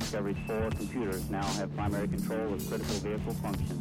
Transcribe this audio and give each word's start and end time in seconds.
Discovery's 0.00 0.36
four 0.46 0.70
computers 0.76 1.30
now 1.30 1.42
have 1.58 1.72
primary 1.76 2.08
control 2.08 2.54
of 2.54 2.68
critical 2.68 2.96
vehicle 2.96 3.34
functions. 3.40 3.80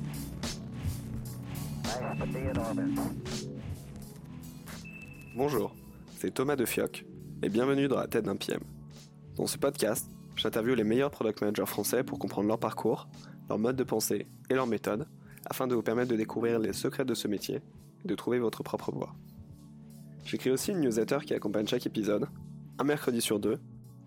Bonjour, 5.36 5.76
c'est 6.18 6.32
Thomas 6.32 6.56
de 6.56 6.66
Fioc 6.66 7.04
et 7.42 7.50
bienvenue 7.50 7.88
dans 7.88 7.98
la 7.98 8.08
tête 8.08 8.26
d'un 8.26 8.36
PM. 8.36 8.62
Dans 9.36 9.48
ce 9.48 9.58
podcast, 9.58 10.08
j'interviewe 10.36 10.76
les 10.76 10.84
meilleurs 10.84 11.10
product 11.10 11.42
managers 11.42 11.66
français 11.66 12.04
pour 12.04 12.20
comprendre 12.20 12.48
leur 12.48 12.60
parcours, 12.60 13.10
leur 13.50 13.58
mode 13.58 13.76
de 13.76 13.84
pensée 13.84 14.28
et 14.52 14.54
leur 14.54 14.68
méthode 14.68 15.08
afin 15.46 15.66
de 15.66 15.74
vous 15.74 15.82
permettre 15.82 16.12
de 16.12 16.16
découvrir 16.16 16.60
les 16.60 16.74
secrets 16.74 17.06
de 17.06 17.16
ce 17.16 17.28
métier 17.28 17.62
et 18.06 18.08
de 18.08 18.16
trouver 18.16 18.38
votre 18.38 18.62
propre 18.62 18.92
voie. 18.92 19.16
J'écris 20.30 20.52
aussi 20.52 20.70
une 20.70 20.82
newsletter 20.82 21.18
qui 21.26 21.34
accompagne 21.34 21.66
chaque 21.66 21.88
épisode, 21.88 22.28
un 22.78 22.84
mercredi 22.84 23.20
sur 23.20 23.40
deux, 23.40 23.58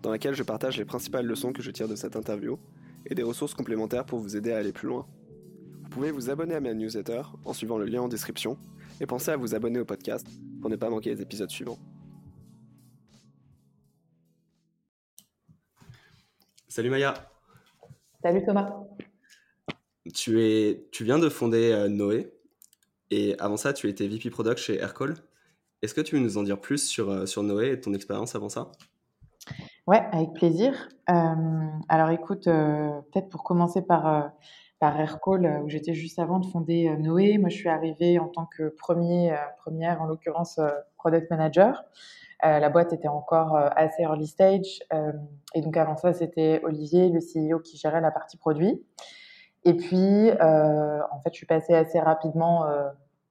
dans 0.01 0.09
laquelle 0.09 0.33
je 0.33 0.43
partage 0.43 0.77
les 0.77 0.85
principales 0.85 1.25
leçons 1.25 1.51
que 1.51 1.61
je 1.61 1.69
tire 1.69 1.89
de 1.89 1.97
cette 1.97 2.15
interview 2.15 2.57
et 3.05 3.13
des 3.13 3.23
ressources 3.23 3.53
complémentaires 3.53 4.05
pour 4.05 4.19
vous 4.19 4.37
aider 4.37 4.53
à 4.53 4.59
aller 4.59 4.71
plus 4.71 4.87
loin. 4.87 5.05
Vous 5.81 5.89
pouvez 5.89 6.11
vous 6.11 6.29
abonner 6.29 6.55
à 6.55 6.61
ma 6.61 6.73
newsletter 6.73 7.23
en 7.43 7.51
suivant 7.51 7.77
le 7.77 7.83
lien 7.83 8.03
en 8.03 8.07
description 8.07 8.57
et 9.01 9.05
pensez 9.05 9.31
à 9.31 9.35
vous 9.35 9.53
abonner 9.53 9.81
au 9.81 9.83
podcast 9.83 10.25
pour 10.61 10.69
ne 10.69 10.77
pas 10.77 10.89
manquer 10.89 11.13
les 11.13 11.21
épisodes 11.21 11.49
suivants. 11.49 11.77
Salut 16.69 16.89
Maya. 16.89 17.15
Salut 18.21 18.45
Thomas. 18.45 18.73
Tu, 20.13 20.41
es, 20.41 20.87
tu 20.93 21.03
viens 21.03 21.19
de 21.19 21.27
fonder 21.27 21.73
euh, 21.73 21.89
Noé 21.89 22.31
et 23.11 23.37
avant 23.39 23.57
ça, 23.57 23.73
tu 23.73 23.89
étais 23.89 24.07
VP 24.07 24.29
Product 24.29 24.57
chez 24.57 24.77
Aircall. 24.77 25.15
Est-ce 25.83 25.93
que 25.93 25.99
tu 25.99 26.15
veux 26.15 26.21
nous 26.21 26.37
en 26.37 26.43
dire 26.43 26.61
plus 26.61 26.87
sur, 26.87 27.09
euh, 27.09 27.25
sur 27.25 27.43
Noé 27.43 27.71
et 27.71 27.81
ton 27.81 27.93
expérience 27.93 28.35
avant 28.35 28.47
ça? 28.47 28.71
Ouais, 29.85 30.01
avec 30.13 30.31
plaisir. 30.31 30.87
Euh, 31.09 31.13
alors 31.89 32.09
écoute, 32.09 32.45
peut-être 32.45 33.27
pour 33.27 33.43
commencer 33.43 33.81
par, 33.81 34.31
par 34.79 34.97
Aircall, 34.97 35.61
où 35.61 35.67
j'étais 35.67 35.93
juste 35.93 36.19
avant 36.19 36.39
de 36.39 36.45
fonder 36.45 36.95
Noé. 36.97 37.37
Moi, 37.37 37.49
je 37.49 37.57
suis 37.57 37.67
arrivée 37.67 38.17
en 38.17 38.29
tant 38.29 38.45
que 38.45 38.69
premier, 38.69 39.35
première, 39.57 40.01
en 40.01 40.05
l'occurrence, 40.05 40.57
Product 40.95 41.29
Manager. 41.29 41.83
la 42.41 42.69
boîte 42.69 42.93
était 42.93 43.09
encore 43.09 43.57
assez 43.75 44.03
early 44.03 44.27
stage. 44.27 44.79
et 45.53 45.59
donc 45.59 45.75
avant 45.75 45.97
ça, 45.97 46.13
c'était 46.13 46.61
Olivier, 46.63 47.09
le 47.09 47.19
CEO, 47.19 47.59
qui 47.59 47.75
gérait 47.75 47.99
la 47.99 48.11
partie 48.11 48.37
produit. 48.37 48.81
Et 49.65 49.73
puis, 49.73 50.31
en 50.31 51.19
fait, 51.21 51.33
je 51.33 51.35
suis 51.35 51.45
passée 51.45 51.73
assez 51.73 51.99
rapidement 51.99 52.65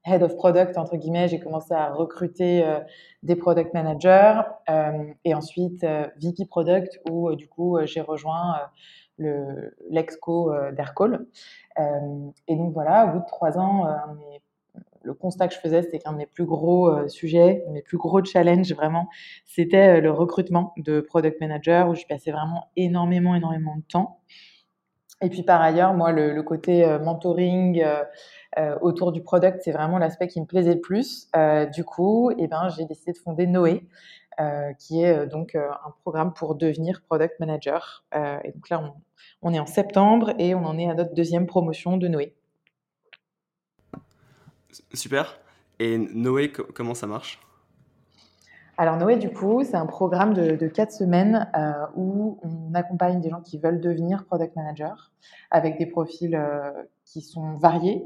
head 0.05 0.23
of 0.23 0.37
product 0.37 0.77
entre 0.79 0.97
guillemets. 0.97 1.29
J'ai 1.29 1.41
commencé 1.41 1.73
à 1.73 1.93
recruter 1.93 2.65
euh, 2.65 2.81
des 3.23 3.37
product 3.37 3.73
managers 3.75 4.41
euh, 4.69 5.05
et 5.25 5.35
ensuite 5.35 5.85
euh, 5.85 6.07
VP 6.21 6.47
product 6.47 7.01
où 7.11 7.35
du 7.35 7.49
coup 7.49 7.79
j'ai 7.85 8.01
rejoint 8.01 8.61
le 9.19 9.75
l'exco 9.91 10.53
d'Aircall. 10.73 11.27
et 11.79 12.57
donc 12.57 12.73
voilà, 12.73 13.07
au 13.07 13.13
bout 13.13 13.19
de 13.21 13.27
trois 13.27 13.59
ans, 13.59 13.87
le 15.05 15.15
constat 15.15 15.49
que 15.49 15.55
je 15.55 15.61
faisais, 15.61 15.83
c'était 15.83 15.99
qu'un 15.99 16.13
de 16.13 16.17
mes 16.17 16.27
plus 16.27 16.47
gros 16.47 17.09
sujets, 17.09 17.65
mes 17.71 17.83
plus 17.83 17.99
gros 17.99 18.25
challenges 18.25 18.73
vraiment, 18.73 19.09
c'était 19.45 20.01
le 20.01 20.11
recrutement 20.11 20.73
de 20.79 21.01
product 21.01 21.41
manager 21.41 21.91
où 21.91 21.95
je 21.95 22.07
passais 22.07 22.33
vraiment 22.33 22.71
énormément, 22.75 23.35
énormément 23.35 23.77
de 23.77 23.83
temps. 23.83 24.19
Et 25.23 25.29
puis 25.31 25.43
par 25.43 25.63
ailleurs, 25.63 25.95
moi, 25.95 26.13
le, 26.13 26.43
côté 26.43 26.85
mentoring, 26.99 27.83
euh, 28.59 28.77
autour 28.81 29.13
du 29.13 29.23
product, 29.23 29.63
c'est 29.65 29.73
vraiment 29.73 29.99
l'aspect 29.99 30.29
qui 30.29 30.41
me 30.41 30.47
plaisait 30.47 30.75
le 30.75 30.81
plus. 30.81 31.29
Euh, 31.37 31.65
du 31.67 31.85
coup, 31.85 32.31
eh 32.37 32.47
ben, 32.47 32.69
j'ai 32.77 32.85
décidé 32.85 33.13
de 33.13 33.19
fonder 33.19 33.47
Noé, 33.47 33.87
euh, 34.41 34.73
qui 34.75 35.03
est 35.03 35.27
donc 35.27 35.55
un 35.55 35.95
programme 36.03 36.35
pour 36.35 36.55
devenir 36.55 37.01
product 37.03 37.41
manager. 37.41 38.05
et 38.15 38.53
donc 38.53 38.69
là, 38.69 38.95
on, 39.41 39.55
est 39.55 39.59
en 39.59 39.67
septembre 39.67 40.35
et 40.39 40.55
on 40.55 40.65
en 40.67 40.79
est 40.79 40.89
à 40.89 40.95
notre 40.95 41.15
deuxième 41.15 41.47
promotion 41.47 41.97
de 41.97 42.09
Noé. 42.09 42.35
Super. 44.93 45.39
Et 45.79 45.99
Noé, 45.99 46.53
comment 46.53 46.95
ça 46.95 47.07
marche? 47.07 47.39
Alors 48.79 48.97
Noé, 48.97 49.17
du 49.17 49.31
coup, 49.31 49.63
c'est 49.65 49.77
un 49.77 49.87
programme 49.87 50.33
de, 50.33 50.67
quatre 50.67 50.93
semaines 50.93 51.47
où 51.95 52.39
on 52.43 52.75
accompagne 52.75 53.21
des 53.21 53.29
gens 53.29 53.43
qui 53.43 53.59
veulent 53.59 53.81
devenir 53.81 54.25
product 54.25 54.57
manager 54.57 55.13
avec 55.51 55.79
des 55.79 55.87
profils 55.87 56.41
qui 57.05 57.21
sont 57.21 57.55
variés. 57.55 58.05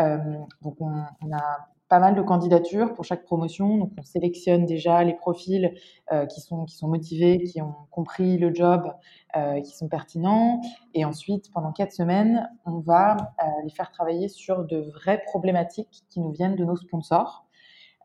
Euh, 0.00 0.18
donc 0.62 0.76
on, 0.80 0.92
a 1.32 1.68
pas 1.88 2.00
mal 2.00 2.14
de 2.14 2.20
candidatures 2.20 2.92
pour 2.92 3.04
chaque 3.04 3.24
promotion. 3.24 3.78
Donc, 3.78 3.92
on 3.98 4.02
sélectionne 4.02 4.66
déjà 4.66 5.02
les 5.04 5.14
profils 5.14 5.72
euh, 6.12 6.26
qui, 6.26 6.42
sont, 6.42 6.66
qui 6.66 6.76
sont 6.76 6.86
motivés, 6.86 7.42
qui 7.44 7.62
ont 7.62 7.74
compris 7.90 8.36
le 8.36 8.54
job, 8.54 8.92
euh, 9.36 9.60
qui 9.62 9.74
sont 9.74 9.88
pertinents. 9.88 10.60
Et 10.92 11.06
ensuite, 11.06 11.50
pendant 11.50 11.72
quatre 11.72 11.92
semaines, 11.92 12.46
on 12.66 12.80
va 12.80 13.16
les 13.64 13.70
faire 13.70 13.90
travailler 13.90 14.28
sur 14.28 14.64
de 14.64 14.90
vraies 14.92 15.22
problématiques 15.24 16.04
qui 16.10 16.20
nous 16.20 16.30
viennent 16.30 16.56
de 16.56 16.64
nos 16.64 16.76
sponsors. 16.76 17.47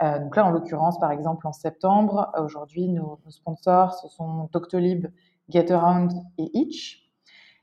Donc 0.02 0.36
là, 0.36 0.46
en 0.46 0.50
l'occurrence, 0.50 1.00
par 1.00 1.12
exemple, 1.12 1.48
en 1.48 1.54
septembre, 1.54 2.32
aujourd'hui, 2.38 2.90
nos, 2.90 3.20
sponsors, 3.30 3.94
ce 3.94 4.10
sont 4.10 4.50
Doctolib, 4.52 5.08
GetAround 5.50 6.12
et 6.38 6.50
Itch. 6.54 7.10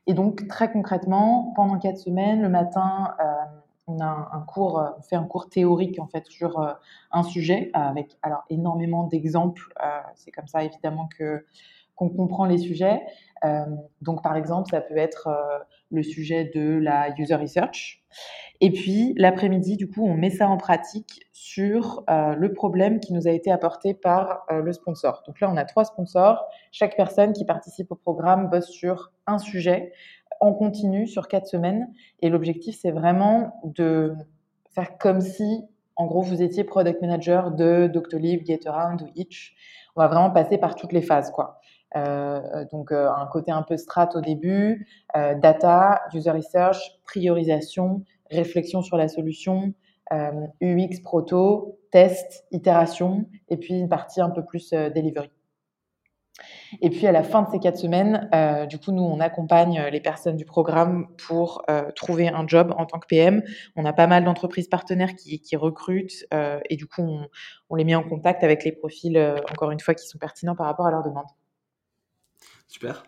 Et 0.07 0.13
donc, 0.13 0.47
très 0.47 0.71
concrètement, 0.71 1.53
pendant 1.55 1.77
quatre 1.77 1.97
semaines, 1.97 2.41
le 2.41 2.49
matin, 2.49 3.15
on 3.91 3.99
a 3.99 4.29
un, 4.31 4.41
cours, 4.41 4.79
euh, 4.79 4.89
on 4.97 5.01
fait 5.01 5.15
un 5.15 5.25
cours 5.25 5.49
théorique 5.49 5.99
en 5.99 6.07
fait 6.07 6.25
sur 6.27 6.59
euh, 6.59 6.73
un 7.11 7.23
sujet 7.23 7.69
avec 7.73 8.17
alors 8.21 8.43
énormément 8.49 9.05
d'exemples. 9.05 9.73
Euh, 9.83 9.99
c'est 10.15 10.31
comme 10.31 10.47
ça 10.47 10.63
évidemment 10.63 11.09
que 11.17 11.45
qu'on 12.01 12.09
comprend 12.09 12.45
les 12.45 12.57
sujets. 12.57 12.99
donc 14.01 14.23
par 14.23 14.35
exemple, 14.35 14.71
ça 14.71 14.81
peut 14.81 14.97
être 14.97 15.29
le 15.91 16.01
sujet 16.01 16.51
de 16.55 16.79
la 16.79 17.09
user 17.17 17.35
research. 17.35 18.01
Et 18.59 18.71
puis 18.71 19.13
l'après-midi, 19.17 19.77
du 19.77 19.87
coup, 19.87 20.05
on 20.05 20.15
met 20.15 20.31
ça 20.31 20.47
en 20.49 20.57
pratique 20.57 21.27
sur 21.31 22.03
le 22.09 22.53
problème 22.53 22.99
qui 22.99 23.13
nous 23.13 23.27
a 23.27 23.31
été 23.31 23.51
apporté 23.51 23.93
par 23.93 24.45
le 24.49 24.73
sponsor. 24.73 25.21
Donc 25.27 25.39
là, 25.41 25.49
on 25.51 25.57
a 25.57 25.65
trois 25.65 25.85
sponsors. 25.85 26.43
Chaque 26.71 26.95
personne 26.95 27.33
qui 27.33 27.45
participe 27.45 27.91
au 27.91 27.95
programme 27.95 28.49
bosse 28.49 28.69
sur 28.69 29.11
un 29.27 29.37
sujet 29.37 29.91
en 30.39 30.53
continu 30.53 31.05
sur 31.05 31.27
quatre 31.27 31.45
semaines. 31.45 31.93
Et 32.21 32.29
l'objectif, 32.29 32.75
c'est 32.81 32.91
vraiment 32.91 33.61
de 33.63 34.15
faire 34.73 34.97
comme 34.97 35.21
si, 35.21 35.63
en 35.95 36.07
gros, 36.07 36.21
vous 36.21 36.41
étiez 36.41 36.63
product 36.63 36.99
manager 37.01 37.51
de 37.51 37.87
Doctolib, 37.87 38.43
GetAround 38.45 39.03
ou 39.03 39.07
Itch. 39.15 39.55
On 39.95 40.01
va 40.01 40.07
vraiment 40.07 40.31
passer 40.31 40.57
par 40.57 40.75
toutes 40.75 40.93
les 40.93 41.01
phases, 41.01 41.31
quoi. 41.31 41.60
Euh, 41.95 42.65
donc 42.71 42.91
euh, 42.91 43.09
un 43.09 43.25
côté 43.27 43.51
un 43.51 43.63
peu 43.63 43.77
strat 43.77 44.09
au 44.15 44.21
début, 44.21 44.87
euh, 45.15 45.35
data, 45.35 46.01
user 46.13 46.31
research, 46.31 46.99
priorisation, 47.03 48.03
réflexion 48.29 48.81
sur 48.81 48.97
la 48.97 49.07
solution, 49.07 49.73
UX 50.61 50.99
proto, 51.03 51.79
test, 51.91 52.45
itération, 52.51 53.25
et 53.47 53.55
puis 53.55 53.75
une 53.75 53.87
partie 53.87 54.19
un 54.19 54.29
peu 54.29 54.43
plus 54.43 54.71
delivery. 54.71 55.31
Et 56.81 56.89
puis 56.89 57.05
à 57.07 57.11
la 57.11 57.23
fin 57.23 57.41
de 57.43 57.49
ces 57.51 57.59
quatre 57.59 57.77
semaines, 57.77 58.29
euh, 58.33 58.65
du 58.65 58.77
coup, 58.77 58.91
nous, 58.91 59.03
on 59.03 59.19
accompagne 59.19 59.79
euh, 59.79 59.89
les 59.89 59.99
personnes 59.99 60.37
du 60.37 60.45
programme 60.45 61.07
pour 61.27 61.63
euh, 61.69 61.91
trouver 61.95 62.29
un 62.29 62.47
job 62.47 62.73
en 62.77 62.85
tant 62.85 62.99
que 62.99 63.07
PM. 63.07 63.43
On 63.75 63.85
a 63.85 63.93
pas 63.93 64.07
mal 64.07 64.23
d'entreprises 64.23 64.67
partenaires 64.67 65.15
qui, 65.15 65.39
recrutent 65.55 66.25
et 66.69 66.77
du 66.77 66.87
coup, 66.87 67.03
on, 67.69 67.75
les 67.75 67.83
met 67.83 67.95
en 67.95 68.03
contact 68.03 68.43
avec 68.43 68.63
les 68.63 68.71
profils, 68.71 69.17
encore 69.51 69.71
une 69.71 69.79
fois, 69.79 69.93
qui 69.93 70.07
sont 70.07 70.17
pertinents 70.17 70.55
par 70.55 70.65
rapport 70.65 70.85
à 70.85 70.91
leurs 70.91 71.03
demandes. 71.03 71.25
Super. 72.71 73.03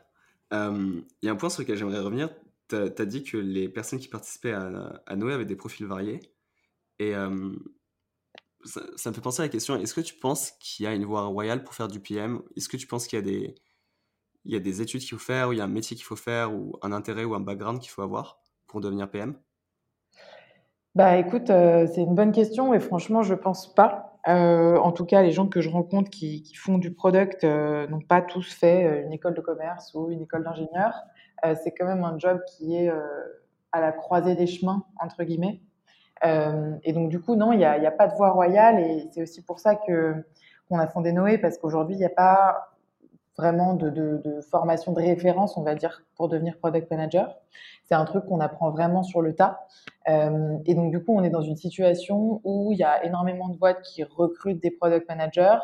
Il 0.52 1.04
y 1.24 1.30
a 1.30 1.32
un 1.32 1.36
point 1.36 1.50
sur 1.50 1.62
lequel 1.62 1.78
j'aimerais 1.78 2.00
revenir. 2.00 2.30
Tu 2.68 2.76
as, 2.76 3.06
dit 3.06 3.24
que 3.24 3.38
les 3.38 3.70
personnes 3.70 3.98
qui 3.98 4.10
participaient 4.10 4.52
à, 4.54 5.16
Noé 5.16 5.34
avaient 5.34 5.46
des 5.46 5.56
profils 5.56 5.86
variés. 5.86 6.20
Et 7.00 7.14
ça, 8.66 9.10
me 9.10 9.16
fait 9.16 9.22
penser 9.22 9.42
à 9.42 9.46
la 9.46 9.50
question, 9.50 9.76
est-ce 9.78 9.94
que 9.94 10.02
tu 10.02 10.16
penses 10.16 10.52
qu'il 10.60 10.84
y 10.84 10.88
a 10.88 10.94
une 10.94 11.06
voie 11.06 11.24
royale 11.24 11.64
pour 11.64 11.74
faire 11.74 11.88
du 11.88 12.02
PM 12.02 12.42
Est-ce 12.58 12.68
que 12.68 12.78
tu 12.78 12.88
penses 12.88 13.08
qu'il 13.08 13.18
y 13.18 13.22
a 13.22 13.26
des, 13.26 13.56
y 14.44 14.56
a 14.56 14.60
des 14.60 14.82
études 14.82 15.00
qu'il 15.00 15.18
faut 15.18 15.24
faire, 15.24 15.50
ou 15.50 15.54
il 15.54 15.60
y 15.60 15.62
a 15.62 15.64
un 15.64 15.68
métier 15.68 15.96
qu'il 15.96 16.06
faut 16.06 16.18
faire, 16.18 16.54
ou 16.54 16.78
un 16.82 16.92
intérêt 16.92 17.24
ou 17.24 17.34
un 17.34 17.40
background 17.40 17.80
qu'il 17.80 17.90
faut 17.90 18.02
avoir 18.02 18.42
pour 18.68 18.82
devenir 18.82 19.10
PM 19.10 19.36
Bah 20.94 21.18
écoute, 21.18 21.50
euh, 21.50 21.88
c'est 21.88 22.02
une 22.02 22.16
bonne 22.16 22.34
question 22.34 22.74
et 22.74 22.82
franchement, 22.82 23.24
je 23.24 23.34
pense 23.34 23.74
pas. 23.74 24.13
Euh, 24.28 24.78
en 24.78 24.92
tout 24.92 25.06
cas, 25.06 25.22
les 25.22 25.32
gens 25.32 25.48
que 25.48 25.60
je 25.62 25.70
rencontre 25.70 26.10
qui, 26.10 26.44
font 26.56 26.78
du 26.78 26.94
product 26.94 27.44
euh, 27.44 27.88
n'ont 27.88 28.02
pas 28.02 28.22
tous 28.22 28.54
fait 28.54 29.04
une 29.06 29.14
école 29.14 29.34
de 29.34 29.42
commerce 29.42 29.94
ou 29.94 30.10
une 30.12 30.22
école 30.22 30.44
d'ingénieur. 30.44 30.94
c'est 31.64 31.72
quand 31.72 31.86
même 31.86 32.04
un 32.04 32.18
job 32.18 32.40
qui 32.48 32.76
est 32.76 32.92
à 33.74 33.82
la 33.82 33.92
croisée 33.92 34.36
des 34.36 34.48
chemins, 34.48 34.84
entre 35.00 35.24
guillemets. 35.24 35.62
Euh, 36.26 36.76
et 36.84 36.94
donc, 36.94 37.10
du 37.10 37.20
coup, 37.20 37.36
non, 37.36 37.52
il 37.52 37.58
n'y 37.58 37.66
a, 37.66 37.74
a, 37.74 37.92
pas 37.92 38.08
de 38.08 38.16
voie 38.16 38.32
royale. 38.32 38.80
Et 38.80 39.10
c'est 39.12 39.24
aussi 39.24 39.44
pour 39.44 39.60
ça 39.60 39.76
que 39.76 40.16
qu'on 40.70 40.80
a 40.80 40.88
fondé 40.88 41.12
Noé, 41.12 41.38
parce 41.38 41.58
qu'aujourd'hui, 41.58 41.96
il 41.96 42.00
n'y 42.00 42.06
a 42.06 42.10
pas 42.10 42.73
vraiment 43.38 43.74
de, 43.74 43.90
de, 43.90 44.42
formation 44.42 44.94
de 44.94 45.02
référence, 45.02 45.58
on 45.58 45.64
va 45.64 45.76
dire, 45.76 46.04
pour 46.16 46.30
devenir 46.30 46.58
product 46.58 46.90
manager. 46.92 47.36
C'est 47.84 47.96
un 47.96 48.06
truc 48.06 48.26
qu'on 48.26 48.40
apprend 48.40 48.72
vraiment 48.72 49.04
sur 49.04 49.22
le 49.22 49.36
tas. 49.36 49.66
Euh, 50.08 50.58
et 50.66 50.76
donc, 50.76 50.92
du 50.92 51.04
coup, 51.04 51.16
on 51.16 51.24
est 51.24 51.30
dans 51.30 51.42
une 51.42 51.56
situation 51.56 52.42
où 52.44 52.72
il 52.72 52.78
y 52.78 52.84
a 52.84 53.04
énormément 53.04 53.50
de 53.50 53.58
boîtes 53.58 53.82
qui 53.82 54.04
recrutent 54.04 54.62
des 54.62 54.72
product 54.72 55.08
managers, 55.10 55.58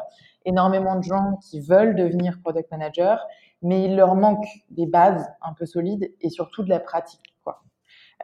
énormément 0.46 0.96
de 0.96 1.04
gens 1.04 1.38
qui 1.42 1.62
veulent 1.62 1.96
devenir 1.96 2.40
product 2.42 2.72
manager, 2.72 3.26
mais 3.62 3.84
il 3.84 3.96
leur 3.96 4.16
manque 4.16 4.46
des 4.70 4.88
bases 4.88 5.30
un 5.42 5.54
peu 5.54 5.66
solides 5.66 6.12
et 6.22 6.30
surtout 6.30 6.64
de 6.64 6.70
la 6.70 6.80
pratique. 6.80 7.36
Quoi. 7.44 7.62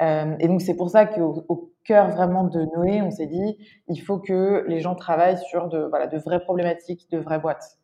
Euh, 0.02 0.36
et 0.40 0.48
donc, 0.48 0.62
c'est 0.62 0.76
pour 0.76 0.90
ça 0.90 1.06
qu'au 1.06 1.46
au 1.50 1.72
cœur 1.84 2.10
vraiment 2.10 2.46
de 2.46 2.66
Noé, 2.76 3.02
on 3.04 3.12
s'est 3.12 3.28
dit, 3.28 3.58
il 3.88 4.02
faut 4.02 4.18
que 4.18 4.66
les 4.68 4.80
gens 4.80 4.96
travaillent 4.96 5.38
sur 5.38 5.68
de, 5.68 5.84
voilà, 5.84 6.08
de 6.08 6.18
vraies 6.18 6.40
problématiques, 6.40 7.10
de 7.12 7.20
vraies 7.20 7.40
boîtes. 7.40 7.78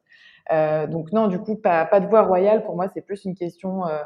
Euh, 0.52 0.88
donc 0.88 1.12
non, 1.12 1.28
du 1.28 1.40
coup, 1.40 1.56
pas, 1.56 1.86
de 2.00 2.08
voie 2.08 2.24
royale. 2.24 2.64
Pour 2.64 2.76
moi, 2.76 2.88
c'est 2.94 3.02
plus 3.02 3.26
une 3.26 3.36
question, 3.36 3.86
euh, 3.88 4.00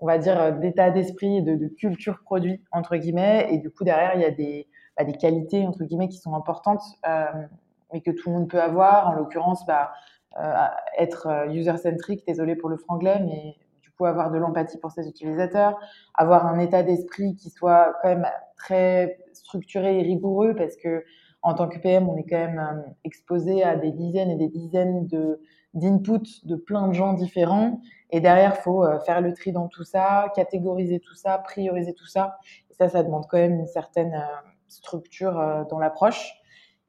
on 0.00 0.06
va 0.06 0.18
dire, 0.18 0.40
euh, 0.40 0.50
d'état 0.52 0.90
d'esprit 0.90 1.38
et 1.38 1.42
de, 1.42 1.56
de, 1.56 1.68
culture 1.68 2.20
produit, 2.24 2.62
entre 2.72 2.96
guillemets. 2.96 3.48
Et 3.50 3.58
du 3.58 3.70
coup, 3.70 3.84
derrière, 3.84 4.14
il 4.14 4.20
y 4.20 4.24
a 4.24 4.30
des, 4.30 4.68
bah, 4.96 5.04
qualités, 5.04 5.66
entre 5.66 5.84
guillemets, 5.84 6.08
qui 6.08 6.18
sont 6.18 6.34
importantes, 6.34 6.82
mais 7.92 8.00
que 8.00 8.10
tout 8.10 8.30
le 8.30 8.36
monde 8.36 8.48
peut 8.48 8.60
avoir. 8.60 9.08
En 9.08 9.12
l'occurrence, 9.14 9.64
bah, 9.66 9.92
être 10.98 11.46
user-centric, 11.50 12.26
désolé 12.26 12.56
pour 12.56 12.68
le 12.68 12.76
franglais, 12.76 13.20
mais 13.20 13.56
du 13.82 13.90
coup, 13.90 14.06
avoir 14.06 14.30
de 14.30 14.38
l'empathie 14.38 14.78
pour 14.78 14.90
ses 14.90 15.08
utilisateurs, 15.08 15.78
avoir 16.14 16.46
un 16.46 16.58
état 16.58 16.82
d'esprit 16.82 17.36
qui 17.36 17.50
soit 17.50 17.94
quand 18.02 18.08
même 18.08 18.26
très 18.56 19.18
structuré 19.32 19.98
et 19.98 20.02
rigoureux, 20.02 20.54
parce 20.54 20.76
que 20.76 21.04
en 21.42 21.54
tant 21.54 21.68
que 21.68 21.78
PM, 21.78 22.08
on 22.08 22.16
est 22.16 22.24
quand 22.24 22.38
même 22.38 22.84
exposé 23.04 23.62
à 23.62 23.76
des 23.76 23.92
dizaines 23.92 24.30
et 24.30 24.36
des 24.36 24.48
dizaines 24.48 25.06
de 25.06 25.40
d'inputs 25.74 26.44
de 26.44 26.56
plein 26.56 26.88
de 26.88 26.92
gens 26.92 27.14
différents. 27.14 27.80
Et 28.10 28.20
derrière, 28.20 28.56
faut 28.56 28.84
euh, 28.84 29.00
faire 29.00 29.20
le 29.20 29.32
tri 29.32 29.52
dans 29.52 29.68
tout 29.68 29.84
ça, 29.84 30.30
catégoriser 30.34 31.00
tout 31.00 31.14
ça, 31.14 31.38
prioriser 31.38 31.94
tout 31.94 32.06
ça. 32.06 32.38
Et 32.70 32.74
ça, 32.74 32.88
ça 32.88 33.02
demande 33.02 33.26
quand 33.28 33.38
même 33.38 33.60
une 33.60 33.66
certaine 33.66 34.14
euh, 34.14 34.50
structure 34.68 35.38
euh, 35.38 35.64
dans 35.70 35.78
l'approche. 35.78 36.34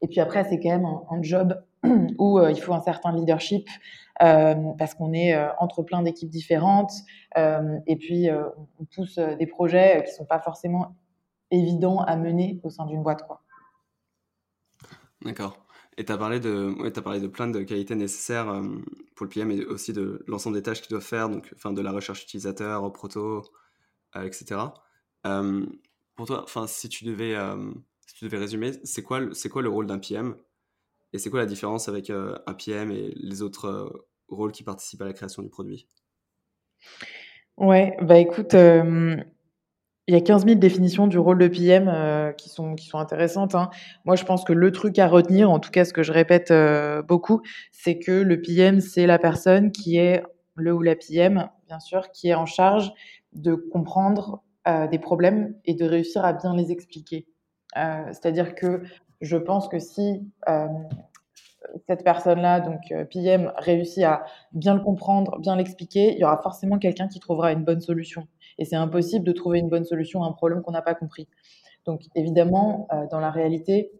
Et 0.02 0.08
puis 0.08 0.20
après, 0.20 0.44
c'est 0.44 0.60
quand 0.60 0.70
même 0.70 0.86
un, 0.86 1.22
job 1.24 1.64
où 2.20 2.42
il 2.42 2.60
faut 2.60 2.74
un 2.74 2.82
certain 2.82 3.14
leadership 3.14 3.70
parce 4.20 4.94
qu'on 4.96 5.14
est 5.14 5.34
entre 5.60 5.82
plein 5.82 6.02
d'équipes 6.02 6.30
différentes. 6.30 6.92
et 7.36 7.96
puis, 7.96 8.30
on 8.30 8.86
pousse 8.94 9.18
des 9.18 9.48
projets 9.48 10.04
qui 10.06 10.12
sont 10.12 10.26
pas 10.26 10.40
forcément 10.40 10.96
évidents 11.52 12.00
à 12.00 12.18
mener 12.18 12.60
au 12.64 12.70
sein 12.70 12.86
d'une 12.86 13.02
boîte, 13.02 13.26
quoi. 13.26 13.42
D'accord. 15.24 15.66
Et 15.98 16.06
tu 16.06 16.12
as, 16.12 16.18
parlé 16.18 16.40
de, 16.40 16.74
ouais, 16.80 16.98
as 16.98 17.02
parlé 17.02 17.20
de 17.20 17.28
plein 17.28 17.48
de 17.48 17.62
qualités 17.64 17.96
nécessaires 17.96 18.50
euh, 18.50 18.64
pour 19.16 19.25
le 19.25 19.30
PM 19.30 19.52
et 19.52 19.64
aussi 19.66 19.94
de 19.94 20.24
l'ensemble 20.28 20.56
des 20.56 20.64
tâches 20.64 20.81
qu'il 20.81 20.90
doit 20.90 21.02
faire, 21.02 21.30
donc 21.30 21.52
enfin, 21.56 21.72
de 21.72 21.81
la 21.81 21.92
recherche 21.92 22.24
utilisateur 22.24 22.92
proto, 22.92 23.44
euh, 24.16 24.24
etc. 24.24 24.74
Euh, 25.28 25.66
pour 26.16 26.25
toi, 26.25 26.46
si 26.68 26.90
tu 26.90 27.06
devais, 27.06 27.36
si 28.06 28.16
tu 28.16 28.25
devais 28.25 28.38
résumer, 28.38 28.72
c'est 28.84 29.02
quoi, 29.02 29.22
quoi 29.52 29.62
le 29.62 29.70
rôle 29.70 29.88
d'un 29.88 30.00
PM 30.00 30.36
et 31.12 31.20
c'est 31.20 31.30
quoi 31.30 31.40
la 31.40 31.46
différence 31.46 31.90
avec 31.90 32.10
un 32.10 32.54
PM 32.54 32.92
et 32.92 33.14
les 33.16 33.42
autres 33.42 34.06
rôles 34.28 34.52
qui 34.52 34.64
participent 34.64 35.02
à 35.02 35.06
la 35.06 35.14
création 35.14 35.42
du 35.42 35.50
produit? 35.50 35.88
Ouais, 37.58 37.96
bah 38.02 38.18
écoute, 38.18 38.56
il 40.08 40.14
y 40.14 40.18
a 40.18 40.22
15 40.22 40.46
000 40.46 40.60
définitions 40.60 41.08
du 41.08 41.18
rôle 41.18 41.38
de 41.38 41.48
PM 41.48 41.88
euh, 41.88 42.34
qui, 42.34 42.50
sont, 42.50 42.76
qui 42.76 42.88
sont 42.88 42.98
intéressantes. 43.00 43.56
Hein. 43.56 43.70
Moi, 44.04 44.16
je 44.16 44.26
pense 44.26 44.44
que 44.44 44.52
le 44.52 44.72
truc 44.72 45.00
à 45.00 45.08
retenir, 45.08 45.50
en 45.50 45.60
tout 45.60 45.72
cas 45.72 45.86
ce 45.86 45.94
que 45.94 46.04
je 46.04 46.12
répète 46.12 46.52
euh, 46.52 47.02
beaucoup, 47.02 47.42
c'est 47.72 48.00
que 48.00 48.12
le 48.12 48.42
PM, 48.42 48.82
c'est 48.82 49.08
la 49.08 49.18
personne 49.18 49.72
qui 49.72 49.98
est, 49.98 50.24
le 50.56 50.74
ou 50.74 50.82
la 50.82 50.96
PM, 50.96 51.50
bien 51.68 51.80
sûr, 51.80 52.12
qui 52.12 52.30
est 52.30 52.34
en 52.34 52.46
charge 52.46 52.92
de 53.32 53.56
comprendre 53.56 54.44
euh, 54.68 54.88
des 54.88 55.00
problèmes 55.00 55.56
et 55.66 55.74
de 55.74 55.86
réussir 55.86 56.26
à 56.26 56.34
bien 56.34 56.56
les 56.56 56.72
expliquer. 56.72 57.28
C'est-à-dire 57.76 58.54
que 58.54 58.84
je 59.20 59.36
pense 59.36 59.68
que 59.68 59.80
si 59.80 60.22
cette 61.88 62.04
personne-là, 62.04 62.60
donc 62.60 62.82
PM, 63.10 63.52
réussit 63.58 64.04
à 64.04 64.26
bien 64.52 64.76
le 64.76 64.82
comprendre, 64.82 65.40
bien 65.40 65.56
l'expliquer, 65.56 66.14
il 66.14 66.20
y 66.20 66.24
aura 66.24 66.40
forcément 66.40 66.78
quelqu'un 66.78 67.08
qui 67.08 67.20
trouvera 67.20 67.52
une 67.52 67.64
bonne 67.64 67.82
solution. 67.82 68.28
Et 68.60 68.66
c'est 68.66 68.76
impossible 68.76 69.26
de 69.26 69.32
trouver 69.32 69.60
une 69.60 69.70
bonne 69.70 69.86
solution 69.86 70.24
à 70.24 70.28
un 70.28 70.32
problème 70.32 70.62
qu'on 70.62 70.72
n'a 70.72 70.82
pas 70.82 70.96
compris. 70.96 71.28
Donc 71.86 72.02
évidemment, 72.16 72.88
euh, 72.94 73.06
dans 73.12 73.20
la 73.20 73.32
réalité, 73.32 73.92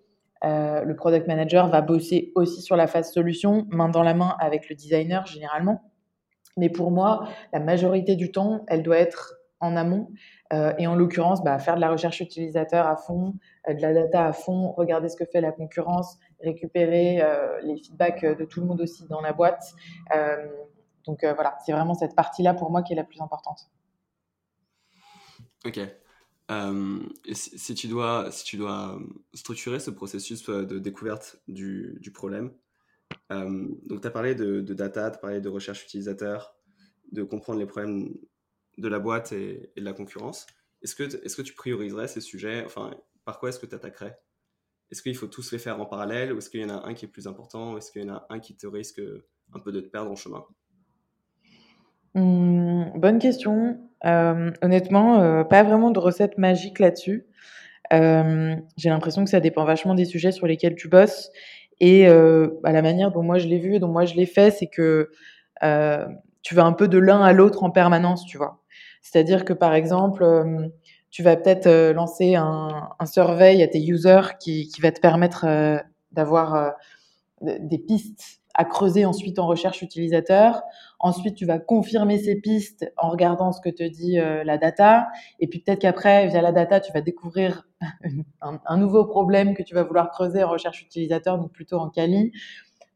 euh, 0.44 0.84
le 0.84 0.96
product 0.96 1.28
manager 1.28 1.70
va 1.70 1.82
bosser 1.82 2.32
aussi 2.36 2.62
sur 2.62 2.76
la 2.76 2.88
phase 2.88 3.12
solution, 3.12 3.66
main 3.70 3.90
dans 3.90 4.04
la 4.04 4.14
main 4.14 4.36
avec 4.40 4.70
le 4.70 4.76
designer 4.76 5.26
généralement. 5.26 5.82
Mais 6.58 6.70
pour 6.70 6.92
moi, 6.92 7.28
la 7.52 7.60
majorité 7.60 8.16
du 8.16 8.32
temps, 8.32 8.64
elle 8.68 8.84
doit 8.84 8.98
être 8.98 9.36
en 9.60 9.76
amont. 9.76 10.10
Euh, 10.52 10.74
et 10.78 10.86
en 10.86 10.96
l'occurrence, 10.96 11.44
bah, 11.44 11.58
faire 11.58 11.76
de 11.76 11.82
la 11.82 11.90
recherche 11.90 12.20
utilisateur 12.20 12.86
à 12.86 12.96
fond, 12.96 13.34
de 13.68 13.82
la 13.82 13.94
data 13.94 14.28
à 14.28 14.34
fond, 14.34 14.72
regarder 14.74 15.10
ce 15.10 15.16
que 15.16 15.26
fait 15.26 15.42
la 15.42 15.52
concurrence, 15.52 16.20
récupérer 16.44 17.24
les 17.64 17.78
feedbacks 17.78 18.26
de 18.26 18.46
tout 18.46 18.60
le 18.60 18.68
monde 18.68 18.82
aussi 18.82 19.08
dans 19.08 19.22
la 19.22 19.34
boîte. 19.34 19.64
donc 21.08 21.24
voilà, 21.24 21.58
c'est 21.66 21.72
vraiment 21.72 21.96
cette 21.96 22.14
partie-là 22.14 22.54
pour 22.54 22.70
moi 22.70 22.84
qui 22.84 22.94
est 22.94 22.98
la 22.98 23.06
plus 23.06 23.22
importante. 23.22 23.72
Ok. 25.66 25.80
Euh, 26.52 27.00
si, 27.34 27.74
tu 27.74 27.88
dois, 27.88 28.30
si 28.32 28.44
tu 28.44 28.58
dois 28.58 28.98
euh, 28.98 29.06
structurer 29.34 29.80
ce 29.80 29.92
processus 29.92 30.48
euh, 30.50 30.66
de 30.66 30.78
découverte 30.78 31.42
du, 31.48 31.98
du 32.02 32.12
problème, 32.12 32.54
donc 33.30 34.02
tu 34.02 34.08
as 34.08 34.12
parlé 34.12 34.36
de, 34.36 34.62
data, 34.62 35.10
tu 35.10 35.20
parlé 35.20 35.42
de 35.42 35.50
recherche 35.50 35.84
utilisateur, 35.84 36.56
de 37.12 37.24
comprendre 37.24 37.60
les 37.60 37.66
problèmes 37.66 38.14
de 38.78 38.88
la 38.88 39.00
boîte 39.00 39.32
et, 39.32 39.72
de 39.76 39.84
la 39.84 39.94
concurrence. 39.94 40.46
Est-ce 40.84 40.96
que, 40.96 41.04
est 41.04 41.36
que 41.36 41.42
tu 41.42 41.54
prioriserais 41.54 42.08
ces 42.08 42.22
sujets? 42.22 42.64
Enfin, 42.64 42.96
par 43.26 43.40
quoi 43.40 43.50
est-ce 43.50 43.60
que 43.60 43.66
tu 43.66 43.74
attaquerais 43.74 44.20
Est-ce 44.92 45.02
qu'il 45.02 45.16
faut 45.16 45.28
tous 45.28 45.52
les 45.52 45.58
faire 45.58 45.80
en 45.82 45.86
parallèle 45.88 46.32
ou 46.34 46.38
est-ce 46.38 46.50
qu'il 46.50 46.62
y 46.62 46.66
en 46.66 46.70
a 46.70 46.88
un 46.88 46.94
qui 46.94 47.06
est 47.06 47.08
plus 47.08 47.26
important? 47.26 47.74
Ou 47.74 47.78
est-ce 47.80 47.92
qu'il 47.92 48.04
y 48.04 48.10
en 48.10 48.14
a 48.14 48.28
un 48.30 48.40
qui 48.40 48.56
te 48.56 48.68
risque 48.68 49.02
un 49.54 49.60
peu 49.60 49.72
de 49.72 49.82
te 49.82 49.88
perdre 49.88 50.12
en 50.12 50.16
chemin? 50.16 50.46
Mmh, 52.16 53.00
Bonne 53.00 53.20
question. 53.20 53.78
Euh, 54.06 54.52
honnêtement, 54.62 55.22
euh, 55.22 55.44
pas 55.44 55.64
vraiment 55.64 55.92
de 55.92 56.00
recette 56.00 56.38
magique 56.38 56.80
là-dessus. 56.80 57.26
Euh, 57.94 58.56
j'ai 58.78 58.90
l'impression 58.90 59.24
que 59.24 59.30
ça 59.30 59.40
dépend 59.40 59.66
vachement 59.66 59.96
des 59.96 60.06
sujets 60.06 60.32
sur 60.32 60.48
lesquels 60.48 60.76
tu 60.76 60.88
bosses. 60.88 61.32
Et 61.80 62.06
bah, 62.64 62.72
la 62.72 62.82
manière 62.82 63.12
dont 63.12 63.24
moi 63.24 63.40
je 63.40 63.48
l'ai 63.48 63.60
vu, 63.60 63.80
dont 63.80 63.90
moi 63.90 64.06
je 64.06 64.16
l'ai 64.16 64.26
fait, 64.26 64.52
c'est 64.52 64.68
que 64.68 65.10
tu 66.42 66.56
vas 66.56 66.64
un 66.64 66.72
peu 66.72 66.88
de 66.88 66.98
l'un 66.98 67.22
à 67.22 67.34
l'autre 67.34 67.64
en 67.64 67.72
permanence, 67.72 68.26
tu 68.26 68.38
vois. 68.38 68.62
C'est-à-dire 69.02 69.44
que 69.44 69.52
par 69.52 69.74
exemple, 69.74 70.26
tu 71.10 71.24
vas 71.24 71.36
peut-être 71.36 71.92
lancer 71.92 72.36
un, 72.36 72.90
un, 72.98 73.06
survey 73.06 73.62
à 73.62 73.68
tes 73.68 73.82
users 73.82 74.38
qui, 74.40 74.70
qui 74.70 74.80
va 74.80 74.92
te 74.92 75.02
permettre 75.02 75.46
d'avoir 76.14 76.74
des 77.42 77.80
pistes 77.80 78.40
à 78.54 78.66
creuser 78.66 79.06
ensuite 79.06 79.40
en 79.40 79.48
recherche 79.48 79.82
utilisateur. 79.82 80.62
Ensuite, 81.00 81.36
tu 81.36 81.46
vas 81.46 81.60
confirmer 81.60 82.18
ces 82.18 82.36
pistes 82.36 82.92
en 82.98 83.10
regardant 83.10 83.52
ce 83.52 83.62
que 83.62 83.70
te 83.70 83.84
dit 83.84 84.20
euh, 84.20 84.44
la 84.44 84.58
data. 84.58 85.08
Et 85.40 85.48
puis 85.48 85.60
peut-être 85.60 85.80
qu'après, 85.80 86.28
via 86.28 86.42
la 86.42 86.52
data, 86.52 86.80
tu 86.80 86.92
vas 86.94 87.02
découvrir 87.02 87.68
un, 88.42 88.78
nouveau 88.78 89.06
problème 89.06 89.56
que 89.56 89.64
tu 89.64 89.74
vas 89.74 89.84
vouloir 89.84 90.10
creuser 90.12 90.44
en 90.44 90.50
recherche 90.50 90.82
utilisateur, 90.82 91.38
donc 91.38 91.52
plutôt 91.52 91.78
en 91.78 91.90
Kali. 91.90 92.32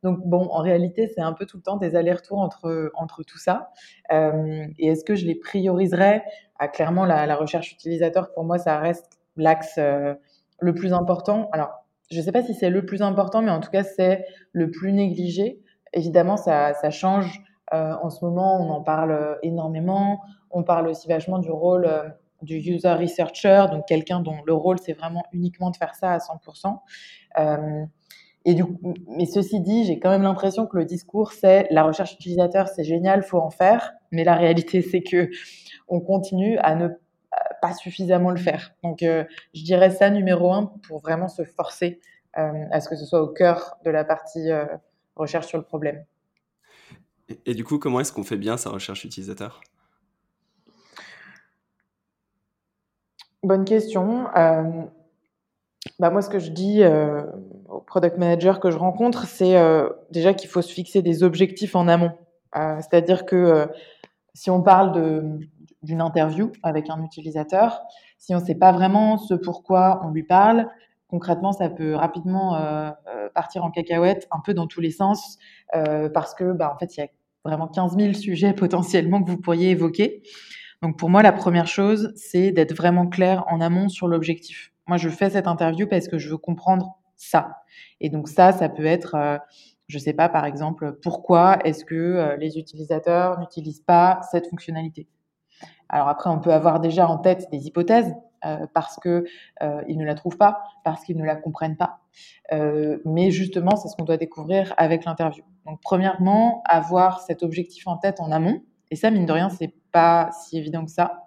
Donc 0.03 0.19
bon, 0.25 0.47
en 0.51 0.61
réalité, 0.61 1.07
c'est 1.13 1.21
un 1.21 1.33
peu 1.33 1.45
tout 1.45 1.57
le 1.57 1.63
temps 1.63 1.77
des 1.77 1.95
allers-retours 1.95 2.39
entre, 2.39 2.91
entre 2.93 3.23
tout 3.23 3.39
ça. 3.39 3.71
Euh, 4.11 4.67
et 4.77 4.89
est-ce 4.89 5.03
que 5.03 5.15
je 5.15 5.25
les 5.25 5.35
prioriserais? 5.35 6.23
Ah, 6.59 6.67
Clairement, 6.67 7.05
la, 7.05 7.35
recherche 7.35 7.71
utilisateur, 7.71 8.31
pour 8.33 8.43
moi, 8.43 8.59
ça 8.59 8.79
reste 8.79 9.19
l'axe 9.35 9.75
euh, 9.79 10.13
le 10.59 10.73
plus 10.73 10.93
important. 10.93 11.49
Alors, 11.51 11.86
je 12.09 12.17
ne 12.17 12.21
sais 12.21 12.31
pas 12.31 12.43
si 12.43 12.53
c'est 12.53 12.69
le 12.69 12.85
plus 12.85 13.01
important, 13.01 13.41
mais 13.41 13.51
en 13.51 13.59
tout 13.59 13.69
cas, 13.69 13.83
c'est 13.83 14.25
le 14.51 14.71
plus 14.71 14.93
négligé. 14.93 15.61
Évidemment, 15.93 16.37
ça, 16.37 16.73
ça 16.73 16.89
change. 16.89 17.41
Euh, 17.73 17.93
en 18.01 18.09
ce 18.09 18.23
moment, 18.23 18.61
on 18.61 18.69
en 18.69 18.81
parle 18.81 19.11
euh, 19.11 19.35
énormément. 19.43 20.21
On 20.51 20.63
parle 20.63 20.87
aussi 20.87 21.07
vachement 21.07 21.39
du 21.39 21.51
rôle 21.51 21.85
euh, 21.85 22.03
du 22.41 22.57
user 22.57 22.93
researcher, 22.93 23.65
donc 23.71 23.85
quelqu'un 23.87 24.19
dont 24.19 24.37
le 24.45 24.53
rôle, 24.53 24.77
c'est 24.79 24.93
vraiment 24.93 25.23
uniquement 25.31 25.71
de 25.71 25.75
faire 25.75 25.95
ça 25.95 26.11
à 26.11 26.17
100%. 26.19 26.79
Euh, 27.39 27.85
et 28.45 28.53
du 28.53 28.63
coup, 28.63 28.93
mais 29.07 29.25
ceci 29.25 29.59
dit, 29.59 29.85
j'ai 29.85 29.99
quand 29.99 30.09
même 30.09 30.23
l'impression 30.23 30.67
que 30.67 30.77
le 30.77 30.85
discours, 30.85 31.31
c'est 31.33 31.67
la 31.71 31.83
recherche 31.83 32.13
utilisateur, 32.13 32.67
c'est 32.67 32.83
génial, 32.83 33.23
faut 33.23 33.39
en 33.39 33.49
faire. 33.49 33.93
Mais 34.11 34.23
la 34.23 34.35
réalité, 34.35 34.81
c'est 34.91 35.01
que 35.01 35.29
on 35.87 35.99
continue 35.99 36.57
à 36.59 36.75
ne 36.75 36.89
pas 37.61 37.73
suffisamment 37.73 38.31
le 38.31 38.37
faire. 38.37 38.73
Donc, 38.83 39.03
euh, 39.03 39.23
je 39.53 39.63
dirais 39.63 39.91
ça 39.91 40.09
numéro 40.09 40.51
un 40.53 40.65
pour 40.87 40.99
vraiment 40.99 41.27
se 41.27 41.43
forcer 41.43 41.99
euh, 42.37 42.65
à 42.71 42.81
ce 42.81 42.89
que 42.89 42.95
ce 42.95 43.05
soit 43.05 43.21
au 43.21 43.27
cœur 43.27 43.77
de 43.85 43.91
la 43.91 44.03
partie 44.03 44.51
euh, 44.51 44.65
recherche 45.15 45.47
sur 45.47 45.57
le 45.57 45.63
problème. 45.63 46.03
Et, 47.45 47.53
du 47.53 47.63
coup, 47.63 47.77
comment 47.77 47.99
est-ce 47.99 48.13
qu'on 48.13 48.23
fait 48.23 48.37
bien 48.37 48.55
sa 48.55 48.69
recherche 48.69 49.03
utilisateur? 49.03 49.61
Bonne 53.43 53.65
question. 53.65 54.27
bah 54.33 56.09
moi, 56.09 56.21
ce 56.21 56.29
que 56.29 56.39
je 56.39 56.51
dis 56.51 56.83
aux 57.67 57.81
product 57.81 58.17
managers 58.17 58.59
que 58.61 58.71
je 58.71 58.77
rencontre, 58.77 59.25
c'est 59.25 59.55
déjà 60.09 60.33
qu'il 60.33 60.49
faut 60.49 60.61
se 60.61 60.71
fixer 60.71 61.01
des 61.01 61.21
objectifs 61.23 61.75
en 61.75 61.89
amont. 61.89 62.13
C'est-à-dire 62.53 63.25
que 63.25 63.67
si 64.33 64.49
on 64.49 64.61
parle 64.61 64.93
d'une 65.87 66.01
interview 66.01 66.51
avec 66.61 66.89
un 66.89 67.03
utilisateur, 67.03 67.81
si 68.17 68.35
on 68.35 68.39
ne 68.39 68.45
sait 68.45 68.55
pas 68.55 68.71
vraiment 68.71 69.17
ce 69.17 69.33
pourquoi 69.33 70.01
on 70.03 70.11
lui 70.11 70.23
parle, 70.23 70.69
concrètement, 71.07 71.53
ça 71.53 71.69
peut 71.69 71.95
rapidement 71.95 72.59
partir 73.33 73.63
en 73.63 73.71
cacahuète 73.71 74.27
un 74.31 74.39
peu 74.43 74.53
dans 74.53 74.67
tous 74.67 74.81
les 74.81 74.91
sens 74.91 75.37
parce 76.13 76.35
que, 76.35 76.51
bah, 76.51 76.71
en 76.73 76.77
fait, 76.77 76.97
il 76.97 76.99
y 76.99 77.03
a 77.03 77.07
vraiment 77.43 77.67
15 77.67 77.97
000 77.97 78.13
sujets 78.13 78.53
potentiellement 78.53 79.23
que 79.23 79.31
vous 79.31 79.37
pourriez 79.39 79.71
évoquer. 79.71 80.21
Donc 80.81 80.97
pour 80.97 81.09
moi, 81.09 81.23
la 81.23 81.31
première 81.31 81.67
chose, 81.67 82.13
c'est 82.15 82.51
d'être 82.51 82.75
vraiment 82.75 83.07
clair 83.07 83.43
en 83.47 83.61
amont 83.61 83.89
sur 83.89 84.07
l'objectif. 84.07 84.71
Moi, 84.85 84.97
je 84.97 85.09
fais 85.09 85.29
cette 85.29 85.47
interview 85.47 85.87
parce 85.87 86.07
que 86.07 86.17
je 86.17 86.29
veux 86.29 86.37
comprendre 86.37 86.97
ça. 87.15 87.63
Et 87.99 88.09
donc 88.09 88.29
ça, 88.29 88.51
ça 88.51 88.69
peut 88.69 88.85
être, 88.85 89.15
euh, 89.15 89.37
je 89.87 89.97
sais 89.97 90.13
pas, 90.13 90.29
par 90.29 90.45
exemple, 90.45 90.97
pourquoi 91.01 91.57
est-ce 91.65 91.83
que 91.83 91.95
euh, 91.95 92.37
les 92.37 92.57
utilisateurs 92.57 93.39
n'utilisent 93.39 93.81
pas 93.81 94.21
cette 94.31 94.47
fonctionnalité? 94.47 95.07
Alors 95.89 96.07
après, 96.07 96.29
on 96.29 96.39
peut 96.39 96.53
avoir 96.53 96.79
déjà 96.79 97.07
en 97.07 97.17
tête 97.17 97.49
des 97.51 97.67
hypothèses 97.67 98.13
euh, 98.45 98.67
parce 98.73 98.97
que 98.97 99.25
ils 99.87 99.97
ne 99.97 100.05
la 100.05 100.15
trouvent 100.15 100.37
pas, 100.37 100.61
parce 100.83 101.03
qu'ils 101.03 101.17
ne 101.17 101.25
la 101.25 101.35
comprennent 101.35 101.77
pas. 101.77 101.99
mais 103.05 103.31
justement, 103.31 103.75
c'est 103.75 103.87
ce 103.87 103.95
qu'on 103.95 104.05
doit 104.05 104.17
découvrir 104.17 104.73
avec 104.77 105.05
l'interview. 105.05 105.43
Donc 105.65 105.79
premièrement, 105.81 106.61
avoir 106.65 107.21
cet 107.21 107.43
objectif 107.43 107.87
en 107.87 107.97
tête 107.97 108.19
en 108.19 108.31
amont. 108.31 108.61
Et 108.91 108.95
ça, 108.95 109.11
mine 109.11 109.25
de 109.25 109.31
rien, 109.33 109.49
c'est 109.49 109.73
pas 109.91 110.29
si 110.31 110.57
évident 110.57 110.85
que 110.85 110.91
ça, 110.91 111.25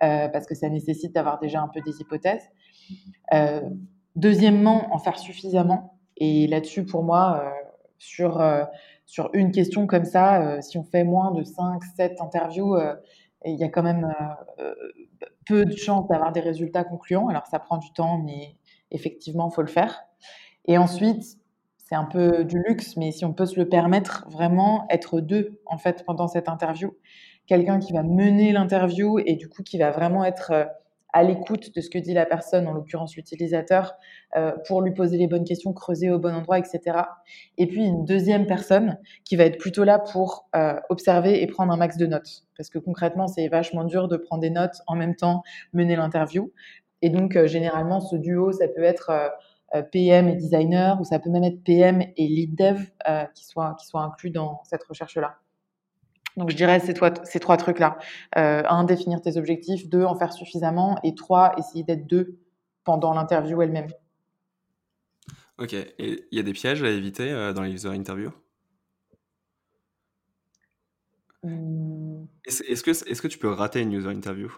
parce 0.00 0.46
que 0.46 0.54
ça 0.54 0.68
nécessite 0.68 1.14
d'avoir 1.14 1.38
déjà 1.38 1.60
un 1.60 1.68
peu 1.68 1.80
des 1.80 2.00
hypothèses. 2.00 2.48
Deuxièmement, 4.14 4.94
en 4.94 4.98
faire 4.98 5.18
suffisamment. 5.18 5.98
Et 6.18 6.46
là-dessus, 6.46 6.84
pour 6.84 7.02
moi, 7.02 7.40
euh, 7.42 7.50
sur, 7.98 8.40
euh, 8.40 8.64
sur 9.06 9.30
une 9.32 9.52
question 9.52 9.86
comme 9.86 10.04
ça, 10.04 10.42
euh, 10.42 10.60
si 10.60 10.76
on 10.76 10.84
fait 10.84 11.04
moins 11.04 11.30
de 11.32 11.42
5, 11.42 11.82
7 11.96 12.20
interviews, 12.20 12.76
il 13.44 13.56
y 13.56 13.64
a 13.64 13.68
quand 13.68 13.82
même 13.82 14.12
peu 15.46 15.64
de 15.64 15.76
chances 15.76 16.08
d'avoir 16.08 16.32
des 16.32 16.40
résultats 16.40 16.84
concluants. 16.84 17.28
Alors, 17.28 17.46
ça 17.46 17.58
prend 17.58 17.78
du 17.78 17.92
temps, 17.92 18.18
mais 18.18 18.56
effectivement, 18.90 19.48
il 19.50 19.54
faut 19.54 19.62
le 19.62 19.68
faire. 19.68 20.02
Et 20.66 20.78
ensuite, 20.78 21.38
c'est 21.76 21.94
un 21.94 22.04
peu 22.04 22.44
du 22.44 22.62
luxe, 22.66 22.96
mais 22.96 23.12
si 23.12 23.24
on 23.24 23.32
peut 23.32 23.46
se 23.46 23.58
le 23.58 23.68
permettre, 23.68 24.26
vraiment 24.30 24.86
être 24.88 25.20
deux, 25.20 25.60
en 25.66 25.78
fait, 25.78 26.04
pendant 26.06 26.28
cette 26.28 26.48
interview. 26.48 26.96
Quelqu'un 27.46 27.80
qui 27.80 27.92
va 27.92 28.02
mener 28.02 28.52
l'interview 28.52 29.18
et 29.18 29.34
du 29.34 29.48
coup, 29.48 29.62
qui 29.62 29.78
va 29.78 29.90
vraiment 29.90 30.24
être 30.24 30.68
à 31.12 31.22
l'écoute 31.22 31.74
de 31.74 31.80
ce 31.80 31.90
que 31.90 31.98
dit 31.98 32.14
la 32.14 32.26
personne, 32.26 32.66
en 32.66 32.72
l'occurrence 32.72 33.16
l'utilisateur, 33.16 33.94
euh, 34.36 34.52
pour 34.66 34.80
lui 34.80 34.92
poser 34.92 35.18
les 35.18 35.26
bonnes 35.26 35.44
questions, 35.44 35.72
creuser 35.72 36.10
au 36.10 36.18
bon 36.18 36.34
endroit, 36.34 36.58
etc. 36.58 36.80
Et 37.58 37.66
puis 37.66 37.84
une 37.84 38.04
deuxième 38.04 38.46
personne 38.46 38.98
qui 39.24 39.36
va 39.36 39.44
être 39.44 39.58
plutôt 39.58 39.84
là 39.84 39.98
pour 39.98 40.48
euh, 40.56 40.80
observer 40.88 41.42
et 41.42 41.46
prendre 41.46 41.72
un 41.72 41.76
max 41.76 41.96
de 41.96 42.06
notes. 42.06 42.44
Parce 42.56 42.70
que 42.70 42.78
concrètement, 42.78 43.28
c'est 43.28 43.48
vachement 43.48 43.84
dur 43.84 44.08
de 44.08 44.16
prendre 44.16 44.40
des 44.40 44.50
notes 44.50 44.80
en 44.86 44.96
même 44.96 45.14
temps, 45.14 45.42
mener 45.72 45.96
l'interview. 45.96 46.50
Et 47.02 47.10
donc, 47.10 47.36
euh, 47.36 47.46
généralement, 47.46 48.00
ce 48.00 48.16
duo, 48.16 48.52
ça 48.52 48.68
peut 48.68 48.82
être 48.82 49.32
PM 49.90 50.28
et 50.28 50.36
designer, 50.36 51.00
ou 51.00 51.04
ça 51.04 51.18
peut 51.18 51.30
même 51.30 51.44
être 51.44 51.64
PM 51.64 52.02
et 52.02 52.26
lead 52.28 52.54
dev 52.54 52.78
qui, 53.34 53.46
soient, 53.46 53.74
qui 53.80 53.86
soient 53.86 54.02
inclus 54.02 54.30
dans 54.30 54.60
cette 54.64 54.84
recherche-là. 54.84 55.41
Donc 56.36 56.50
je 56.50 56.56
dirais 56.56 56.80
ces, 56.80 56.94
ces 57.24 57.40
trois 57.40 57.56
trucs-là. 57.56 57.98
Euh, 58.36 58.62
un, 58.68 58.84
définir 58.84 59.20
tes 59.20 59.36
objectifs. 59.36 59.88
Deux, 59.88 60.04
en 60.04 60.14
faire 60.14 60.32
suffisamment. 60.32 60.98
Et 61.02 61.14
trois, 61.14 61.54
essayer 61.58 61.84
d'être 61.84 62.06
deux 62.06 62.38
pendant 62.84 63.12
l'interview 63.14 63.60
elle-même. 63.62 63.88
Ok. 65.58 65.74
Et 65.74 66.26
il 66.30 66.36
y 66.36 66.40
a 66.40 66.42
des 66.42 66.52
pièges 66.52 66.82
à 66.82 66.88
éviter 66.88 67.30
euh, 67.30 67.52
dans 67.52 67.62
les 67.62 67.72
user 67.72 67.90
interviews 67.90 68.32
mmh. 71.42 72.24
Est-ce 72.46 72.82
que, 72.82 72.90
est 72.90 73.20
que 73.20 73.28
tu 73.28 73.38
peux 73.38 73.50
rater 73.50 73.80
une 73.80 73.92
user 73.92 74.10
interview? 74.10 74.50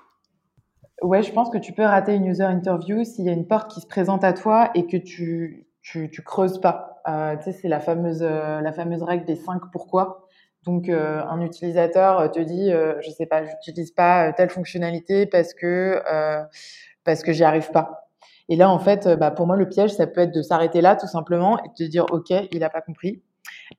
Ouais, 1.02 1.22
je 1.22 1.32
pense 1.32 1.50
que 1.50 1.58
tu 1.58 1.72
peux 1.72 1.82
rater 1.82 2.14
une 2.14 2.26
user 2.26 2.44
interview 2.44 3.04
s'il 3.04 3.24
y 3.24 3.28
a 3.28 3.32
une 3.32 3.46
porte 3.46 3.70
qui 3.70 3.80
se 3.80 3.86
présente 3.86 4.24
à 4.24 4.32
toi 4.32 4.70
et 4.74 4.86
que 4.86 4.96
tu 4.96 5.66
tu, 5.82 6.10
tu 6.10 6.22
creuses 6.22 6.62
pas. 6.62 7.02
Euh, 7.06 7.36
tu 7.36 7.42
sais, 7.42 7.52
c'est 7.52 7.68
la 7.68 7.78
fameuse, 7.78 8.22
la 8.22 8.72
fameuse 8.72 9.02
règle 9.02 9.26
des 9.26 9.36
cinq 9.36 9.60
pourquoi. 9.70 10.23
Donc, 10.64 10.88
euh, 10.88 11.22
un 11.28 11.40
utilisateur 11.42 12.30
te 12.30 12.40
dit, 12.40 12.72
euh, 12.72 12.94
je 13.00 13.10
sais 13.10 13.26
pas, 13.26 13.44
j'utilise 13.44 13.90
pas 13.90 14.28
euh, 14.28 14.32
telle 14.36 14.48
fonctionnalité 14.48 15.26
parce 15.26 15.52
que 15.52 16.02
parce 17.04 17.22
que 17.22 17.32
j'y 17.32 17.44
arrive 17.44 17.70
pas. 17.70 18.08
Et 18.48 18.56
là, 18.56 18.70
en 18.70 18.78
fait, 18.78 19.08
bah, 19.08 19.30
pour 19.30 19.46
moi, 19.46 19.56
le 19.56 19.68
piège, 19.68 19.92
ça 19.92 20.06
peut 20.06 20.22
être 20.22 20.34
de 20.34 20.42
s'arrêter 20.42 20.80
là, 20.80 20.96
tout 20.96 21.06
simplement, 21.06 21.58
et 21.58 21.68
de 21.68 21.74
te 21.74 21.82
dire, 21.84 22.06
ok, 22.10 22.30
il 22.52 22.64
a 22.64 22.70
pas 22.70 22.80
compris. 22.80 23.22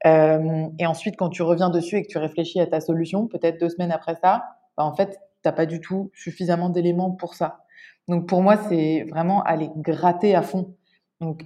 et 0.05 0.85
ensuite, 0.85 1.15
quand 1.17 1.29
tu 1.29 1.41
reviens 1.43 1.69
dessus 1.69 1.97
et 1.97 2.03
que 2.03 2.07
tu 2.07 2.17
réfléchis 2.17 2.59
à 2.59 2.67
ta 2.67 2.79
solution, 2.81 3.27
peut-être 3.27 3.59
deux 3.59 3.69
semaines 3.69 3.91
après 3.91 4.15
ça, 4.15 4.43
bah, 4.77 4.83
en 4.83 4.93
fait, 4.95 5.19
t'as 5.41 5.51
pas 5.51 5.65
du 5.65 5.81
tout 5.81 6.11
suffisamment 6.13 6.69
d'éléments 6.69 7.11
pour 7.11 7.33
ça. 7.35 7.65
Donc, 8.07 8.27
pour 8.27 8.41
moi, 8.41 8.57
c'est 8.69 9.05
vraiment 9.09 9.41
aller 9.43 9.69
gratter 9.77 10.35
à 10.35 10.41
fond. 10.41 10.75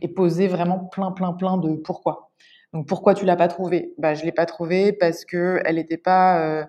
Et 0.01 0.07
poser 0.07 0.47
vraiment 0.47 0.79
plein, 0.79 1.11
plein, 1.11 1.31
plein 1.33 1.57
de 1.57 1.75
pourquoi. 1.75 2.28
Donc 2.73 2.87
pourquoi 2.87 3.15
tu 3.15 3.25
l'as 3.25 3.35
pas 3.35 3.47
trouvée? 3.47 3.93
Bah 3.97 4.13
je 4.13 4.23
l'ai 4.23 4.31
pas 4.31 4.45
trouvée 4.45 4.93
parce 4.93 5.25
que 5.25 5.61
elle 5.65 5.75
n'était 5.75 5.97
pas 5.97 6.41
euh, 6.41 6.65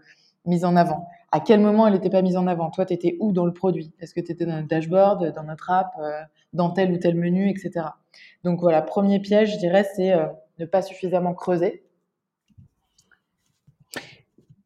mise 0.46 0.64
en 0.64 0.76
avant. 0.76 1.06
À 1.32 1.40
quel 1.40 1.60
moment 1.60 1.86
elle 1.86 1.94
n'était 1.94 2.10
pas 2.10 2.22
mise 2.22 2.36
en 2.36 2.46
avant? 2.46 2.70
Toi, 2.70 2.86
tu 2.86 2.94
étais 2.94 3.16
où 3.20 3.32
dans 3.32 3.46
le 3.46 3.52
produit? 3.52 3.92
Est-ce 4.00 4.14
que 4.14 4.20
tu 4.20 4.32
étais 4.32 4.46
dans 4.46 4.56
notre 4.56 4.68
dashboard, 4.68 5.32
dans 5.34 5.44
notre 5.44 5.70
app, 5.70 5.92
euh, 6.00 6.20
dans 6.52 6.70
tel 6.70 6.92
ou 6.92 6.98
tel 6.98 7.14
menu, 7.14 7.48
etc. 7.48 7.86
Donc 8.44 8.60
voilà, 8.60 8.82
premier 8.82 9.20
piège, 9.20 9.52
je 9.52 9.58
dirais, 9.58 9.86
c'est 9.94 10.12
euh, 10.12 10.26
ne 10.58 10.64
pas 10.64 10.82
suffisamment 10.82 11.34
creuser. 11.34 11.84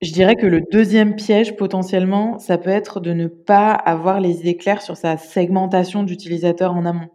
Je 0.00 0.12
dirais 0.12 0.36
que 0.36 0.46
le 0.46 0.60
deuxième 0.70 1.16
piège 1.16 1.56
potentiellement, 1.56 2.38
ça 2.38 2.58
peut 2.58 2.70
être 2.70 3.00
de 3.00 3.12
ne 3.12 3.26
pas 3.26 3.72
avoir 3.72 4.20
les 4.20 4.40
idées 4.40 4.56
claires 4.56 4.82
sur 4.82 4.96
sa 4.96 5.16
segmentation 5.16 6.02
d'utilisateurs 6.02 6.74
en 6.74 6.84
amont. 6.84 7.08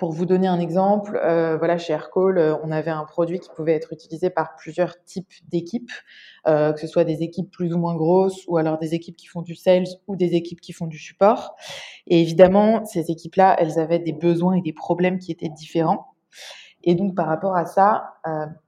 Pour 0.00 0.12
vous 0.12 0.24
donner 0.24 0.46
un 0.46 0.58
exemple, 0.58 1.20
euh, 1.22 1.58
voilà, 1.58 1.76
chez 1.76 1.92
Aircall, 1.92 2.38
euh, 2.38 2.56
on 2.64 2.70
avait 2.70 2.90
un 2.90 3.04
produit 3.04 3.38
qui 3.38 3.50
pouvait 3.54 3.74
être 3.74 3.92
utilisé 3.92 4.30
par 4.30 4.56
plusieurs 4.56 5.04
types 5.04 5.30
d'équipes, 5.50 5.90
euh, 6.46 6.72
que 6.72 6.80
ce 6.80 6.86
soit 6.86 7.04
des 7.04 7.22
équipes 7.22 7.50
plus 7.50 7.74
ou 7.74 7.78
moins 7.78 7.94
grosses, 7.94 8.46
ou 8.48 8.56
alors 8.56 8.78
des 8.78 8.94
équipes 8.94 9.14
qui 9.14 9.26
font 9.26 9.42
du 9.42 9.54
sales, 9.54 9.84
ou 10.06 10.16
des 10.16 10.34
équipes 10.34 10.62
qui 10.62 10.72
font 10.72 10.86
du 10.86 10.96
support. 10.96 11.54
Et 12.06 12.22
évidemment, 12.22 12.82
ces 12.86 13.10
équipes-là, 13.10 13.54
elles 13.58 13.78
avaient 13.78 13.98
des 13.98 14.14
besoins 14.14 14.54
et 14.54 14.62
des 14.62 14.72
problèmes 14.72 15.18
qui 15.18 15.32
étaient 15.32 15.50
différents. 15.50 16.14
Et 16.82 16.94
donc, 16.94 17.14
par 17.14 17.26
rapport 17.26 17.54
à 17.54 17.66
ça, 17.66 18.14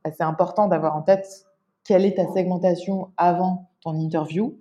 c'est 0.05 0.25
important 0.25 0.69
d'avoir 0.69 0.95
en 0.95 1.01
tête 1.01 1.47
quelle 1.83 2.05
est 2.05 2.17
ta 2.17 2.31
segmentation 2.35 3.09
avant 3.17 3.71
ton 3.81 3.99
interview, 3.99 4.59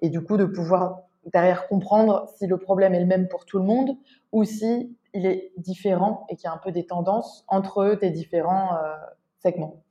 et 0.00 0.08
du 0.08 0.22
coup 0.22 0.36
de 0.36 0.44
pouvoir 0.44 1.00
derrière 1.32 1.66
comprendre 1.66 2.28
si 2.38 2.46
le 2.46 2.58
problème 2.58 2.94
est 2.94 3.00
le 3.00 3.06
même 3.06 3.26
pour 3.26 3.44
tout 3.44 3.58
le 3.58 3.64
monde 3.64 3.96
ou 4.30 4.44
si 4.44 4.96
il 5.14 5.26
est 5.26 5.52
différent 5.56 6.26
et 6.28 6.36
qu'il 6.36 6.44
y 6.44 6.48
a 6.48 6.52
un 6.52 6.58
peu 6.58 6.72
des 6.72 6.86
tendances 6.86 7.44
entre 7.48 7.94
tes 7.94 8.10
différents 8.10 8.74
euh, 8.76 8.94
segments. 9.40 9.84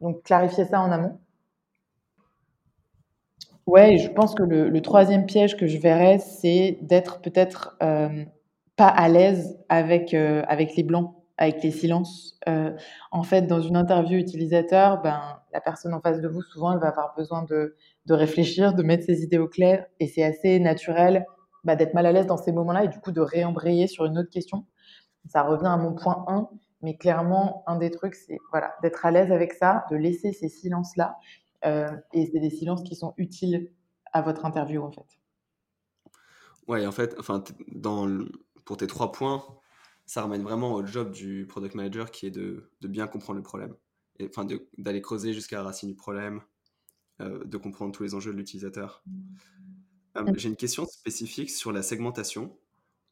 Donc 0.00 0.22
clarifier 0.22 0.64
ça 0.64 0.80
en 0.80 0.90
amont. 0.90 1.18
Ouais, 3.66 3.96
je 3.96 4.10
pense 4.10 4.34
que 4.34 4.42
le, 4.42 4.82
troisième 4.82 5.24
piège 5.24 5.56
que 5.56 5.66
je 5.66 5.78
verrais, 5.78 6.18
c'est 6.18 6.78
d'être 6.82 7.22
peut-être 7.22 7.76
euh, 7.82 8.24
pas 8.76 8.88
à 8.88 9.08
l'aise 9.08 9.58
avec, 9.70 10.12
euh, 10.12 10.42
avec 10.48 10.76
les 10.76 10.82
blancs, 10.82 11.14
avec 11.38 11.62
les 11.62 11.70
silences. 11.70 12.38
en 13.10 13.22
fait, 13.22 13.42
dans 13.42 13.60
une 13.60 13.76
interview 13.76 14.18
utilisateur, 14.18 15.00
ben, 15.00 15.40
la 15.52 15.60
personne 15.60 15.94
en 15.94 16.00
face 16.00 16.20
de 16.20 16.28
vous, 16.28 16.42
souvent, 16.42 16.72
elle 16.72 16.78
va 16.78 16.88
avoir 16.88 17.14
besoin 17.16 17.42
de, 17.44 17.74
de 18.06 18.14
réfléchir, 18.14 18.74
de 18.74 18.82
mettre 18.82 19.04
ses 19.04 19.22
idées 19.22 19.38
au 19.38 19.48
clair, 19.48 19.86
et 19.98 20.08
c'est 20.08 20.22
assez 20.22 20.60
naturel 20.60 21.24
bah, 21.64 21.76
d'être 21.76 21.94
mal 21.94 22.06
à 22.06 22.12
l'aise 22.12 22.26
dans 22.26 22.36
ces 22.36 22.52
moments-là 22.52 22.84
et 22.84 22.88
du 22.88 23.00
coup 23.00 23.12
de 23.12 23.20
réembrayer 23.20 23.86
sur 23.86 24.04
une 24.04 24.18
autre 24.18 24.30
question. 24.30 24.66
Ça 25.26 25.42
revient 25.42 25.66
à 25.66 25.76
mon 25.76 25.94
point 25.94 26.24
1, 26.28 26.48
mais 26.82 26.96
clairement, 26.96 27.64
un 27.66 27.76
des 27.76 27.90
trucs, 27.90 28.14
c'est 28.14 28.38
voilà, 28.50 28.74
d'être 28.82 29.06
à 29.06 29.10
l'aise 29.10 29.32
avec 29.32 29.54
ça, 29.54 29.86
de 29.90 29.96
laisser 29.96 30.32
ces 30.32 30.48
silences-là. 30.48 31.16
Euh, 31.64 31.90
et 32.12 32.26
c'est 32.26 32.40
des 32.40 32.50
silences 32.50 32.82
qui 32.82 32.94
sont 32.94 33.14
utiles 33.16 33.72
à 34.12 34.20
votre 34.20 34.44
interview, 34.44 34.82
en 34.82 34.90
fait. 34.90 35.06
Ouais, 36.68 36.86
en 36.86 36.92
fait, 36.92 37.14
enfin, 37.18 37.42
dans 37.68 38.06
pour 38.64 38.76
tes 38.76 38.86
trois 38.86 39.12
points, 39.12 39.44
ça 40.06 40.22
ramène 40.22 40.42
vraiment 40.42 40.74
au 40.74 40.84
job 40.84 41.10
du 41.10 41.46
product 41.46 41.74
manager 41.74 42.10
qui 42.10 42.26
est 42.26 42.30
de, 42.30 42.70
de 42.80 42.88
bien 42.88 43.06
comprendre 43.06 43.38
le 43.38 43.42
problème. 43.42 43.74
Enfin, 44.22 44.46
d'aller 44.78 45.00
creuser 45.00 45.32
jusqu'à 45.32 45.56
la 45.56 45.64
racine 45.64 45.88
du 45.88 45.96
problème, 45.96 46.40
euh, 47.20 47.44
de 47.44 47.56
comprendre 47.56 47.92
tous 47.92 48.02
les 48.02 48.14
enjeux 48.14 48.32
de 48.32 48.36
l'utilisateur. 48.36 49.02
Euh, 50.16 50.22
mm. 50.22 50.38
J'ai 50.38 50.48
une 50.48 50.56
question 50.56 50.86
spécifique 50.86 51.50
sur 51.50 51.72
la 51.72 51.82
segmentation. 51.82 52.56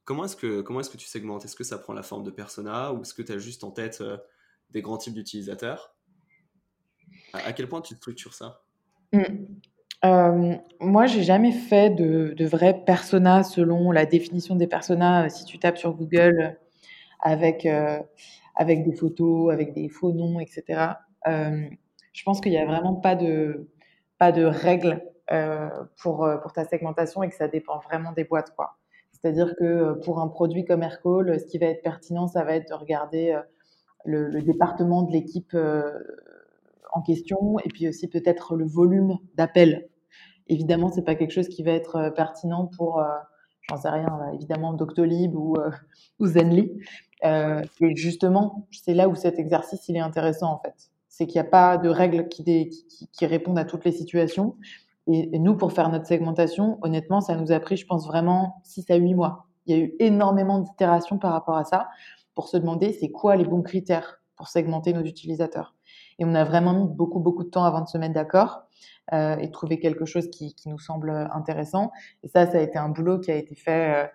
Comment 0.04 0.24
est-ce 0.24 0.36
que, 0.36 0.60
comment 0.62 0.80
est 0.80 0.90
que 0.90 0.96
tu 0.96 1.06
segmentes? 1.06 1.44
Est-ce 1.44 1.56
que 1.56 1.64
ça 1.64 1.78
prend 1.78 1.92
la 1.92 2.02
forme 2.02 2.24
de 2.24 2.30
persona 2.30 2.92
ou 2.92 3.02
est-ce 3.02 3.14
que 3.14 3.22
tu 3.22 3.32
as 3.32 3.38
juste 3.38 3.64
en 3.64 3.70
tête 3.70 4.00
euh, 4.00 4.16
des 4.70 4.82
grands 4.82 4.98
types 4.98 5.14
d'utilisateurs? 5.14 5.94
À, 7.32 7.52
quel 7.52 7.68
point 7.68 7.80
tu 7.80 7.94
structures 7.94 8.34
ça? 8.34 8.62
Mm. 9.12 9.22
euh, 10.04 10.56
Moi, 10.80 11.06
j'ai 11.06 11.22
jamais 11.22 11.52
fait 11.52 11.90
de, 11.90 12.34
de 12.36 12.46
vrais 12.46 12.84
personas 12.84 13.44
selon 13.44 13.90
la 13.90 14.06
définition 14.06 14.56
des 14.56 14.66
personas. 14.66 15.28
Si 15.28 15.44
tu 15.44 15.58
tapes 15.58 15.78
sur 15.78 15.94
Google 15.94 16.58
avec, 17.20 17.66
avec 18.56 18.84
des 18.84 18.92
photos, 18.92 19.52
avec 19.52 19.72
des 19.72 19.88
faux 19.88 20.12
noms, 20.12 20.40
etc., 20.40 20.94
je 21.24 22.24
pense 22.24 22.40
qu'il 22.40 22.52
n'y 22.52 22.58
a 22.58 22.66
vraiment 22.66 22.94
pas 22.94 23.14
de, 23.14 23.68
pas 24.18 24.32
de 24.32 24.44
règles 24.44 25.00
pour, 26.02 26.28
pour 26.42 26.52
ta 26.52 26.64
segmentation 26.64 27.22
et 27.22 27.28
que 27.28 27.34
ça 27.34 27.48
dépend 27.48 27.78
vraiment 27.78 28.12
des 28.12 28.24
boîtes. 28.24 28.54
quoi. 28.54 28.76
C'est-à-dire 29.12 29.54
que 29.56 29.94
pour 30.04 30.20
un 30.20 30.28
produit 30.28 30.64
comme 30.64 30.82
Aircall, 30.82 31.38
ce 31.40 31.46
qui 31.46 31.58
va 31.58 31.66
être 31.66 31.82
pertinent, 31.82 32.26
ça 32.26 32.44
va 32.44 32.56
être 32.56 32.68
de 32.68 32.74
regarder 32.74 33.40
le, 34.04 34.42
département 34.42 35.02
de 35.02 35.12
l'équipe 35.12 35.56
en 36.92 37.02
question 37.02 37.58
et 37.60 37.68
puis 37.68 37.88
aussi 37.88 38.08
peut-être 38.08 38.56
le 38.56 38.66
volume 38.66 39.16
d'appels. 39.34 39.88
Évidemment, 40.48 40.90
c'est 40.90 41.04
pas 41.04 41.14
quelque 41.14 41.32
chose 41.32 41.48
qui 41.48 41.62
va 41.62 41.70
être 41.70 42.10
pertinent 42.14 42.66
pour 42.66 43.02
j'en 43.68 43.76
sais 43.76 43.88
rien, 43.88 44.30
évidemment 44.34 44.72
Doctolib 44.72 45.34
ou, 45.34 45.56
euh, 45.56 45.70
ou 46.18 46.26
Zenly. 46.26 46.72
Euh, 47.24 47.62
justement, 47.94 48.66
c'est 48.70 48.94
là 48.94 49.08
où 49.08 49.14
cet 49.14 49.38
exercice 49.38 49.88
il 49.88 49.96
est 49.96 50.00
intéressant 50.00 50.52
en 50.52 50.58
fait. 50.58 50.90
C'est 51.08 51.26
qu'il 51.26 51.40
n'y 51.40 51.46
a 51.46 51.50
pas 51.50 51.76
de 51.78 51.88
règles 51.88 52.28
qui, 52.28 52.70
répondent 53.20 53.58
à 53.58 53.64
toutes 53.64 53.84
les 53.84 53.92
situations. 53.92 54.56
Et, 55.08 55.38
nous, 55.38 55.56
pour 55.56 55.72
faire 55.72 55.88
notre 55.88 56.06
segmentation, 56.06 56.78
honnêtement, 56.82 57.20
ça 57.20 57.34
nous 57.34 57.52
a 57.52 57.60
pris, 57.60 57.76
je 57.76 57.86
pense, 57.86 58.06
vraiment 58.06 58.60
6 58.64 58.90
à 58.90 58.96
8 58.96 59.14
mois. 59.14 59.46
Il 59.66 59.76
y 59.76 59.80
a 59.80 59.84
eu 59.84 59.94
énormément 59.98 60.60
d'itérations 60.60 61.18
par 61.18 61.32
rapport 61.32 61.56
à 61.56 61.64
ça 61.64 61.88
pour 62.34 62.48
se 62.48 62.56
demander 62.56 62.92
c'est 62.92 63.10
quoi 63.10 63.36
les 63.36 63.44
bons 63.44 63.62
critères 63.62 64.20
pour 64.36 64.48
segmenter 64.48 64.92
nos 64.92 65.02
utilisateurs. 65.02 65.74
Et 66.18 66.24
on 66.24 66.34
a 66.34 66.44
vraiment 66.44 66.72
mis 66.72 66.88
beaucoup, 66.88 67.20
beaucoup 67.20 67.44
de 67.44 67.50
temps 67.50 67.64
avant 67.64 67.80
de 67.80 67.88
se 67.88 67.98
mettre 67.98 68.14
d'accord. 68.14 68.62
Euh, 69.12 69.36
et 69.38 69.50
trouver 69.50 69.80
quelque 69.80 70.04
chose 70.04 70.30
qui, 70.30 70.54
qui, 70.54 70.68
nous 70.68 70.78
semble 70.78 71.10
intéressant. 71.34 71.90
Et 72.22 72.28
ça, 72.28 72.46
ça 72.46 72.58
a 72.58 72.60
été 72.60 72.78
un 72.78 72.88
boulot 72.88 73.18
qui 73.18 73.32
a 73.32 73.34
été 73.34 73.56
fait 73.56 74.04
euh, 74.04 74.06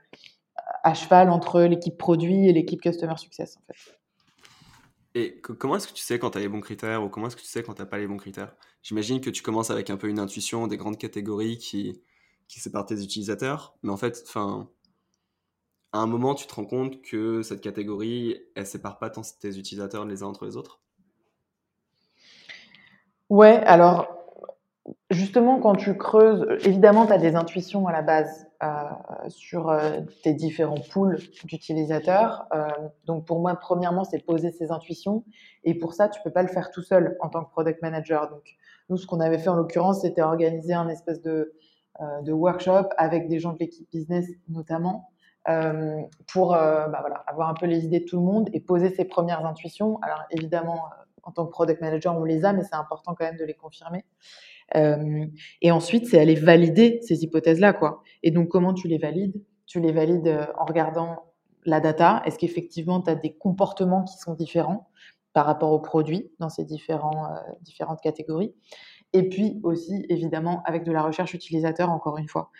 à 0.83 0.93
cheval 0.93 1.29
entre 1.29 1.61
l'équipe 1.63 1.97
produit 1.97 2.47
et 2.47 2.53
l'équipe 2.53 2.81
customer 2.81 3.17
success, 3.17 3.57
en 3.57 3.61
fait. 3.67 3.97
Et 5.17 5.41
comment 5.41 5.77
est-ce 5.77 5.87
que 5.87 5.93
tu 5.93 6.03
sais 6.03 6.19
quand 6.19 6.29
tu 6.29 6.37
as 6.37 6.41
les 6.41 6.47
bons 6.47 6.61
critères 6.61 7.03
ou 7.03 7.09
comment 7.09 7.25
est-ce 7.25 7.35
que 7.35 7.41
tu 7.41 7.47
sais 7.47 7.63
quand 7.63 7.73
tu 7.73 7.81
n'as 7.81 7.87
pas 7.87 7.97
les 7.97 8.05
bons 8.05 8.17
critères? 8.17 8.55
J'imagine 8.83 9.19
que 9.19 9.31
tu 9.31 9.41
commences 9.41 9.71
avec 9.71 9.89
un 9.89 9.97
peu 9.97 10.09
une 10.09 10.19
intuition 10.19 10.67
des 10.67 10.77
grandes 10.77 10.99
catégories 10.99 11.57
qui, 11.57 12.03
qui 12.47 12.59
séparent 12.59 12.85
tes 12.85 13.01
utilisateurs, 13.01 13.75
mais 13.81 13.91
en 13.91 13.97
fait, 13.97 14.23
enfin, 14.27 14.69
à 15.91 15.97
un 15.97 16.05
moment, 16.05 16.35
tu 16.35 16.45
te 16.45 16.53
rends 16.53 16.65
compte 16.65 17.01
que 17.01 17.41
cette 17.41 17.61
catégorie, 17.61 18.39
elle 18.53 18.67
sépare 18.67 18.99
pas 18.99 19.09
tant 19.09 19.23
tes 19.39 19.57
utilisateurs 19.57 20.05
les 20.05 20.21
uns 20.21 20.27
entre 20.27 20.45
les 20.45 20.55
autres? 20.55 20.81
Ouais, 23.29 23.55
alors 23.65 24.17
Justement, 25.09 25.59
quand 25.59 25.75
tu 25.75 25.97
creuses, 25.97 26.45
évidemment, 26.65 27.05
tu 27.07 27.13
as 27.13 27.17
des 27.17 27.35
intuitions 27.35 27.87
à 27.87 27.91
la 27.91 28.01
base 28.01 28.46
sur 29.27 29.69
euh, 29.69 30.01
tes 30.23 30.33
différents 30.33 30.81
pools 30.91 31.19
d'utilisateurs. 31.43 32.47
Euh, 32.53 32.67
donc, 33.05 33.25
pour 33.25 33.39
moi, 33.39 33.55
premièrement, 33.55 34.03
c'est 34.03 34.19
poser 34.19 34.51
ces 34.51 34.71
intuitions. 34.71 35.23
Et 35.63 35.75
pour 35.75 35.93
ça, 35.93 36.09
tu 36.09 36.19
peux 36.23 36.31
pas 36.31 36.41
le 36.41 36.47
faire 36.47 36.71
tout 36.71 36.81
seul 36.81 37.17
en 37.19 37.29
tant 37.29 37.43
que 37.43 37.51
product 37.51 37.81
manager. 37.81 38.29
Donc, 38.29 38.55
nous, 38.89 38.97
ce 38.97 39.05
qu'on 39.05 39.19
avait 39.19 39.37
fait 39.37 39.49
en 39.49 39.55
l'occurrence, 39.55 40.01
c'était 40.01 40.21
organiser 40.21 40.73
un 40.73 40.87
espèce 40.89 41.21
de, 41.21 41.53
de 42.21 42.31
workshop 42.31 42.89
avec 42.97 43.27
des 43.27 43.39
gens 43.39 43.53
de 43.53 43.59
l'équipe 43.59 43.89
business 43.91 44.25
notamment. 44.47 45.09
pour 46.27 46.49
bah, 46.51 46.97
voilà, 47.01 47.23
avoir 47.27 47.49
un 47.49 47.53
peu 47.53 47.65
les 47.65 47.85
idées 47.85 47.99
de 47.99 48.05
tout 48.05 48.17
le 48.17 48.23
monde 48.23 48.49
et 48.53 48.61
poser 48.61 48.89
ses 48.89 49.05
premières 49.05 49.45
intuitions. 49.45 49.99
Alors 50.01 50.23
évidemment, 50.31 50.85
en 51.23 51.31
tant 51.31 51.45
que 51.45 51.51
product 51.51 51.81
manager, 51.81 52.15
on 52.15 52.23
les 52.23 52.45
a, 52.45 52.53
mais 52.53 52.63
c'est 52.63 52.75
important 52.75 53.13
quand 53.13 53.25
même 53.25 53.37
de 53.37 53.43
les 53.43 53.53
confirmer. 53.53 54.05
Euh, 54.75 55.25
et 55.61 55.71
ensuite, 55.71 56.07
c'est 56.07 56.19
aller 56.19 56.35
valider 56.35 56.99
ces 57.01 57.23
hypothèses-là, 57.23 57.73
quoi. 57.73 58.03
Et 58.23 58.31
donc, 58.31 58.49
comment 58.49 58.73
tu 58.73 58.87
les 58.87 58.97
valides? 58.97 59.41
Tu 59.65 59.79
les 59.79 59.91
valides 59.91 60.27
euh, 60.27 60.45
en 60.57 60.65
regardant 60.65 61.33
la 61.65 61.79
data. 61.79 62.21
Est-ce 62.25 62.37
qu'effectivement, 62.37 63.01
tu 63.01 63.09
as 63.09 63.15
des 63.15 63.33
comportements 63.33 64.03
qui 64.03 64.17
sont 64.17 64.33
différents 64.33 64.89
par 65.33 65.45
rapport 65.45 65.71
aux 65.71 65.79
produits 65.79 66.31
dans 66.39 66.49
ces 66.49 66.63
euh, 66.63 67.35
différentes 67.61 68.01
catégories? 68.01 68.53
Et 69.13 69.29
puis 69.29 69.59
aussi, 69.63 70.05
évidemment, 70.09 70.61
avec 70.65 70.83
de 70.83 70.91
la 70.91 71.01
recherche 71.01 71.33
utilisateur, 71.33 71.89
encore 71.89 72.17
une 72.17 72.27
fois. 72.27 72.51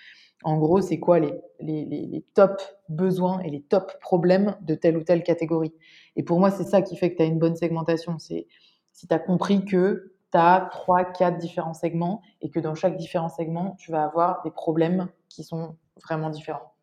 En 0.44 0.58
gros, 0.58 0.82
c'est 0.82 1.00
quoi 1.00 1.20
les, 1.20 1.34
les, 1.60 2.24
top 2.36 2.62
besoins 2.90 3.40
et 3.40 3.50
les 3.50 3.62
top 3.62 4.00
problèmes 4.00 4.56
de 4.62 4.76
telle 4.76 4.96
ou 4.96 5.04
telle 5.04 5.24
catégorie? 5.24 5.74
Et 6.16 6.24
pour 6.24 6.40
moi, 6.40 6.52
c'est 6.52 6.64
ça 6.64 6.82
qui 6.82 6.96
fait 6.96 7.12
que 7.12 7.18
tu 7.18 7.24
as 7.24 7.26
une 7.26 7.40
bonne 7.40 7.56
segmentation. 7.56 8.20
C'est 8.20 8.48
si 8.92 9.08
tu 9.08 9.14
as 9.14 9.20
compris 9.20 9.66
que 9.66 10.17
tu 10.32 10.38
as 10.38 10.68
trois, 10.72 11.06
quatre 11.06 11.38
différents 11.38 11.74
segments 11.74 12.22
et 12.42 12.50
que 12.50 12.60
dans 12.60 12.76
chaque 12.76 12.98
différent 12.98 13.30
segment, 13.30 13.76
tu 13.80 13.92
vas 13.92 14.04
avoir 14.04 14.42
des 14.44 14.52
problèmes 14.52 15.08
qui 15.30 15.44
sont 15.44 15.76
vraiment 16.04 16.30
différents. 16.30 16.74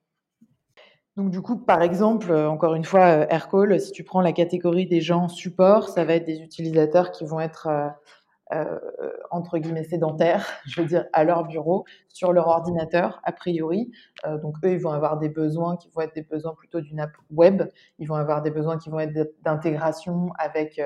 Donc 1.17 1.31
du 1.31 1.41
coup, 1.41 1.57
par 1.57 1.83
exemple, 1.83 2.33
euh, 2.33 2.51
encore 2.51 2.75
une 2.75 2.85
fois, 2.85 3.07
euh, 3.07 3.27
Aircall, 3.31 3.81
si 3.81 3.93
tu 3.93 4.03
prends 4.03 4.21
la 4.21 4.33
catégorie 4.33 4.87
des 4.87 5.01
gens 5.01 5.29
support, 5.29 5.89
ça 5.89 6.05
va 6.05 6.15
être 6.15 6.25
des 6.25 6.41
utilisateurs 6.41 7.13
qui 7.13 7.25
vont 7.25 7.39
être 7.39 7.69
euh, 8.53 8.79
entre 9.31 9.59
guillemets 9.59 9.85
sédentaires, 9.85 10.47
je 10.67 10.81
veux 10.81 10.87
dire 10.89 11.07
à 11.13 11.23
leur 11.23 11.45
bureau, 11.45 11.85
sur 12.09 12.33
leur 12.33 12.49
ordinateur 12.49 13.21
a 13.23 13.33
priori. 13.33 13.93
donc 14.43 14.57
eux, 14.65 14.73
ils 14.73 14.79
vont 14.79 14.91
avoir 14.91 15.19
des 15.19 15.29
besoins 15.29 15.77
qui 15.77 15.89
vont 15.91 16.01
être 16.01 16.15
des 16.15 16.23
besoins 16.23 16.55
plutôt 16.55 16.81
d'une 16.81 17.01
app 17.01 17.13
web. 17.31 17.63
Ils 17.99 18.09
vont 18.09 18.17
avoir 18.17 18.43
des 18.43 18.51
besoins 18.51 18.77
qui 18.77 18.91
vont 18.91 19.01
être 19.01 19.13
d'intégration 19.43 20.33
avec 20.39 20.81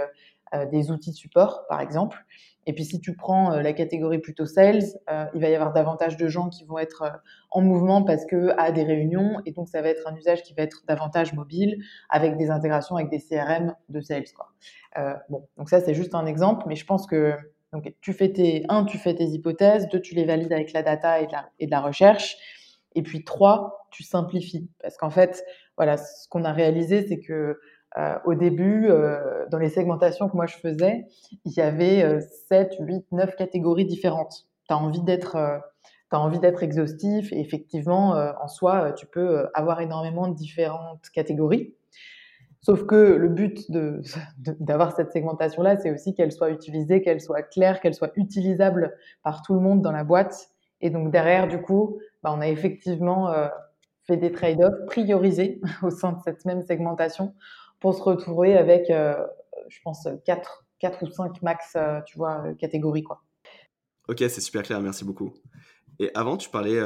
des 0.70 0.90
outils 0.90 1.10
de 1.10 1.16
support, 1.16 1.66
par 1.68 1.80
exemple. 1.80 2.24
Et 2.68 2.74
puis 2.74 2.84
si 2.84 3.00
tu 3.00 3.16
prends 3.16 3.52
euh, 3.52 3.62
la 3.62 3.72
catégorie 3.72 4.18
plutôt 4.18 4.44
sales, 4.44 4.82
euh, 5.10 5.24
il 5.34 5.40
va 5.40 5.48
y 5.48 5.54
avoir 5.54 5.72
davantage 5.72 6.18
de 6.18 6.28
gens 6.28 6.50
qui 6.50 6.64
vont 6.64 6.78
être 6.78 7.22
en 7.50 7.62
mouvement 7.62 8.02
parce 8.02 8.26
que 8.26 8.50
à 8.58 8.72
des 8.72 8.82
réunions, 8.82 9.40
et 9.46 9.52
donc 9.52 9.68
ça 9.68 9.80
va 9.80 9.88
être 9.88 10.06
un 10.06 10.14
usage 10.14 10.42
qui 10.42 10.52
va 10.52 10.64
être 10.64 10.82
davantage 10.86 11.32
mobile, 11.32 11.82
avec 12.10 12.36
des 12.36 12.50
intégrations 12.50 12.96
avec 12.96 13.08
des 13.08 13.20
CRM 13.20 13.74
de 13.88 14.00
sales. 14.02 14.24
Quoi. 14.36 14.52
bon, 15.30 15.48
donc 15.56 15.70
ça 15.70 15.80
c'est 15.80 15.94
juste 15.94 16.14
un 16.14 16.26
exemple, 16.26 16.64
mais 16.68 16.76
je 16.76 16.84
pense 16.84 17.06
que 17.06 17.34
donc, 17.72 17.92
tu 18.00 18.12
fais 18.12 18.32
tes, 18.32 18.64
un, 18.68 18.84
tu 18.84 18.98
fais 18.98 19.14
tes 19.14 19.26
hypothèses, 19.26 19.88
deux, 19.88 20.00
tu 20.00 20.14
les 20.14 20.24
valides 20.24 20.52
avec 20.52 20.72
la 20.72 20.82
data 20.82 21.20
et 21.20 21.26
de 21.26 21.32
la, 21.32 21.50
et 21.58 21.66
de 21.66 21.70
la 21.70 21.80
recherche, 21.80 22.36
et 22.94 23.02
puis 23.02 23.24
trois, 23.24 23.86
tu 23.90 24.02
simplifies. 24.02 24.70
Parce 24.82 24.96
qu'en 24.96 25.10
fait, 25.10 25.42
voilà, 25.76 25.96
ce 25.96 26.28
qu'on 26.28 26.44
a 26.44 26.52
réalisé, 26.52 27.06
c'est 27.06 27.20
que 27.20 27.32
euh, 27.32 27.60
au 28.24 28.34
début, 28.34 28.86
euh, 28.88 29.46
dans 29.50 29.58
les 29.58 29.70
segmentations 29.70 30.28
que 30.28 30.36
moi 30.36 30.46
je 30.46 30.56
faisais, 30.56 31.06
il 31.44 31.52
y 31.52 31.60
avait 31.60 32.20
7, 32.48 32.74
8, 32.78 33.06
9 33.12 33.36
catégories 33.36 33.86
différentes. 33.86 34.46
Tu 34.68 34.74
as 34.74 34.78
envie 34.78 35.02
d'être 35.02 35.36
euh, 35.36 35.58
envie 36.12 36.38
d'être 36.38 36.62
exhaustif 36.62 37.32
et 37.32 37.40
effectivement, 37.40 38.12
en 38.12 38.48
soi, 38.48 38.92
tu 38.92 39.06
peux 39.06 39.46
avoir 39.52 39.82
énormément 39.82 40.28
de 40.28 40.34
différentes 40.34 41.06
catégories. 41.12 41.74
Sauf 42.62 42.86
que 42.86 42.96
le 42.96 43.28
but 43.28 43.70
d'avoir 44.38 44.96
cette 44.96 45.12
segmentation-là, 45.12 45.76
c'est 45.76 45.90
aussi 45.90 46.14
qu'elle 46.14 46.32
soit 46.32 46.50
utilisée, 46.50 47.02
qu'elle 47.02 47.20
soit 47.20 47.42
claire, 47.42 47.80
qu'elle 47.80 47.94
soit 47.94 48.12
utilisable 48.16 48.96
par 49.22 49.42
tout 49.42 49.52
le 49.52 49.60
monde 49.60 49.82
dans 49.82 49.92
la 49.92 50.02
boîte. 50.02 50.48
Et 50.80 50.88
donc 50.88 51.10
derrière, 51.10 51.46
du 51.46 51.60
coup, 51.60 51.98
bah, 52.22 52.32
on 52.34 52.40
a 52.40 52.48
effectivement 52.48 53.30
fait 54.08 54.16
des 54.16 54.32
trade-offs 54.32 54.86
priorisés 54.86 55.60
au 55.82 55.90
sein 55.90 56.12
de 56.12 56.18
cette 56.24 56.44
même 56.46 56.62
segmentation 56.62 57.34
pour 57.80 57.94
se 57.94 58.02
retrouver 58.02 58.56
avec, 58.56 58.90
euh, 58.90 59.14
je 59.68 59.78
pense, 59.82 60.08
4, 60.24 60.64
4 60.78 61.02
ou 61.04 61.10
5 61.10 61.42
max, 61.42 61.74
euh, 61.76 62.00
tu 62.06 62.18
vois, 62.18 62.42
euh, 62.44 62.54
catégories, 62.54 63.02
quoi. 63.02 63.22
Ok, 64.08 64.18
c'est 64.18 64.40
super 64.40 64.62
clair, 64.62 64.80
merci 64.80 65.04
beaucoup. 65.04 65.34
Et 65.98 66.10
avant, 66.14 66.36
tu 66.36 66.48
parlais 66.48 66.80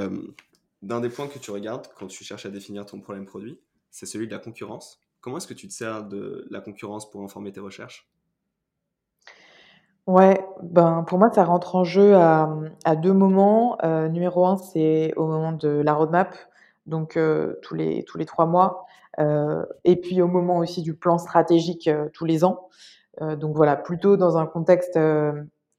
d'un 0.80 1.00
des 1.00 1.08
points 1.08 1.28
que 1.28 1.38
tu 1.38 1.52
regardes 1.52 1.86
quand 1.96 2.08
tu 2.08 2.24
cherches 2.24 2.46
à 2.46 2.48
définir 2.48 2.84
ton 2.84 2.98
problème 2.98 3.26
produit, 3.26 3.60
c'est 3.90 4.06
celui 4.06 4.26
de 4.26 4.32
la 4.32 4.40
concurrence. 4.40 4.98
Comment 5.20 5.36
est-ce 5.36 5.46
que 5.46 5.54
tu 5.54 5.68
te 5.68 5.72
sers 5.72 6.02
de 6.02 6.48
la 6.50 6.60
concurrence 6.60 7.08
pour 7.08 7.22
informer 7.22 7.52
tes 7.52 7.60
recherches? 7.60 8.10
Ouais, 10.08 10.44
ben 10.62 11.04
pour 11.06 11.18
moi 11.18 11.30
ça 11.30 11.44
rentre 11.44 11.76
en 11.76 11.84
jeu 11.84 12.16
à, 12.16 12.58
à 12.84 12.96
deux 12.96 13.12
moments. 13.12 13.78
numéro 14.10 14.46
un, 14.46 14.56
c'est 14.56 15.12
au 15.14 15.28
moment 15.28 15.52
de 15.52 15.68
la 15.68 15.94
roadmap, 15.94 16.34
donc 16.86 17.18
tous 17.62 17.74
les 17.74 18.04
tous 18.04 18.18
les 18.18 18.26
trois 18.26 18.46
mois. 18.46 18.86
Euh, 19.20 19.64
et 19.84 19.96
puis 19.96 20.22
au 20.22 20.28
moment 20.28 20.58
aussi 20.58 20.82
du 20.82 20.94
plan 20.94 21.18
stratégique 21.18 21.88
euh, 21.88 22.08
tous 22.12 22.24
les 22.24 22.44
ans. 22.44 22.68
Euh, 23.20 23.36
donc 23.36 23.54
voilà, 23.54 23.76
plutôt 23.76 24.16
dans 24.16 24.38
un 24.38 24.46
contexte 24.46 24.98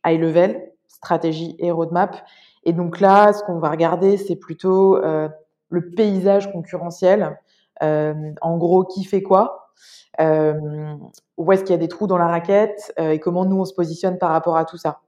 high 0.06 0.20
level, 0.20 0.72
stratégie 0.88 1.56
et 1.60 1.72
roadmap. 1.72 2.24
Et 2.63 2.74
donc 2.74 3.00
là, 3.00 3.34
ce 3.34 3.44
qu'on 3.44 3.60
va 3.60 3.70
regarder, 3.70 4.18
c'est 4.18 4.36
plutôt 4.36 5.02
le 5.02 5.89
paysage 5.89 6.52
concurrentiel. 6.52 7.38
en 7.82 8.58
gros, 8.58 8.86
qui 8.86 9.04
fait 9.04 9.22
quoi 9.22 9.74
Où 10.18 11.52
est-ce 11.52 11.63
qu'il 11.63 11.72
y 11.72 11.74
a 11.74 11.78
des 11.78 11.89
trous 11.89 12.08
dans 12.08 12.18
la 12.18 12.28
raquette 12.28 12.94
Et 12.98 13.20
comment 13.20 13.44
nous, 13.44 13.60
on 13.60 13.66
se 13.66 13.74
positionne 13.74 14.18
par 14.18 14.30
rapport 14.30 14.56
à 14.56 14.63
tout 14.63 14.78
ça 14.78 15.02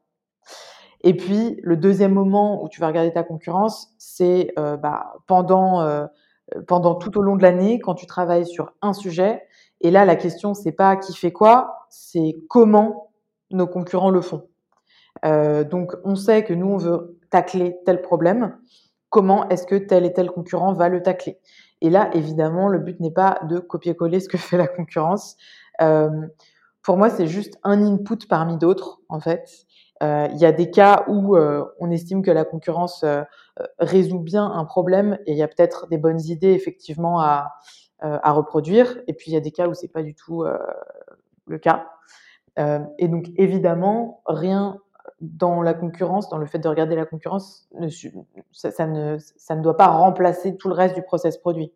et 1.06 1.16
puis, 1.16 1.58
le 1.64 1.78
deuxième 1.78 2.14
moment 2.14 2.62
où 2.64 2.68
tu 2.68 2.82
vas 2.82 2.88
regarder 2.88 3.14
ta 3.14 3.24
concurrence, 3.24 3.94
c'est 3.98 4.54
bah, 4.58 5.14
pendant 5.28 6.08
euh, 6.56 6.62
pendant 6.62 6.96
tout 6.96 7.18
au 7.18 7.22
long 7.22 7.36
de 7.36 7.42
l'année 7.42 7.80
quand 7.80 7.96
tu 7.96 8.06
travailles 8.06 8.46
sur 8.46 8.74
un 8.82 8.94
sujet. 8.94 9.44
Et 9.82 9.92
là, 9.92 10.06
la 10.06 10.16
question, 10.16 10.54
c'est 10.54 10.72
pas 10.72 10.96
qui 10.96 11.16
fait 11.16 11.32
quoi, 11.32 11.88
c'est 11.90 12.36
comment 12.50 13.12
nos 13.52 13.68
concurrents 13.68 14.12
le 14.12 14.22
font. 14.22 14.48
Euh, 15.26 15.64
donc, 15.64 15.94
on 16.04 16.16
sait 16.16 16.44
que 16.44 16.54
nous, 16.54 16.68
on 16.68 16.78
veut 16.78 17.18
tacler 17.30 17.78
tel 17.86 18.02
problème. 18.02 18.58
Comment 19.10 19.48
est-ce 19.50 19.66
que 19.66 19.76
tel 19.76 20.06
et 20.06 20.14
tel 20.14 20.30
concurrent 20.30 20.74
va 20.74 20.90
le 20.90 21.02
tacler? 21.02 21.40
Et 21.82 21.90
là, 21.90 22.10
évidemment, 22.14 22.68
le 22.68 22.80
but 22.80 23.00
n'est 23.00 23.12
pas 23.12 23.40
de 23.50 23.60
copier-coller 23.60 24.20
ce 24.20 24.30
que 24.30 24.38
fait 24.38 24.58
la 24.58 24.68
concurrence. 24.68 25.38
Euh, 25.82 26.10
pour 26.84 26.98
moi, 26.98 27.10
c'est 27.10 27.28
juste 27.28 27.58
un 27.64 27.82
input 27.84 28.28
parmi 28.30 28.58
d'autres, 28.58 29.00
en 29.10 29.20
fait. 29.20 29.65
Il 30.02 30.38
y 30.38 30.46
a 30.46 30.52
des 30.52 30.70
cas 30.70 31.06
où 31.08 31.38
on 31.38 31.92
estime 31.92 32.22
que 32.22 32.32
la 32.32 32.46
concurrence 32.46 33.06
résout 33.80 34.20
bien 34.20 34.46
un 34.46 34.66
problème 34.66 35.18
et 35.26 35.32
il 35.32 35.38
y 35.38 35.44
a 35.44 35.48
peut-être 35.48 35.88
des 35.88 35.98
bonnes 35.98 36.22
idées 36.22 36.52
effectivement 36.52 37.22
à, 37.22 37.56
à 38.00 38.32
reproduire. 38.32 38.98
Et 39.08 39.14
puis 39.14 39.32
il 39.32 39.34
y 39.34 39.38
a 39.38 39.40
des 39.42 39.52
cas 39.52 39.68
où 39.68 39.74
c'est 39.74 39.88
pas 39.88 40.04
du 40.04 40.14
tout 40.14 40.44
le 41.48 41.58
cas. 41.58 41.88
et 42.58 43.08
donc 43.08 43.28
évidemment, 43.38 44.22
rien 44.26 44.80
dans 45.22 45.62
la 45.62 45.74
concurrence, 45.74 46.30
dans 46.30 46.38
le 46.38 46.46
fait 46.46 46.60
de 46.60 46.68
regarder 46.68 46.96
la 46.96 47.06
concurrence, 47.06 47.70
ça, 48.52 48.88
ne, 48.88 49.18
ça 49.38 49.56
ne 49.56 49.62
doit 49.62 49.78
pas 49.78 49.88
remplacer 49.88 50.58
tout 50.58 50.68
le 50.68 50.76
reste 50.76 50.96
du 50.96 51.04
process 51.04 51.38
produit. 51.38 51.72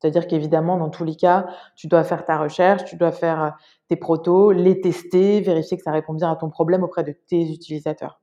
C'est-à-dire 0.00 0.26
qu'évidemment, 0.26 0.78
dans 0.78 0.88
tous 0.88 1.04
les 1.04 1.14
cas, 1.14 1.46
tu 1.76 1.86
dois 1.86 2.04
faire 2.04 2.24
ta 2.24 2.38
recherche, 2.38 2.84
tu 2.84 2.96
dois 2.96 3.12
faire 3.12 3.42
euh, 3.42 3.50
tes 3.88 3.96
protos, 3.96 4.52
les 4.52 4.80
tester, 4.80 5.40
vérifier 5.40 5.76
que 5.76 5.82
ça 5.82 5.92
répond 5.92 6.14
bien 6.14 6.30
à 6.30 6.36
ton 6.36 6.48
problème 6.48 6.82
auprès 6.82 7.04
de 7.04 7.12
tes 7.12 7.42
utilisateurs. 7.42 8.20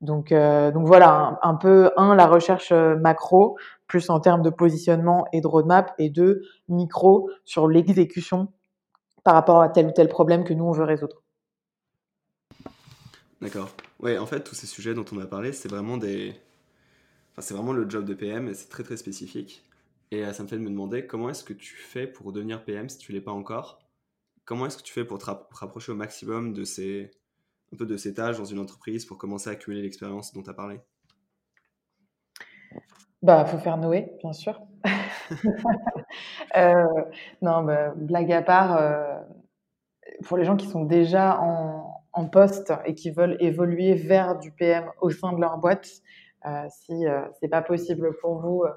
Donc, 0.00 0.30
euh, 0.30 0.70
donc 0.70 0.86
voilà, 0.86 1.38
un, 1.42 1.54
peu, 1.54 1.90
un, 1.96 2.14
la 2.14 2.26
recherche 2.26 2.70
euh, 2.70 2.96
macro, 2.96 3.56
plus 3.88 4.08
en 4.10 4.20
termes 4.20 4.42
de 4.42 4.50
positionnement 4.50 5.26
et 5.32 5.40
de 5.40 5.46
roadmap, 5.46 5.94
et 5.98 6.10
deux, 6.10 6.42
micro 6.68 7.28
sur 7.44 7.66
l'exécution 7.66 8.48
par 9.24 9.34
rapport 9.34 9.60
à 9.62 9.68
tel 9.68 9.86
ou 9.86 9.90
tel 9.90 10.08
problème 10.08 10.44
que 10.44 10.54
nous, 10.54 10.64
on 10.64 10.72
veut 10.72 10.84
résoudre. 10.84 11.22
D'accord. 13.40 13.70
Ouais, 14.00 14.18
en 14.18 14.26
fait, 14.26 14.40
tous 14.44 14.54
ces 14.54 14.66
sujets 14.66 14.94
dont 14.94 15.04
on 15.12 15.18
a 15.18 15.26
parlé, 15.26 15.52
c'est 15.52 15.68
vraiment 15.68 15.96
des... 15.96 16.34
Enfin, 17.32 17.42
c'est 17.42 17.54
vraiment 17.54 17.72
le 17.72 17.88
job 17.88 18.04
de 18.04 18.14
PM 18.14 18.48
et 18.48 18.54
c'est 18.54 18.68
très 18.68 18.82
très 18.82 18.96
spécifique. 18.96 19.64
Et 20.10 20.24
euh, 20.24 20.32
ça 20.32 20.42
me 20.42 20.48
fait 20.48 20.56
de 20.56 20.62
me 20.62 20.70
demander 20.70 21.06
comment 21.06 21.30
est-ce 21.30 21.44
que 21.44 21.52
tu 21.52 21.74
fais 21.74 22.06
pour 22.06 22.32
devenir 22.32 22.64
PM 22.64 22.88
si 22.88 22.98
tu 22.98 23.12
l'es 23.12 23.20
pas 23.20 23.32
encore? 23.32 23.80
Comment 24.44 24.66
est-ce 24.66 24.76
que 24.78 24.82
tu 24.82 24.92
fais 24.92 25.04
pour 25.04 25.18
te 25.18 25.24
rapprocher 25.24 25.92
au 25.92 25.96
maximum 25.96 26.52
de 26.52 26.64
ces, 26.64 27.10
un 27.72 27.76
peu 27.76 27.86
de 27.86 27.96
ces 27.96 28.14
tâches 28.14 28.38
dans 28.38 28.44
une 28.44 28.60
entreprise 28.60 29.04
pour 29.04 29.18
commencer 29.18 29.50
à 29.50 29.54
accumuler 29.54 29.82
l'expérience 29.82 30.32
dont 30.32 30.42
tu 30.42 30.50
as 30.50 30.54
parlé? 30.54 30.80
Bah, 33.22 33.44
faut 33.44 33.58
faire 33.58 33.76
Noé, 33.76 34.12
bien 34.20 34.32
sûr. 34.32 34.60
euh, 36.56 36.84
non, 37.42 37.64
bah, 37.64 37.92
blague 37.96 38.30
à 38.30 38.42
part, 38.42 38.76
euh, 38.76 39.18
pour 40.24 40.36
les 40.36 40.44
gens 40.44 40.56
qui 40.56 40.68
sont 40.68 40.84
déjà 40.84 41.40
en, 41.40 41.84
poste 42.32 42.72
et 42.86 42.94
qui 42.94 43.10
veulent 43.10 43.36
évoluer 43.40 43.94
vers 43.94 44.38
du 44.38 44.50
PM 44.50 44.90
au 45.02 45.10
sein 45.10 45.34
de 45.34 45.40
leur 45.40 45.58
boîte, 45.58 45.86
si 46.68 47.06
euh, 47.06 47.22
c'est 47.40 47.48
pas 47.48 47.62
possible 47.62 48.16
pour 48.20 48.38
vous 48.38 48.62
euh, 48.62 48.70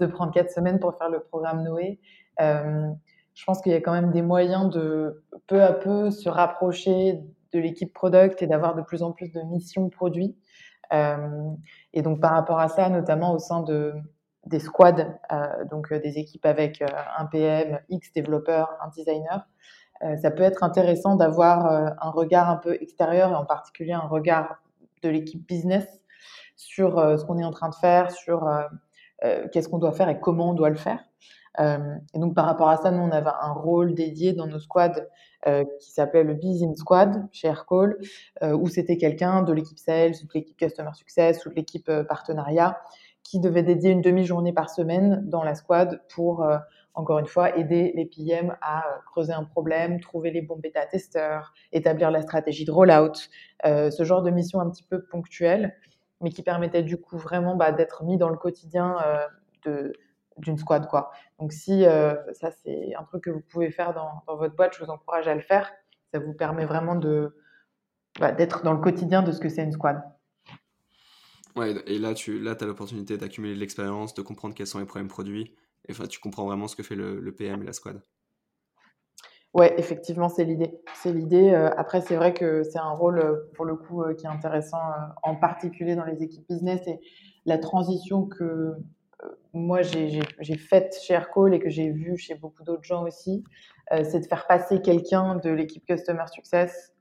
de 0.00 0.06
prendre 0.06 0.32
quatre 0.32 0.50
semaines 0.50 0.78
pour 0.78 0.96
faire 0.96 1.10
le 1.10 1.20
programme 1.20 1.62
Noé, 1.62 2.00
je 2.38 3.44
pense 3.44 3.60
qu'il 3.60 3.72
y 3.72 3.74
a 3.74 3.80
quand 3.80 3.92
même 3.92 4.10
des 4.10 4.22
moyens 4.22 4.70
de 4.70 5.22
peu 5.46 5.62
à 5.62 5.72
peu 5.72 6.10
se 6.10 6.28
rapprocher 6.28 7.20
de 7.52 7.58
l'équipe 7.58 7.92
product 7.92 8.42
et 8.42 8.46
d'avoir 8.46 8.74
de 8.74 8.82
plus 8.82 9.02
en 9.02 9.12
plus 9.12 9.30
de 9.32 9.40
missions 9.42 9.88
produits. 9.90 10.36
et 10.90 12.02
donc 12.02 12.20
par 12.20 12.32
rapport 12.32 12.58
à 12.58 12.68
ça, 12.68 12.88
notamment 12.88 13.32
au 13.34 13.38
sein 13.38 13.62
de 13.62 13.94
des 14.46 14.58
squads, 14.58 15.18
donc 15.70 15.92
des 15.92 16.18
équipes 16.18 16.46
avec 16.46 16.82
un 17.18 17.26
PM, 17.26 17.78
X 17.90 18.12
développeurs, 18.14 18.70
un 18.82 18.88
designer, 18.88 19.46
ça 20.20 20.30
peut 20.30 20.42
être 20.42 20.62
intéressant 20.62 21.16
d'avoir 21.16 21.66
un 21.66 22.10
regard 22.10 22.48
un 22.48 22.56
peu 22.56 22.74
extérieur 22.80 23.30
et 23.30 23.34
en 23.34 23.44
particulier 23.44 23.92
un 23.92 24.08
regard 24.08 24.62
de 25.02 25.10
l'équipe 25.10 25.46
business 25.46 25.99
sur 26.60 26.98
euh, 26.98 27.16
ce 27.16 27.24
qu'on 27.24 27.38
est 27.38 27.44
en 27.44 27.52
train 27.52 27.70
de 27.70 27.74
faire, 27.74 28.10
sur 28.10 28.46
euh, 28.46 28.62
euh, 29.24 29.48
qu'est-ce 29.50 29.68
qu'on 29.68 29.78
doit 29.78 29.92
faire 29.92 30.10
et 30.10 30.20
comment 30.20 30.50
on 30.50 30.54
doit 30.54 30.68
le 30.68 30.76
faire. 30.76 31.00
et 31.58 32.18
donc 32.18 32.34
par 32.34 32.44
rapport 32.44 32.68
à 32.68 32.76
ça, 32.76 32.90
nous 32.90 33.02
on 33.02 33.10
avait 33.10 33.30
un 33.40 33.52
rôle 33.52 33.94
dédié 33.94 34.32
dans 34.32 34.46
nos 34.46 34.60
squads 34.60 35.06
qui 35.80 35.90
s'appelait 35.90 36.22
le 36.22 36.34
Business 36.34 36.78
Squad 36.78 37.26
chez 37.32 37.48
Aircall, 37.48 37.98
où 38.42 38.68
c'était 38.68 38.96
quelqu'un 38.96 39.42
de 39.42 39.52
l'équipe 39.52 39.78
Sales, 39.78 40.14
ou 40.22 40.26
de 40.26 40.32
l'équipe 40.34 40.56
Customer 40.56 40.92
Success, 40.94 41.44
ou 41.44 41.50
de 41.50 41.54
l'équipe 41.54 41.90
partenariat, 42.08 42.80
qui 43.22 43.40
devait 43.40 43.62
dédier 43.62 43.90
une 43.90 44.00
demi-journée 44.00 44.52
par 44.52 44.70
semaine 44.70 45.22
dans 45.28 45.42
la 45.42 45.54
squad 45.54 46.00
pour, 46.14 46.46
encore 46.94 47.18
une 47.18 47.26
fois, 47.26 47.56
aider 47.58 47.92
les 47.94 48.06
PM 48.06 48.56
à 48.62 48.84
creuser 49.06 49.32
un 49.32 49.44
problème, 49.44 50.00
trouver 50.00 50.30
les 50.30 50.42
bons 50.42 50.58
bêta-testeurs, 50.58 51.52
établir 51.72 52.10
la 52.10 52.22
stratégie 52.22 52.64
de 52.64 52.72
rollout, 52.72 53.28
ce 53.64 54.04
genre 54.04 54.22
de 54.22 54.30
mission 54.30 54.60
un 54.60 54.70
petit 54.70 54.84
peu 54.84 55.02
ponctuelle 55.02 55.74
mais 56.20 56.30
qui 56.30 56.42
permettait 56.42 56.82
du 56.82 57.00
coup 57.00 57.18
vraiment 57.18 57.56
bah, 57.56 57.72
d'être 57.72 58.04
mis 58.04 58.16
dans 58.16 58.28
le 58.28 58.36
quotidien 58.36 58.96
euh, 59.04 59.26
de 59.64 59.92
d'une 60.36 60.56
squad 60.56 60.86
quoi. 60.88 61.10
Donc 61.38 61.52
si 61.52 61.84
euh, 61.84 62.14
ça 62.32 62.50
c'est 62.50 62.94
un 62.94 63.04
truc 63.04 63.24
que 63.24 63.30
vous 63.30 63.42
pouvez 63.42 63.70
faire 63.70 63.92
dans, 63.92 64.22
dans, 64.26 64.36
votre 64.36 64.54
boîte, 64.54 64.74
je 64.74 64.84
vous 64.84 64.90
encourage 64.90 65.28
à 65.28 65.34
le 65.34 65.42
faire. 65.42 65.70
Ça 66.12 66.18
vous 66.18 66.32
permet 66.32 66.64
vraiment 66.64 66.94
de 66.94 67.36
bah, 68.18 68.32
d'être 68.32 68.62
dans 68.62 68.72
le 68.72 68.80
quotidien 68.80 69.22
de 69.22 69.32
ce 69.32 69.40
que 69.40 69.48
c'est 69.48 69.62
une 69.62 69.72
squad. 69.72 70.02
Ouais, 71.56 71.74
et 71.86 71.98
là 71.98 72.14
tu 72.14 72.38
là 72.38 72.54
as 72.58 72.64
l'opportunité 72.64 73.18
d'accumuler 73.18 73.54
de 73.54 73.60
l'expérience, 73.60 74.14
de 74.14 74.22
comprendre 74.22 74.54
quels 74.54 74.66
sont 74.66 74.78
les 74.78 74.86
problèmes 74.86 75.08
produits. 75.08 75.54
Et 75.88 75.92
enfin, 75.92 76.06
tu 76.06 76.20
comprends 76.20 76.46
vraiment 76.46 76.68
ce 76.68 76.76
que 76.76 76.82
fait 76.82 76.94
le, 76.94 77.20
le 77.20 77.32
PM 77.32 77.62
et 77.62 77.66
la 77.66 77.72
squad. 77.72 78.00
Ouais, 79.52 79.74
effectivement, 79.78 80.28
c'est 80.28 80.44
l'idée. 80.44 80.80
C'est 80.94 81.12
l'idée. 81.12 81.50
Euh, 81.50 81.70
après, 81.76 82.00
c'est 82.00 82.14
vrai 82.14 82.32
que 82.32 82.62
c'est 82.62 82.78
un 82.78 82.90
rôle, 82.90 83.18
euh, 83.18 83.50
pour 83.54 83.64
le 83.64 83.74
coup, 83.74 84.02
euh, 84.02 84.14
qui 84.14 84.26
est 84.26 84.28
intéressant, 84.28 84.78
en 85.24 85.34
particulier 85.34 85.96
dans 85.96 86.04
les 86.04 86.22
équipes 86.22 86.46
business 86.48 86.86
et 86.86 87.00
la 87.46 87.58
transition 87.58 88.26
que 88.26 88.74
moi 89.52 89.82
j'ai 89.82 90.22
faite 90.56 90.96
chez 91.02 91.14
Aircall 91.14 91.52
et 91.52 91.58
que 91.58 91.68
j'ai 91.68 91.90
vue 91.90 92.16
chez 92.16 92.34
beaucoup 92.34 92.62
d'autres 92.62 92.84
gens 92.84 93.02
aussi, 93.04 93.44
c'est 93.90 94.20
de 94.20 94.26
faire 94.26 94.46
passer 94.46 94.80
quelqu'un 94.80 95.36
de 95.36 95.50
l'équipe 95.50 95.84
Customer 95.84 96.24
Success 96.32 96.94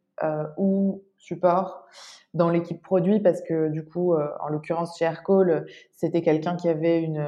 ou 0.57 1.03
support 1.17 1.85
dans 2.33 2.49
l'équipe 2.49 2.81
produit 2.81 3.19
parce 3.19 3.41
que 3.41 3.69
du 3.69 3.85
coup, 3.85 4.15
en 4.15 4.47
l'occurrence 4.49 4.97
chez 4.97 5.05
Aircall, 5.05 5.65
c'était 5.91 6.21
quelqu'un 6.21 6.55
qui 6.55 6.67
avait 6.67 7.01
une 7.01 7.27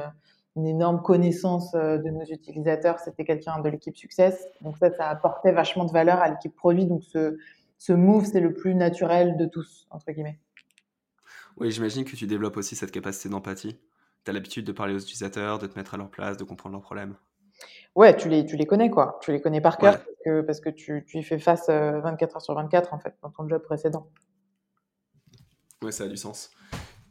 une 0.56 0.66
énorme 0.66 1.02
connaissance 1.02 1.74
euh, 1.74 1.98
de 1.98 2.10
nos 2.10 2.24
utilisateurs, 2.24 2.98
c'était 2.98 3.24
quelqu'un 3.24 3.60
de 3.60 3.68
l'équipe 3.68 3.96
Success. 3.96 4.46
Donc 4.60 4.76
ça, 4.78 4.90
ça 4.90 5.08
apportait 5.08 5.52
vachement 5.52 5.84
de 5.84 5.92
valeur 5.92 6.18
à 6.18 6.28
l'équipe 6.28 6.54
produit. 6.54 6.86
Donc 6.86 7.02
ce, 7.04 7.38
ce 7.78 7.92
move, 7.92 8.26
c'est 8.26 8.40
le 8.40 8.52
plus 8.52 8.74
naturel 8.74 9.36
de 9.36 9.46
tous, 9.46 9.86
entre 9.90 10.12
guillemets. 10.12 10.38
Oui, 11.56 11.70
j'imagine 11.70 12.04
que 12.04 12.16
tu 12.16 12.26
développes 12.26 12.56
aussi 12.56 12.76
cette 12.76 12.90
capacité 12.90 13.28
d'empathie. 13.28 13.78
Tu 14.24 14.30
as 14.30 14.34
l'habitude 14.34 14.66
de 14.66 14.72
parler 14.72 14.94
aux 14.94 14.98
utilisateurs, 14.98 15.58
de 15.58 15.66
te 15.66 15.78
mettre 15.78 15.94
à 15.94 15.96
leur 15.96 16.10
place, 16.10 16.36
de 16.36 16.44
comprendre 16.44 16.74
leurs 16.74 16.82
problèmes. 16.82 17.14
Ouais, 17.94 18.16
tu 18.16 18.28
les, 18.28 18.46
tu 18.46 18.56
les 18.56 18.66
connais, 18.66 18.90
quoi. 18.90 19.18
Tu 19.22 19.32
les 19.32 19.40
connais 19.40 19.60
par 19.60 19.76
cœur 19.76 19.98
parce 19.98 20.16
que, 20.24 20.40
parce 20.40 20.60
que 20.60 20.70
tu, 20.70 21.04
tu, 21.06 21.18
y 21.18 21.22
fais 21.22 21.38
face 21.38 21.68
24 21.68 22.22
euh, 22.22 22.34
heures 22.34 22.42
sur 22.42 22.54
24, 22.54 22.94
en 22.94 22.98
fait, 22.98 23.14
dans 23.22 23.30
ton 23.30 23.48
job 23.48 23.62
précédent. 23.62 24.08
Ouais, 25.82 25.92
ça 25.92 26.04
a 26.04 26.08
du 26.08 26.16
sens. 26.16 26.50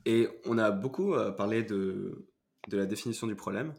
Et 0.05 0.27
on 0.47 0.57
a 0.57 0.71
beaucoup 0.71 1.13
euh, 1.13 1.31
parlé 1.31 1.63
de, 1.63 2.25
de 2.67 2.77
la 2.77 2.85
définition 2.85 3.27
du 3.27 3.35
problème. 3.35 3.73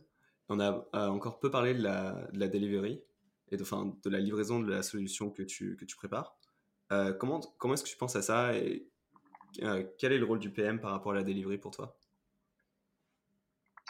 On 0.49 0.61
a, 0.61 0.87
encore 1.09 1.39
peu 1.39 1.51
parlé 1.51 1.75
de 1.75 1.83
la, 1.83 2.29
de 2.33 2.39
la 2.39 2.49
delivery 2.49 3.03
et 3.51 3.57
de, 3.57 3.63
enfin, 3.63 3.95
de 4.03 4.11
la 4.11 4.19
livraison 4.19 4.61
de 4.61 4.71
la 4.71 4.83
solution 4.83 5.31
que 5.31 5.43
tu, 5.43 5.77
que 5.77 5.85
tu 5.85 5.97
prépares. 5.97 6.37
Euh, 6.91 7.13
comment 7.13 7.41
comment 7.59 7.75
est-ce 7.75 7.85
que 7.85 7.89
tu 7.89 7.97
penses 7.97 8.17
à 8.17 8.23
ça 8.23 8.55
et 8.55 8.87
euh, 9.63 9.85
quel 9.99 10.13
est 10.13 10.19
le 10.19 10.25
rôle 10.25 10.39
du 10.39 10.51
PM 10.51 10.81
par 10.81 10.91
rapport 10.91 11.13
à 11.13 11.15
la 11.15 11.23
delivery 11.23 11.59
pour 11.59 11.71
toi? 11.71 11.97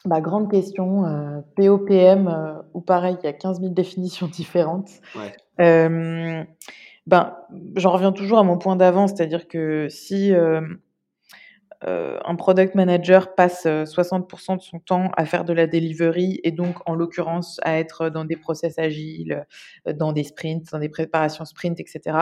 Bah, 0.04 0.20
grande 0.20 0.50
question. 0.50 1.06
Euh, 1.06 1.40
POPM, 1.56 2.26
euh, 2.26 2.60
ou 2.74 2.80
pareil, 2.80 3.16
il 3.22 3.24
y 3.24 3.28
a 3.28 3.32
15 3.32 3.60
000 3.60 3.72
définitions 3.72 4.26
différentes. 4.32 4.90
Ouais. 5.14 5.34
ben, 7.06 7.36
J'en 7.76 7.92
reviens 7.92 8.12
toujours 8.12 8.38
à 8.38 8.42
mon 8.42 8.58
point 8.58 8.76
d'avant, 8.76 9.06
c'est-à-dire 9.06 9.46
que 9.46 9.88
si 9.88 10.32
euh, 11.86 12.18
un 12.24 12.36
product 12.36 12.74
manager 12.74 13.34
passe 13.34 13.66
60% 13.66 14.52
euh, 14.52 14.56
de 14.56 14.62
son 14.62 14.78
temps 14.78 15.10
à 15.16 15.24
faire 15.24 15.44
de 15.44 15.52
la 15.52 15.66
delivery 15.66 16.40
et 16.44 16.52
donc 16.52 16.76
en 16.86 16.94
l'occurrence 16.94 17.58
à 17.62 17.78
être 17.78 18.08
dans 18.08 18.24
des 18.24 18.36
process 18.36 18.78
agiles, 18.78 19.46
euh, 19.88 19.92
dans 19.92 20.12
des 20.12 20.24
sprints, 20.24 20.70
dans 20.70 20.78
des 20.78 20.88
préparations 20.88 21.44
sprint, 21.44 21.80
etc. 21.80 22.18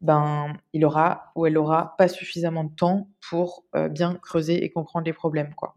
Ben, 0.00 0.52
il 0.72 0.84
aura 0.84 1.32
ou 1.34 1.46
elle 1.46 1.58
aura 1.58 1.94
pas 1.98 2.08
suffisamment 2.08 2.64
de 2.64 2.74
temps 2.74 3.08
pour 3.28 3.64
bien 3.90 4.16
creuser 4.22 4.64
et 4.64 4.70
comprendre 4.70 5.06
les 5.06 5.12
problèmes, 5.12 5.54
quoi. 5.54 5.76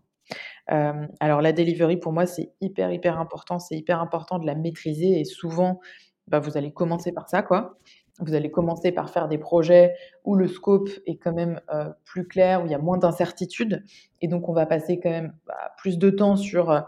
alors 0.68 1.42
la 1.42 1.54
delivery 1.54 1.98
pour 1.98 2.12
moi 2.12 2.26
c'est 2.26 2.52
hyper 2.60 2.92
hyper 2.92 3.20
important, 3.20 3.60
c'est 3.60 3.78
hyper 3.78 4.02
important 4.02 4.38
de 4.40 4.46
la 4.46 4.56
maîtriser 4.56 5.20
et 5.20 5.24
souvent 5.24 5.80
ben, 6.28 6.40
vous 6.40 6.58
allez 6.58 6.74
commencer 6.74 7.14
par 7.14 7.30
ça, 7.30 7.42
quoi 7.42 7.78
vous 8.20 8.34
allez 8.34 8.50
commencer 8.50 8.92
par 8.92 9.10
faire 9.10 9.28
des 9.28 9.38
projets 9.38 9.96
où 10.24 10.36
le 10.36 10.48
scope 10.48 10.90
est 11.06 11.18
quand 11.18 11.34
même 11.34 11.62
euh, 11.72 11.90
plus 12.04 12.28
clair, 12.28 12.64
où 12.64 12.66
il 12.66 12.72
y 12.72 12.76
a 12.76 12.80
moins 12.80 12.98
d'incertitudes. 12.98 13.84
Et 14.22 14.28
donc, 14.28 14.50
on 14.50 14.54
va 14.54 14.66
passer 14.66 15.00
quand 15.00 15.10
même 15.10 15.34
bah, 15.46 15.74
plus 15.78 15.98
de 15.98 16.10
temps 16.10 16.36
sur 16.36 16.72
euh, 16.72 16.82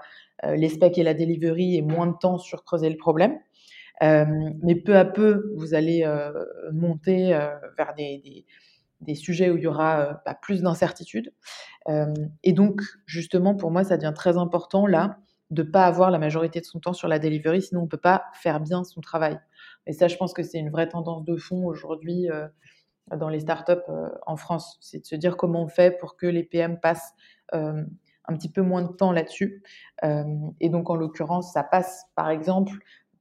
les 0.56 0.70
specs 0.70 0.98
et 0.98 1.04
la 1.04 1.14
delivery 1.14 1.76
et 1.76 1.82
moins 1.82 2.08
de 2.08 2.16
temps 2.20 2.38
sur 2.38 2.64
creuser 2.64 2.90
le 2.90 2.98
problème. 2.98 3.38
Euh, 4.02 4.26
mais 4.64 4.76
peu 4.76 4.98
à 4.98 5.06
peu, 5.06 5.54
vous 5.58 5.74
allez 5.74 6.06
monter 6.72 7.38
vers 7.78 7.94
des, 7.96 8.46
des, 9.02 9.16
sujets 9.16 9.50
où 9.50 9.58
il 9.58 9.64
y 9.64 9.68
aura 9.68 10.22
bah, 10.26 10.38
plus 10.42 10.62
d'incertitudes. 10.62 11.34
et 12.44 12.54
donc, 12.54 12.82
justement, 13.06 13.56
pour 13.56 13.72
moi, 13.72 13.84
ça 13.84 13.98
devient 13.98 14.14
très 14.16 14.38
important 14.38 14.88
là 14.88 15.18
de 15.52 15.64
pas 15.64 15.86
avoir 15.86 16.12
la 16.12 16.20
majorité 16.20 16.60
de 16.60 16.66
son 16.66 16.80
temps 16.80 16.94
sur 16.94 17.08
la 17.08 17.20
delivery, 17.20 17.62
sinon 17.62 17.82
on 17.82 17.86
ne 17.86 17.90
peut 17.90 17.98
pas 17.98 18.26
faire 18.34 18.60
bien 18.60 18.84
son 18.84 19.02
travail. 19.02 19.40
Et 19.90 19.94
ça, 19.94 20.08
je 20.08 20.16
pense 20.18 20.34
que 20.34 20.44
c'est 20.44 20.60
une 20.60 20.70
vraie 20.70 20.88
tendance 20.88 21.26
de 21.26 21.36
fond 21.36 21.66
aujourd'hui. 21.66 22.30
Euh, 22.30 22.48
dans 23.18 23.30
les 23.30 23.40
startups 23.40 23.74
en 24.28 24.36
France. 24.36 24.78
C'est 24.82 25.00
de 25.00 25.06
se 25.06 25.16
dire 25.16 25.36
comment 25.36 25.64
on 25.64 25.68
fait 25.68 25.98
pour 25.98 26.16
que 26.16 26.28
les 26.28 26.44
PM 26.44 26.80
passent 26.80 27.14
un 27.52 28.36
petit 28.36 28.52
peu 28.52 28.62
moins 28.62 28.84
de 28.84 28.94
temps 28.94 29.12
là-dessus. 29.12 29.64
et 30.04 30.70
donc, 30.70 30.92
en 30.92 30.96
l'occurrence, 30.96 31.52
ça 31.52 31.64
passe, 31.64 32.06
par 32.16 32.30
exemple, 32.30 32.74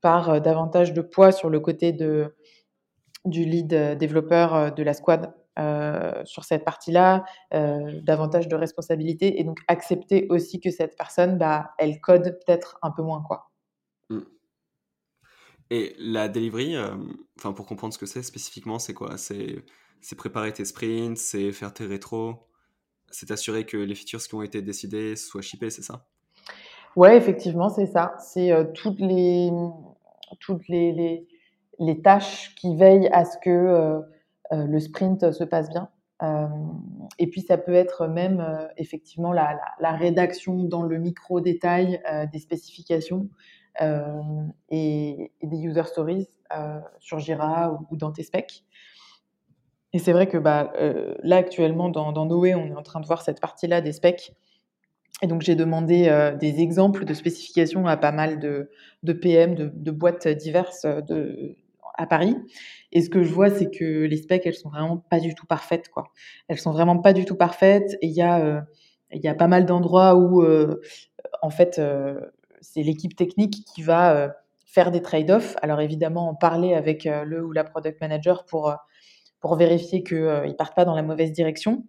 par 0.03 0.43
davantage 0.43 0.93
de 0.93 1.01
poids 1.01 1.33
sur 1.33 1.49
le 1.49 1.59
côté 1.61 1.93
de, 1.93 2.37
du 3.25 3.45
lead 3.45 3.97
développeur 3.97 4.75
de 4.75 4.83
la 4.83 4.93
squad 4.93 5.33
sur 6.25 6.45
cette 6.45 6.67
partie-là, 6.67 7.25
davantage 7.51 8.47
de 8.49 8.57
responsabilité 8.57 9.41
et 9.41 9.45
donc 9.45 9.59
accepter 9.69 10.27
aussi 10.29 10.61
que 10.61 10.71
cette 10.71 10.97
personne, 10.99 11.39
bah, 11.39 11.71
elle 11.79 11.99
code 12.01 12.39
peut-être 12.45 12.79
un 12.83 12.91
peu 12.91 13.03
moins. 13.03 13.23
quoi. 13.23 13.48
Et 15.71 15.95
la 15.99 16.29
delivery, 16.29 16.77
enfin 17.37 17.53
pour 17.53 17.67
comprendre 17.67 17.93
ce 17.93 17.99
que 17.99 18.07
c'est 18.07 18.23
spécifiquement, 18.23 18.79
c'est 18.79 18.95
quoi? 18.95 19.19
C'est 19.19 19.63
préparer 20.17 20.53
tes 20.53 20.65
sprints, 20.65 21.19
c'est 21.19 21.53
faire 21.53 21.75
tes 21.75 21.85
rétros, 21.85 22.49
c'est 23.11 23.31
assurer 23.31 23.67
que 23.67 23.77
les 23.77 23.95
features 23.95 24.21
qui 24.21 24.35
ont 24.35 24.43
été 24.43 24.63
décidées 24.63 25.17
soient 25.17 25.43
shippées, 25.43 25.71
c'est 25.71 25.83
ça? 25.83 26.07
Ouais, 26.97 27.17
effectivement, 27.17 27.69
c'est 27.69 27.87
ça. 27.87 28.15
C'est 28.19 28.51
toutes 28.75 29.01
les 29.01 29.51
toutes 30.41 30.69
les, 30.69 31.27
les, 31.79 32.03
tâches 32.03 32.55
qui 32.55 32.77
veillent 32.77 33.09
à 33.09 33.25
ce 33.25 33.37
que 33.39 34.01
le 34.51 34.81
sprint 34.81 35.33
se 35.33 35.45
passe 35.45 35.69
bien. 35.71 35.91
et 37.19 37.27
puis 37.27 37.43
ça 37.43 37.59
peut 37.59 37.75
être 37.75 38.07
même 38.07 38.45
effectivement 38.79 39.33
la, 39.33 39.59
la, 39.81 39.93
rédaction 39.93 40.65
dans 40.65 40.83
le 40.83 40.99
micro 40.99 41.41
détail 41.41 42.03
des 42.33 42.39
spécifications 42.39 43.29
et, 43.81 45.33
des 45.43 45.59
user 45.59 45.85
stories 45.85 46.29
sur 46.99 47.19
Jira 47.19 47.79
ou, 47.91 47.97
dans 47.97 48.13
tes 48.13 48.23
specs. 48.23 48.65
Et 49.93 49.99
c'est 49.99 50.13
vrai 50.13 50.27
que 50.27 50.37
bah, 50.37 50.73
euh, 50.79 51.15
là, 51.23 51.37
actuellement, 51.37 51.89
dans, 51.89 52.13
dans, 52.13 52.27
Noé, 52.27 52.55
on 52.55 52.67
est 52.67 52.75
en 52.75 52.83
train 52.83 53.01
de 53.01 53.07
voir 53.07 53.23
cette 53.23 53.41
partie-là 53.41 53.81
des 53.81 53.93
specs. 53.93 54.33
Et 55.23 55.27
donc, 55.27 55.43
j'ai 55.43 55.55
demandé 55.55 56.09
euh, 56.09 56.37
des 56.37 56.61
exemples 56.61 57.05
de 57.05 57.15
spécifications 57.15 57.87
à 57.87 57.97
pas 57.97 58.13
mal 58.13 58.39
de, 58.39 58.71
de 59.03 59.13
PM, 59.13 59.55
de, 59.55 59.91
boîtes 59.91 60.29
diverses 60.29 60.85
euh, 60.85 61.01
de, 61.01 61.57
à 61.97 62.07
Paris. 62.07 62.37
Et 62.93 63.01
ce 63.01 63.09
que 63.09 63.23
je 63.23 63.33
vois, 63.33 63.51
c'est 63.51 63.71
que 63.71 64.05
les 64.05 64.19
specs, 64.19 64.47
elles 64.47 64.55
sont 64.55 64.69
vraiment 64.69 64.99
pas 64.99 65.21
du 65.21 65.35
tout 65.35 65.47
parfaites. 65.47 65.89
Quoi. 65.89 66.05
Elles 66.49 66.59
sont 66.59 66.73
vraiment 66.73 66.99
pas 66.99 67.15
du 67.15 67.25
tout 67.25 67.37
parfaites. 67.37 67.97
Et 68.03 68.07
il 68.09 68.15
y, 68.15 68.23
a, 68.23 68.65
il 69.11 69.21
y 69.21 69.29
a 69.29 69.35
pas 69.35 69.49
mal 69.49 69.65
d'endroits 69.65 70.15
où, 70.15 70.45
en 71.43 71.51
fait, 71.51 71.81
c'est 72.61 72.83
l'équipe 72.83 73.17
technique 73.17 73.65
qui 73.75 73.83
va 73.83 74.35
faire 74.67 74.91
des 74.91 75.03
trade-offs. 75.03 75.57
Alors, 75.63 75.81
évidemment, 75.81 76.29
en 76.29 76.35
parler 76.35 76.75
avec 76.75 77.05
le 77.05 77.45
ou 77.45 77.53
la 77.53 77.65
product 77.65 78.01
manager 78.01 78.45
pour 78.45 78.75
pour 79.41 79.57
vérifier 79.57 80.03
qu'ils 80.03 80.17
euh, 80.19 80.47
ne 80.47 80.53
partent 80.53 80.75
pas 80.75 80.85
dans 80.85 80.95
la 80.95 81.03
mauvaise 81.03 81.33
direction. 81.33 81.85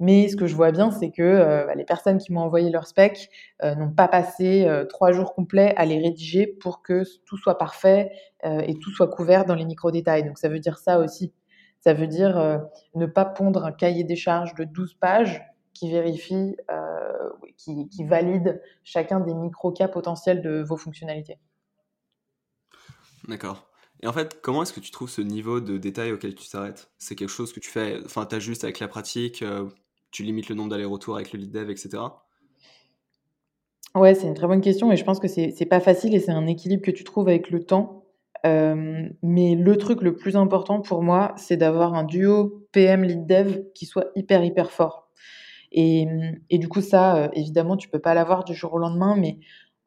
Mais 0.00 0.28
ce 0.28 0.36
que 0.36 0.46
je 0.46 0.54
vois 0.54 0.70
bien, 0.70 0.92
c'est 0.92 1.10
que 1.10 1.22
euh, 1.22 1.66
bah, 1.66 1.74
les 1.74 1.84
personnes 1.84 2.18
qui 2.18 2.32
m'ont 2.32 2.42
envoyé 2.42 2.70
leur 2.70 2.86
spec 2.86 3.28
euh, 3.64 3.74
n'ont 3.74 3.90
pas 3.90 4.06
passé 4.06 4.68
trois 4.88 5.12
jours 5.12 5.34
complets 5.34 5.74
à 5.76 5.84
les 5.84 5.98
rédiger 5.98 6.46
pour 6.46 6.82
que 6.82 7.02
tout 7.24 7.36
soit 7.36 7.58
parfait 7.58 8.12
et 8.44 8.78
tout 8.78 8.90
soit 8.90 9.08
couvert 9.08 9.44
dans 9.44 9.56
les 9.56 9.64
micro-détails. 9.64 10.22
Donc 10.22 10.38
ça 10.38 10.48
veut 10.48 10.60
dire 10.60 10.78
ça 10.78 11.00
aussi. 11.00 11.32
Ça 11.80 11.94
veut 11.94 12.06
dire 12.06 12.60
ne 12.94 13.06
pas 13.06 13.24
pondre 13.24 13.64
un 13.64 13.72
cahier 13.72 14.04
des 14.04 14.14
charges 14.14 14.54
de 14.54 14.62
12 14.62 14.94
pages 14.94 15.42
qui 15.78 15.90
vérifie, 15.90 16.56
qui, 17.56 17.88
qui 17.88 18.04
valide 18.04 18.60
chacun 18.84 19.20
des 19.20 19.34
micro-cas 19.34 19.88
potentiels 19.88 20.42
de 20.42 20.62
vos 20.62 20.76
fonctionnalités. 20.76 21.38
D'accord. 23.28 23.68
Et 24.02 24.06
en 24.06 24.12
fait, 24.12 24.40
comment 24.42 24.62
est-ce 24.62 24.72
que 24.72 24.80
tu 24.80 24.90
trouves 24.90 25.10
ce 25.10 25.20
niveau 25.20 25.60
de 25.60 25.76
détail 25.76 26.12
auquel 26.12 26.34
tu 26.34 26.48
t'arrêtes? 26.48 26.90
C'est 26.98 27.16
quelque 27.16 27.30
chose 27.30 27.52
que 27.52 27.60
tu 27.60 27.70
fais, 27.70 27.98
enfin, 28.04 28.26
tu 28.26 28.36
ajustes 28.36 28.64
avec 28.64 28.78
la 28.78 28.88
pratique, 28.88 29.42
euh, 29.42 29.68
tu 30.10 30.22
limites 30.22 30.48
le 30.48 30.54
nombre 30.54 30.70
d'allers-retours 30.70 31.16
avec 31.16 31.32
le 31.32 31.40
lead 31.40 31.50
dev, 31.50 31.70
etc. 31.70 32.02
Ouais, 33.94 34.14
c'est 34.14 34.28
une 34.28 34.34
très 34.34 34.46
bonne 34.46 34.60
question 34.60 34.92
et 34.92 34.96
je 34.96 35.04
pense 35.04 35.18
que 35.18 35.26
c'est 35.26 35.68
pas 35.68 35.80
facile 35.80 36.14
et 36.14 36.20
c'est 36.20 36.30
un 36.30 36.46
équilibre 36.46 36.82
que 36.82 36.90
tu 36.90 37.04
trouves 37.04 37.28
avec 37.28 37.50
le 37.50 37.64
temps. 37.64 38.04
Euh, 38.46 39.08
mais 39.22 39.56
le 39.56 39.76
truc 39.76 40.00
le 40.00 40.14
plus 40.14 40.36
important 40.36 40.80
pour 40.80 41.02
moi, 41.02 41.34
c'est 41.36 41.56
d'avoir 41.56 41.94
un 41.94 42.04
duo 42.04 42.68
PM 42.70 43.02
lead 43.02 43.26
dev 43.26 43.64
qui 43.74 43.86
soit 43.86 44.06
hyper 44.14 44.44
hyper 44.44 44.70
fort. 44.70 45.07
Et, 45.72 46.06
et 46.50 46.58
du 46.58 46.68
coup, 46.68 46.80
ça, 46.80 47.16
euh, 47.16 47.28
évidemment, 47.34 47.76
tu 47.76 47.88
peux 47.88 47.98
pas 47.98 48.14
l'avoir 48.14 48.44
du 48.44 48.54
jour 48.54 48.74
au 48.74 48.78
lendemain, 48.78 49.16
mais 49.16 49.38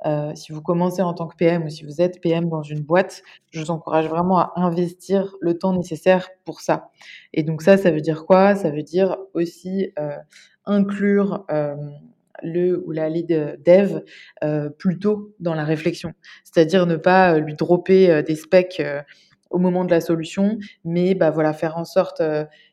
euh, 0.06 0.34
si 0.36 0.52
vous 0.52 0.62
commencez 0.62 1.02
en 1.02 1.14
tant 1.14 1.28
que 1.28 1.36
PM 1.36 1.66
ou 1.66 1.70
si 1.70 1.86
vous 1.86 2.02
êtes 2.02 2.22
PM 2.22 2.50
dans 2.50 2.64
une 2.64 2.82
boîte, 2.82 3.22
je 3.52 3.60
vous 3.60 3.72
encourage 3.72 4.08
vraiment 4.08 4.40
à 4.40 4.54
investir 4.56 5.36
le 5.42 5.58
temps 5.58 5.74
nécessaire 5.74 6.30
pour 6.44 6.62
ça. 6.62 6.90
Et 7.34 7.44
donc 7.44 7.62
ça, 7.62 7.78
ça 7.78 7.92
veut 7.92 8.02
dire 8.02 8.26
quoi? 8.26 8.56
Ça 8.56 8.72
veut 8.72 8.84
dire 8.84 9.18
aussi 9.34 9.92
euh, 10.00 10.16
inclure 10.66 11.46
le 12.44 12.84
ou 12.88 12.92
la 12.92 13.10
lead 13.10 13.60
dev 13.64 14.00
plus 14.78 14.98
tôt 14.98 15.34
dans 15.40 15.54
la 15.54 15.64
réflexion. 15.64 16.14
C'est-à-dire 16.44 16.88
ne 16.88 16.96
pas 16.96 17.38
lui 17.38 17.54
dropper 17.56 18.24
des 18.24 18.36
specs 18.36 18.82
au 19.52 19.60
moment 19.60 19.86
de 19.86 19.92
la 19.92 20.02
solution, 20.02 20.58
mais 20.84 21.14
bah, 21.14 21.30
voilà, 21.30 21.54
faire 21.54 21.78
en 21.78 21.86
sorte 21.86 22.22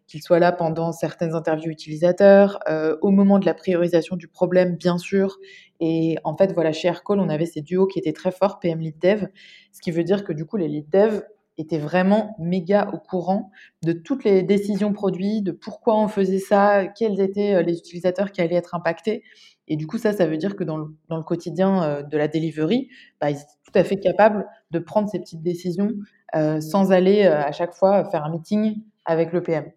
qu'il 0.08 0.22
soit 0.22 0.40
là 0.40 0.50
pendant 0.50 0.90
certaines 0.90 1.34
interviews 1.34 1.70
utilisateurs, 1.70 2.58
au 3.02 3.10
moment 3.10 3.38
de 3.38 3.46
la 3.46 3.54
priorisation 3.54 4.16
du 4.16 4.26
problème, 4.26 4.74
bien 4.74 4.98
sûr, 4.98 5.38
et 5.80 6.16
en 6.24 6.36
fait, 6.36 6.52
voilà, 6.52 6.72
chez 6.72 6.88
Aircall, 6.88 7.20
on 7.20 7.28
avait 7.28 7.46
ces 7.46 7.62
duos 7.62 7.86
qui 7.86 7.98
étaient 7.98 8.12
très 8.12 8.32
forts, 8.32 8.58
PM 8.58 8.80
Lead 8.80 8.98
Dev, 8.98 9.26
ce 9.72 9.80
qui 9.80 9.90
veut 9.90 10.04
dire 10.04 10.24
que 10.24 10.32
du 10.32 10.44
coup, 10.44 10.56
les 10.56 10.68
Lead 10.68 10.88
Dev 10.90 11.22
étaient 11.56 11.78
vraiment 11.78 12.36
méga 12.38 12.88
au 12.92 12.98
courant 12.98 13.50
de 13.82 13.92
toutes 13.92 14.24
les 14.24 14.42
décisions 14.42 14.92
produits, 14.92 15.42
de 15.42 15.52
pourquoi 15.52 15.96
on 15.98 16.08
faisait 16.08 16.38
ça, 16.38 16.86
quels 16.86 17.20
étaient 17.20 17.54
euh, 17.54 17.62
les 17.62 17.78
utilisateurs 17.78 18.30
qui 18.32 18.40
allaient 18.40 18.54
être 18.54 18.74
impactés. 18.74 19.24
Et 19.66 19.76
du 19.76 19.86
coup, 19.86 19.98
ça, 19.98 20.12
ça 20.12 20.26
veut 20.26 20.36
dire 20.36 20.56
que 20.56 20.64
dans 20.64 20.76
le, 20.76 20.86
dans 21.08 21.16
le 21.16 21.24
quotidien 21.24 21.82
euh, 21.82 22.02
de 22.02 22.16
la 22.16 22.28
delivery, 22.28 22.88
bah, 23.20 23.30
ils 23.30 23.36
étaient 23.36 23.46
tout 23.64 23.78
à 23.78 23.84
fait 23.84 23.98
capables 23.98 24.46
de 24.70 24.78
prendre 24.78 25.08
ces 25.08 25.18
petites 25.18 25.42
décisions 25.42 25.90
euh, 26.36 26.60
sans 26.60 26.92
aller 26.92 27.24
à 27.24 27.52
chaque 27.52 27.74
fois 27.74 28.04
faire 28.04 28.24
un 28.24 28.30
meeting 28.30 28.82
avec 29.04 29.32
le 29.32 29.42
PM. 29.42 29.70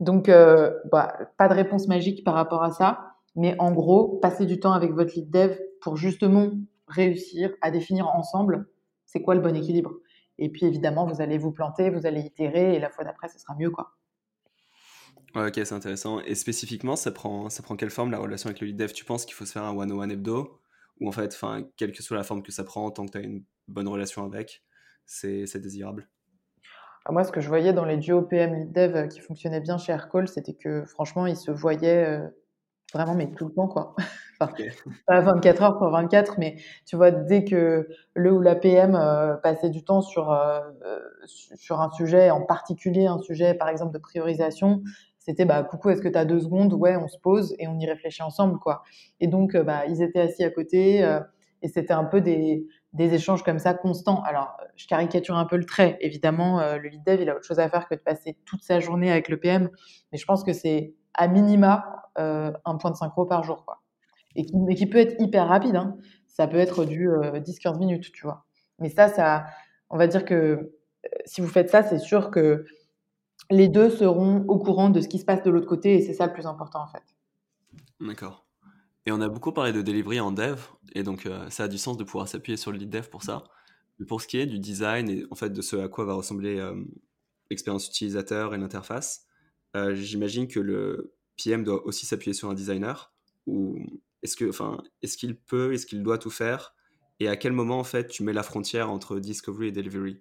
Donc, 0.00 0.28
bah, 0.28 1.18
pas 1.36 1.48
de 1.48 1.54
réponse 1.54 1.88
magique 1.88 2.24
par 2.24 2.34
rapport 2.34 2.62
à 2.62 2.70
ça. 2.70 3.14
Mais 3.34 3.54
en 3.58 3.72
gros, 3.72 4.18
passez 4.18 4.46
du 4.46 4.58
temps 4.58 4.72
avec 4.72 4.92
votre 4.92 5.14
lead 5.14 5.30
dev 5.30 5.56
pour 5.80 5.96
justement 5.96 6.50
réussir 6.88 7.50
à 7.60 7.70
définir 7.70 8.08
ensemble 8.08 8.66
c'est 9.08 9.22
quoi 9.22 9.34
le 9.34 9.40
bon 9.40 9.56
équilibre? 9.56 9.94
Et 10.38 10.50
puis 10.50 10.66
évidemment, 10.66 11.06
vous 11.06 11.20
allez 11.20 11.38
vous 11.38 11.50
planter, 11.50 11.90
vous 11.90 12.06
allez 12.06 12.20
itérer 12.20 12.76
et 12.76 12.78
la 12.78 12.90
fois 12.90 13.04
d'après, 13.04 13.28
ce 13.28 13.38
sera 13.38 13.56
mieux. 13.56 13.70
quoi. 13.70 13.96
ok, 15.34 15.54
c'est 15.54 15.72
intéressant. 15.72 16.20
Et 16.20 16.34
spécifiquement, 16.34 16.94
ça 16.94 17.10
prend, 17.10 17.48
ça 17.48 17.62
prend 17.62 17.74
quelle 17.76 17.90
forme 17.90 18.10
la 18.10 18.18
relation 18.18 18.48
avec 18.48 18.60
le 18.60 18.68
lead 18.68 18.76
dev? 18.76 18.92
Tu 18.92 19.04
penses 19.04 19.24
qu'il 19.24 19.34
faut 19.34 19.46
se 19.46 19.52
faire 19.52 19.64
un 19.64 19.76
one-on-one 19.76 20.12
hebdo? 20.12 20.60
Ou 21.00 21.08
en 21.08 21.12
fait, 21.12 21.36
quelle 21.76 21.92
que 21.92 22.02
soit 22.02 22.16
la 22.16 22.24
forme 22.24 22.42
que 22.42 22.52
ça 22.52 22.64
prend, 22.64 22.90
tant 22.90 23.06
que 23.06 23.12
tu 23.12 23.18
as 23.18 23.22
une 23.22 23.44
bonne 23.66 23.88
relation 23.88 24.24
avec, 24.24 24.62
c'est 25.06 25.60
désirable? 25.60 26.08
Moi, 27.12 27.24
ce 27.24 27.32
que 27.32 27.40
je 27.40 27.48
voyais 27.48 27.72
dans 27.72 27.84
les 27.84 27.96
duos 27.96 28.22
PM 28.22 28.54
lead 28.54 28.72
dev 28.72 29.08
qui 29.08 29.20
fonctionnaient 29.20 29.60
bien 29.60 29.78
chez 29.78 29.92
Aircall, 29.92 30.28
c'était 30.28 30.54
que 30.54 30.84
franchement, 30.84 31.26
ils 31.26 31.36
se 31.36 31.50
voyaient 31.50 32.06
euh, 32.06 32.28
Vraiment, 32.94 33.14
mais 33.14 33.30
tout 33.30 33.46
le 33.46 33.52
temps, 33.52 33.68
quoi. 33.68 33.94
enfin, 34.40 34.52
pas 35.06 35.20
24 35.20 35.62
heures 35.62 35.78
pour 35.78 35.90
24, 35.90 36.38
mais 36.38 36.56
tu 36.86 36.96
vois, 36.96 37.10
dès 37.10 37.44
que 37.44 37.86
le 38.14 38.32
ou 38.32 38.40
la 38.40 38.54
PM 38.54 38.94
euh, 38.94 39.34
passait 39.36 39.68
du 39.68 39.84
temps 39.84 40.00
sur, 40.00 40.32
euh, 40.32 40.60
sur 41.26 41.80
un 41.82 41.90
sujet, 41.90 42.30
en 42.30 42.40
particulier 42.40 43.06
un 43.06 43.18
sujet, 43.18 43.52
par 43.52 43.68
exemple, 43.68 43.92
de 43.92 43.98
priorisation, 43.98 44.82
c'était 45.18 45.44
bah, 45.44 45.62
coucou, 45.64 45.90
est-ce 45.90 46.00
que 46.00 46.08
tu 46.08 46.16
as 46.16 46.24
deux 46.24 46.40
secondes? 46.40 46.72
Ouais, 46.72 46.96
on 46.96 47.08
se 47.08 47.18
pose 47.18 47.54
et 47.58 47.68
on 47.68 47.78
y 47.78 47.86
réfléchit 47.86 48.22
ensemble, 48.22 48.58
quoi. 48.58 48.82
Et 49.20 49.26
donc, 49.26 49.54
euh, 49.54 49.62
bah, 49.62 49.84
ils 49.86 50.00
étaient 50.02 50.20
assis 50.20 50.44
à 50.44 50.50
côté 50.50 51.06
et 51.60 51.68
c'était 51.68 51.92
un 51.92 52.04
peu 52.04 52.20
des, 52.22 52.64
des 52.92 53.14
échanges 53.14 53.42
comme 53.42 53.58
ça 53.58 53.74
constants. 53.74 54.22
Alors, 54.22 54.56
je 54.76 54.86
caricature 54.86 55.36
un 55.36 55.44
peu 55.44 55.56
le 55.56 55.64
trait. 55.64 55.98
Évidemment, 56.00 56.60
le 56.76 56.88
lead 56.88 57.04
dev, 57.04 57.20
il 57.20 57.28
a 57.28 57.36
autre 57.36 57.44
chose 57.44 57.58
à 57.58 57.68
faire 57.68 57.88
que 57.88 57.94
de 57.94 58.00
passer 58.00 58.36
toute 58.46 58.62
sa 58.62 58.80
journée 58.80 59.10
avec 59.10 59.28
le 59.28 59.38
PM, 59.38 59.68
mais 60.10 60.18
je 60.18 60.24
pense 60.24 60.42
que 60.42 60.52
c'est 60.52 60.94
à 61.18 61.28
minima 61.28 62.08
euh, 62.18 62.52
un 62.64 62.76
point 62.76 62.90
de 62.90 62.96
synchro 62.96 63.26
par 63.26 63.44
jour. 63.44 63.64
Quoi. 63.64 63.82
Et 64.34 64.46
qui, 64.46 64.56
mais 64.56 64.74
qui 64.74 64.86
peut 64.86 64.98
être 64.98 65.20
hyper 65.20 65.48
rapide. 65.48 65.76
Hein. 65.76 65.96
Ça 66.26 66.46
peut 66.46 66.56
être 66.56 66.84
du 66.84 67.08
10-15 67.08 67.74
euh, 67.74 67.78
minutes, 67.78 68.12
tu 68.12 68.22
vois. 68.22 68.46
Mais 68.78 68.88
ça, 68.88 69.08
ça, 69.08 69.44
on 69.90 69.98
va 69.98 70.06
dire 70.06 70.24
que 70.24 70.34
euh, 70.34 70.70
si 71.26 71.40
vous 71.40 71.48
faites 71.48 71.70
ça, 71.70 71.82
c'est 71.82 71.98
sûr 71.98 72.30
que 72.30 72.64
les 73.50 73.68
deux 73.68 73.90
seront 73.90 74.44
au 74.48 74.58
courant 74.58 74.90
de 74.90 75.00
ce 75.00 75.08
qui 75.08 75.18
se 75.18 75.24
passe 75.24 75.42
de 75.42 75.50
l'autre 75.50 75.66
côté 75.66 75.94
et 75.94 76.02
c'est 76.02 76.14
ça 76.14 76.26
le 76.26 76.32
plus 76.32 76.46
important 76.46 76.82
en 76.82 76.88
fait. 76.88 77.02
D'accord. 78.00 78.47
Et 79.08 79.10
on 79.10 79.22
a 79.22 79.28
beaucoup 79.30 79.52
parlé 79.52 79.72
de 79.72 79.80
delivery 79.80 80.20
en 80.20 80.32
dev 80.32 80.60
et 80.94 81.02
donc 81.02 81.26
ça 81.48 81.64
a 81.64 81.68
du 81.68 81.78
sens 81.78 81.96
de 81.96 82.04
pouvoir 82.04 82.28
s'appuyer 82.28 82.58
sur 82.58 82.72
le 82.72 82.76
lead 82.76 82.90
dev 82.90 83.08
pour 83.08 83.22
ça. 83.22 83.42
Mais 83.98 84.04
pour 84.04 84.20
ce 84.20 84.28
qui 84.28 84.36
est 84.36 84.44
du 84.44 84.58
design 84.58 85.08
et 85.08 85.24
en 85.30 85.34
fait 85.34 85.48
de 85.48 85.62
ce 85.62 85.76
à 85.76 85.88
quoi 85.88 86.04
va 86.04 86.12
ressembler 86.12 86.62
l'expérience 87.48 87.88
utilisateur 87.88 88.54
et 88.54 88.58
l'interface, 88.58 89.24
euh, 89.76 89.94
j'imagine 89.94 90.46
que 90.46 90.60
le 90.60 91.14
PM 91.42 91.64
doit 91.64 91.86
aussi 91.86 92.04
s'appuyer 92.04 92.34
sur 92.34 92.50
un 92.50 92.54
designer 92.54 93.14
ou 93.46 93.78
est-ce 94.22 94.36
que, 94.36 94.46
enfin, 94.46 94.76
est-ce 95.00 95.16
qu'il 95.16 95.36
peut, 95.38 95.72
est-ce 95.72 95.86
qu'il 95.86 96.02
doit 96.02 96.18
tout 96.18 96.28
faire? 96.28 96.74
Et 97.18 97.28
à 97.28 97.36
quel 97.36 97.52
moment 97.52 97.78
en 97.78 97.84
fait 97.84 98.08
tu 98.08 98.22
mets 98.24 98.34
la 98.34 98.42
frontière 98.42 98.90
entre 98.90 99.20
discovery 99.20 99.68
et 99.68 99.72
delivery? 99.72 100.18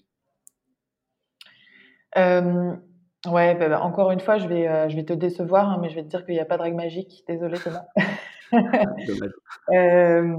Euh, 2.15 2.77
Ouais, 3.25 3.55
bah, 3.55 3.67
bah, 3.67 3.81
encore 3.81 4.11
une 4.11 4.19
fois, 4.19 4.37
je 4.37 4.47
vais, 4.47 4.67
euh, 4.67 4.89
je 4.89 4.95
vais 4.95 5.03
te 5.03 5.11
décevoir, 5.11 5.69
hein, 5.69 5.79
mais 5.81 5.89
je 5.89 5.95
vais 5.95 6.03
te 6.03 6.07
dire 6.07 6.23
qu'il 6.25 6.35
n'y 6.35 6.39
a 6.39 6.45
pas 6.45 6.57
de 6.57 6.61
règle 6.61 6.77
magique. 6.77 7.23
Désolée, 7.27 7.57
Thomas. 7.57 7.85
euh, 9.73 10.37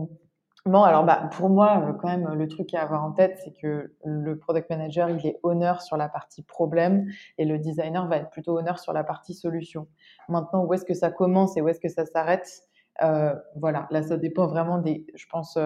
non, 0.67 0.83
alors 0.83 1.05
bah, 1.05 1.31
pour 1.33 1.49
moi, 1.49 1.83
euh, 1.89 1.93
quand 1.95 2.09
même, 2.09 2.29
le 2.35 2.49
truc 2.49 2.75
à 2.75 2.83
avoir 2.83 3.05
en 3.05 3.13
tête, 3.13 3.41
c'est 3.45 3.53
que 3.53 3.93
le 4.05 4.39
product 4.39 4.69
manager, 4.71 5.09
il 5.11 5.27
est 5.27 5.39
honneur 5.43 5.83
sur 5.83 5.97
la 5.97 6.09
partie 6.09 6.43
problème 6.43 7.07
et 7.39 7.45
le 7.45 7.59
designer 7.59 8.07
va 8.07 8.19
être 8.19 8.31
plutôt 8.31 8.59
honneur 8.59 8.79
sur 8.79 8.93
la 8.93 9.05
partie 9.05 9.35
solution. 9.35 9.89
Maintenant, 10.29 10.65
où 10.65 10.75
est-ce 10.75 10.85
que 10.85 10.95
ça 10.95 11.11
commence 11.11 11.57
et 11.57 11.63
où 11.63 11.69
est-ce 11.69 11.81
que 11.81 11.89
ça 11.89 12.05
s'arrête? 12.07 12.63
Euh, 13.03 13.35
Voilà, 13.57 13.87
là, 13.91 14.03
ça 14.03 14.17
dépend 14.17 14.47
vraiment 14.47 14.79
des, 14.79 15.07
je 15.15 15.27
pense, 15.31 15.59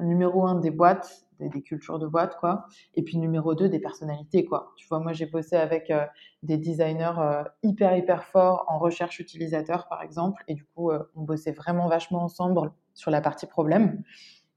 numéro 0.00 0.46
un, 0.46 0.54
des 0.54 0.70
boîtes, 0.70 1.26
des, 1.38 1.62
cultures 1.62 1.98
de 1.98 2.06
boîtes, 2.06 2.36
quoi. 2.36 2.66
Et 2.94 3.02
puis 3.02 3.18
numéro 3.18 3.54
deux, 3.54 3.68
des 3.68 3.78
personnalités, 3.78 4.44
quoi. 4.44 4.72
Tu 4.76 4.86
vois, 4.88 5.00
moi, 5.00 5.12
j'ai 5.12 5.26
bossé 5.26 5.56
avec 5.56 5.90
euh, 5.90 6.04
des 6.42 6.56
designers 6.56 7.18
euh, 7.18 7.44
hyper, 7.62 7.96
hyper 7.96 8.24
forts 8.24 8.64
en 8.68 8.78
recherche 8.78 9.20
utilisateur, 9.20 9.88
par 9.88 10.02
exemple. 10.02 10.42
Et 10.48 10.54
du 10.54 10.64
coup, 10.64 10.90
euh, 10.90 11.02
on 11.14 11.22
bossait 11.22 11.52
vraiment 11.52 11.88
vachement 11.88 12.22
ensemble 12.22 12.72
sur 12.94 13.10
la 13.10 13.20
partie 13.20 13.46
problème. 13.46 14.02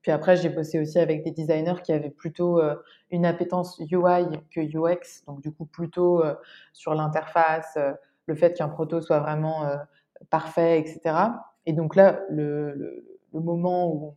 Puis 0.01 0.11
après, 0.11 0.35
j'ai 0.35 0.49
bossé 0.49 0.79
aussi 0.79 0.97
avec 0.97 1.23
des 1.23 1.31
designers 1.31 1.81
qui 1.83 1.93
avaient 1.93 2.09
plutôt 2.09 2.59
une 3.11 3.23
appétence 3.23 3.77
UI 3.79 4.25
que 4.49 4.59
UX, 4.59 5.23
donc 5.27 5.41
du 5.43 5.51
coup 5.51 5.67
plutôt 5.67 6.23
sur 6.73 6.95
l'interface, 6.95 7.77
le 8.25 8.33
fait 8.33 8.57
qu'un 8.57 8.67
proto 8.67 8.99
soit 8.99 9.19
vraiment 9.19 9.69
parfait, 10.31 10.79
etc. 10.79 11.15
Et 11.65 11.73
donc 11.73 11.95
là, 11.95 12.21
le, 12.29 12.73
le, 12.73 13.39
moment 13.39 13.93
où, 13.93 14.15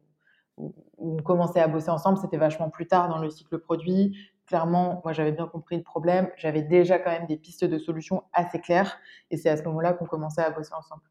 on 0.57 1.17
commençait 1.23 1.61
à 1.61 1.69
bosser 1.69 1.90
ensemble, 1.90 2.19
c'était 2.19 2.37
vachement 2.37 2.71
plus 2.71 2.87
tard 2.87 3.09
dans 3.09 3.19
le 3.19 3.31
cycle 3.31 3.59
produit. 3.59 4.17
Clairement, 4.47 5.01
moi 5.05 5.12
j'avais 5.12 5.33
bien 5.33 5.47
compris 5.47 5.77
le 5.77 5.83
problème, 5.83 6.31
j'avais 6.37 6.62
déjà 6.62 6.99
quand 6.99 7.11
même 7.11 7.27
des 7.27 7.37
pistes 7.37 7.64
de 7.64 7.79
solutions 7.79 8.25
assez 8.33 8.61
claires, 8.61 8.99
et 9.31 9.37
c'est 9.37 9.49
à 9.49 9.57
ce 9.57 9.62
moment-là 9.64 9.95
qu'on 9.95 10.07
commençait 10.07 10.43
à 10.43 10.51
bosser 10.51 10.75
ensemble. 10.75 11.03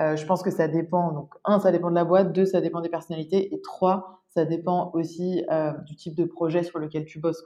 Euh, 0.00 0.16
je 0.16 0.26
pense 0.26 0.42
que 0.42 0.50
ça 0.50 0.68
dépend. 0.68 1.12
Donc, 1.12 1.34
un, 1.44 1.60
ça 1.60 1.72
dépend 1.72 1.90
de 1.90 1.94
la 1.94 2.04
boîte. 2.04 2.32
Deux, 2.32 2.46
ça 2.46 2.60
dépend 2.60 2.80
des 2.80 2.88
personnalités. 2.88 3.54
Et 3.54 3.60
trois, 3.60 4.22
ça 4.28 4.44
dépend 4.44 4.90
aussi 4.94 5.44
euh, 5.50 5.72
du 5.86 5.96
type 5.96 6.14
de 6.14 6.24
projet 6.24 6.62
sur 6.62 6.78
lequel 6.78 7.04
tu 7.04 7.20
bosses. 7.20 7.44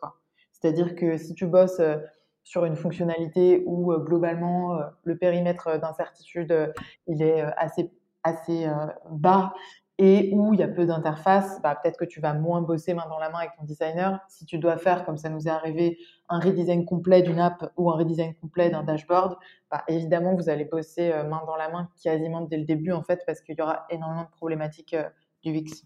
C'est-à-dire 0.52 0.94
que 0.94 1.16
si 1.16 1.34
tu 1.34 1.46
bosses 1.46 1.80
euh, 1.80 1.96
sur 2.44 2.64
une 2.64 2.76
fonctionnalité 2.76 3.62
où 3.66 3.92
globalement 3.98 4.80
le 5.02 5.18
périmètre 5.18 5.78
d'incertitude 5.78 6.72
il 7.06 7.20
est 7.20 7.42
assez, 7.58 7.92
assez 8.22 8.66
bas 9.10 9.52
et 9.98 10.30
où 10.32 10.54
il 10.54 10.60
y 10.60 10.62
a 10.62 10.68
peu 10.68 10.86
d'interface, 10.86 11.60
bah, 11.60 11.74
peut-être 11.74 11.98
que 11.98 12.04
tu 12.04 12.20
vas 12.20 12.32
moins 12.32 12.62
bosser 12.62 12.94
main 12.94 13.06
dans 13.08 13.18
la 13.18 13.30
main 13.30 13.38
avec 13.38 13.50
ton 13.56 13.64
designer. 13.64 14.20
Si 14.28 14.46
tu 14.46 14.58
dois 14.58 14.78
faire, 14.78 15.04
comme 15.04 15.16
ça 15.16 15.28
nous 15.28 15.48
est 15.48 15.50
arrivé, 15.50 15.98
un 16.28 16.38
redesign 16.38 16.84
complet 16.84 17.22
d'une 17.22 17.40
app 17.40 17.72
ou 17.76 17.90
un 17.90 17.96
redesign 17.96 18.34
complet 18.34 18.70
d'un 18.70 18.84
dashboard, 18.84 19.36
bah, 19.70 19.82
évidemment, 19.88 20.36
vous 20.36 20.48
allez 20.48 20.64
bosser 20.64 21.10
euh, 21.10 21.24
main 21.24 21.42
dans 21.46 21.56
la 21.56 21.68
main 21.68 21.88
quasiment 22.00 22.42
dès 22.42 22.58
le 22.58 22.64
début, 22.64 22.92
en 22.92 23.02
fait, 23.02 23.24
parce 23.26 23.40
qu'il 23.40 23.56
y 23.58 23.62
aura 23.62 23.86
énormément 23.90 24.22
de 24.22 24.30
problématiques 24.30 24.94
euh, 24.94 25.08
du 25.42 25.52
VIX. 25.52 25.84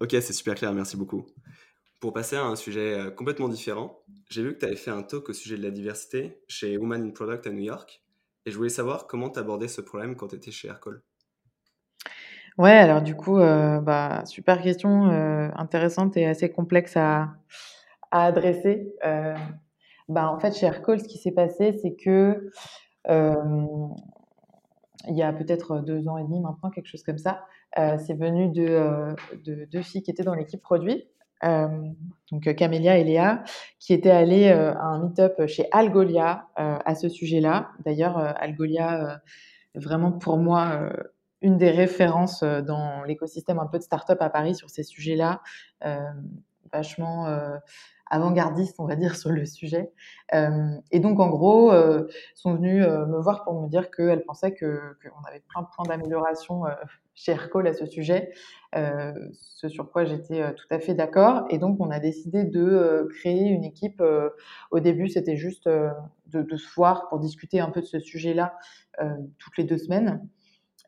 Ok, 0.00 0.10
c'est 0.10 0.32
super 0.34 0.54
clair, 0.54 0.72
merci 0.74 0.98
beaucoup. 0.98 1.24
Pour 2.00 2.12
passer 2.12 2.36
à 2.36 2.44
un 2.44 2.56
sujet 2.56 2.98
euh, 2.98 3.10
complètement 3.10 3.48
différent, 3.48 4.02
j'ai 4.28 4.42
vu 4.42 4.52
que 4.52 4.58
tu 4.58 4.66
avais 4.66 4.76
fait 4.76 4.90
un 4.90 5.02
talk 5.02 5.30
au 5.30 5.32
sujet 5.32 5.56
de 5.56 5.62
la 5.62 5.70
diversité 5.70 6.42
chez 6.48 6.76
Women 6.76 7.02
in 7.04 7.10
Product 7.12 7.46
à 7.46 7.50
New 7.50 7.62
York, 7.62 8.02
et 8.44 8.50
je 8.50 8.56
voulais 8.58 8.68
savoir 8.68 9.06
comment 9.06 9.30
tu 9.30 9.38
abordais 9.38 9.68
ce 9.68 9.80
problème 9.80 10.16
quand 10.16 10.28
tu 10.28 10.36
étais 10.36 10.50
chez 10.50 10.68
Aircall. 10.68 11.00
Ouais, 12.58 12.70
alors 12.72 13.00
du 13.00 13.14
coup, 13.14 13.38
euh, 13.38 13.80
bah, 13.80 14.24
super 14.26 14.60
question 14.60 15.06
euh, 15.10 15.48
intéressante 15.56 16.16
et 16.18 16.26
assez 16.26 16.50
complexe 16.50 16.96
à, 16.96 17.30
à 18.10 18.26
adresser. 18.26 18.94
Euh, 19.06 19.34
bah, 20.08 20.30
en 20.30 20.38
fait, 20.38 20.54
chez 20.54 20.66
Aircall, 20.66 21.00
ce 21.00 21.08
qui 21.08 21.16
s'est 21.18 21.32
passé, 21.32 21.72
c'est 21.80 21.94
que 21.94 22.50
il 25.08 25.16
y 25.16 25.22
a 25.22 25.32
peut-être 25.32 25.80
deux 25.80 26.06
ans 26.08 26.18
et 26.18 26.22
demi 26.22 26.40
maintenant, 26.40 26.70
quelque 26.70 26.86
chose 26.86 27.02
comme 27.02 27.18
ça, 27.18 27.44
c'est 27.74 28.14
venu 28.14 28.50
de, 28.50 29.16
de, 29.44 29.64
deux 29.64 29.82
filles 29.82 30.02
qui 30.02 30.10
étaient 30.12 30.22
dans 30.22 30.34
l'équipe 30.34 30.62
produit. 30.62 31.04
donc 31.42 32.54
Camélia 32.54 32.98
et 32.98 33.04
Léa, 33.04 33.42
qui 33.80 33.92
étaient 33.94 34.10
allées 34.10 34.48
à 34.50 34.84
un 34.84 35.02
meet-up 35.02 35.46
chez 35.48 35.66
Algolia 35.72 36.46
à 36.54 36.94
ce 36.94 37.08
sujet-là. 37.08 37.70
D'ailleurs, 37.84 38.16
Algolia, 38.16 39.20
vraiment 39.74 40.12
pour 40.12 40.38
moi, 40.38 40.92
une 41.42 41.58
des 41.58 41.70
références 41.70 42.42
euh, 42.42 42.62
dans 42.62 43.04
l'écosystème 43.04 43.58
un 43.58 43.66
peu 43.66 43.78
de 43.78 43.82
start-up 43.82 44.20
à 44.20 44.30
Paris 44.30 44.54
sur 44.54 44.70
ces 44.70 44.82
sujets-là, 44.82 45.42
euh, 45.84 45.98
vachement 46.72 47.26
euh, 47.26 47.56
avant-gardistes, 48.12 48.76
on 48.78 48.84
va 48.86 48.94
dire, 48.94 49.16
sur 49.16 49.30
le 49.30 49.44
sujet. 49.44 49.90
Euh, 50.34 50.76
et 50.92 51.00
donc, 51.00 51.18
en 51.18 51.28
gros, 51.28 51.72
euh, 51.72 52.06
sont 52.34 52.54
venus 52.54 52.84
euh, 52.84 53.06
me 53.06 53.18
voir 53.18 53.42
pour 53.42 53.60
me 53.60 53.68
dire 53.68 53.90
qu'elles 53.90 54.22
pensaient 54.22 54.54
qu'on 54.54 55.24
avait 55.26 55.42
plein 55.48 55.62
de 55.62 55.66
points 55.74 55.86
d'amélioration 55.88 56.64
chez 57.14 57.32
Aircall 57.32 57.66
à 57.66 57.74
ce 57.74 57.86
sujet, 57.86 58.30
ce 58.74 59.68
sur 59.68 59.90
quoi 59.90 60.04
j'étais 60.04 60.54
tout 60.54 60.66
à 60.70 60.78
fait 60.78 60.94
d'accord. 60.94 61.44
Et 61.50 61.58
donc, 61.58 61.78
on 61.80 61.90
a 61.90 61.98
décidé 61.98 62.44
de 62.44 63.08
créer 63.18 63.48
une 63.48 63.64
équipe. 63.64 64.02
au 64.70 64.80
début, 64.80 65.08
c'était 65.08 65.36
juste 65.36 65.68
de, 65.68 65.92
de, 66.42 66.56
se 66.56 66.74
voir 66.74 67.08
pour 67.08 67.18
discuter 67.18 67.60
un 67.60 67.70
peu 67.70 67.80
de 67.80 67.86
ce 67.86 67.98
sujet-là 67.98 68.56
toutes 69.38 69.56
les 69.56 69.64
deux 69.64 69.78
semaines. 69.78 70.26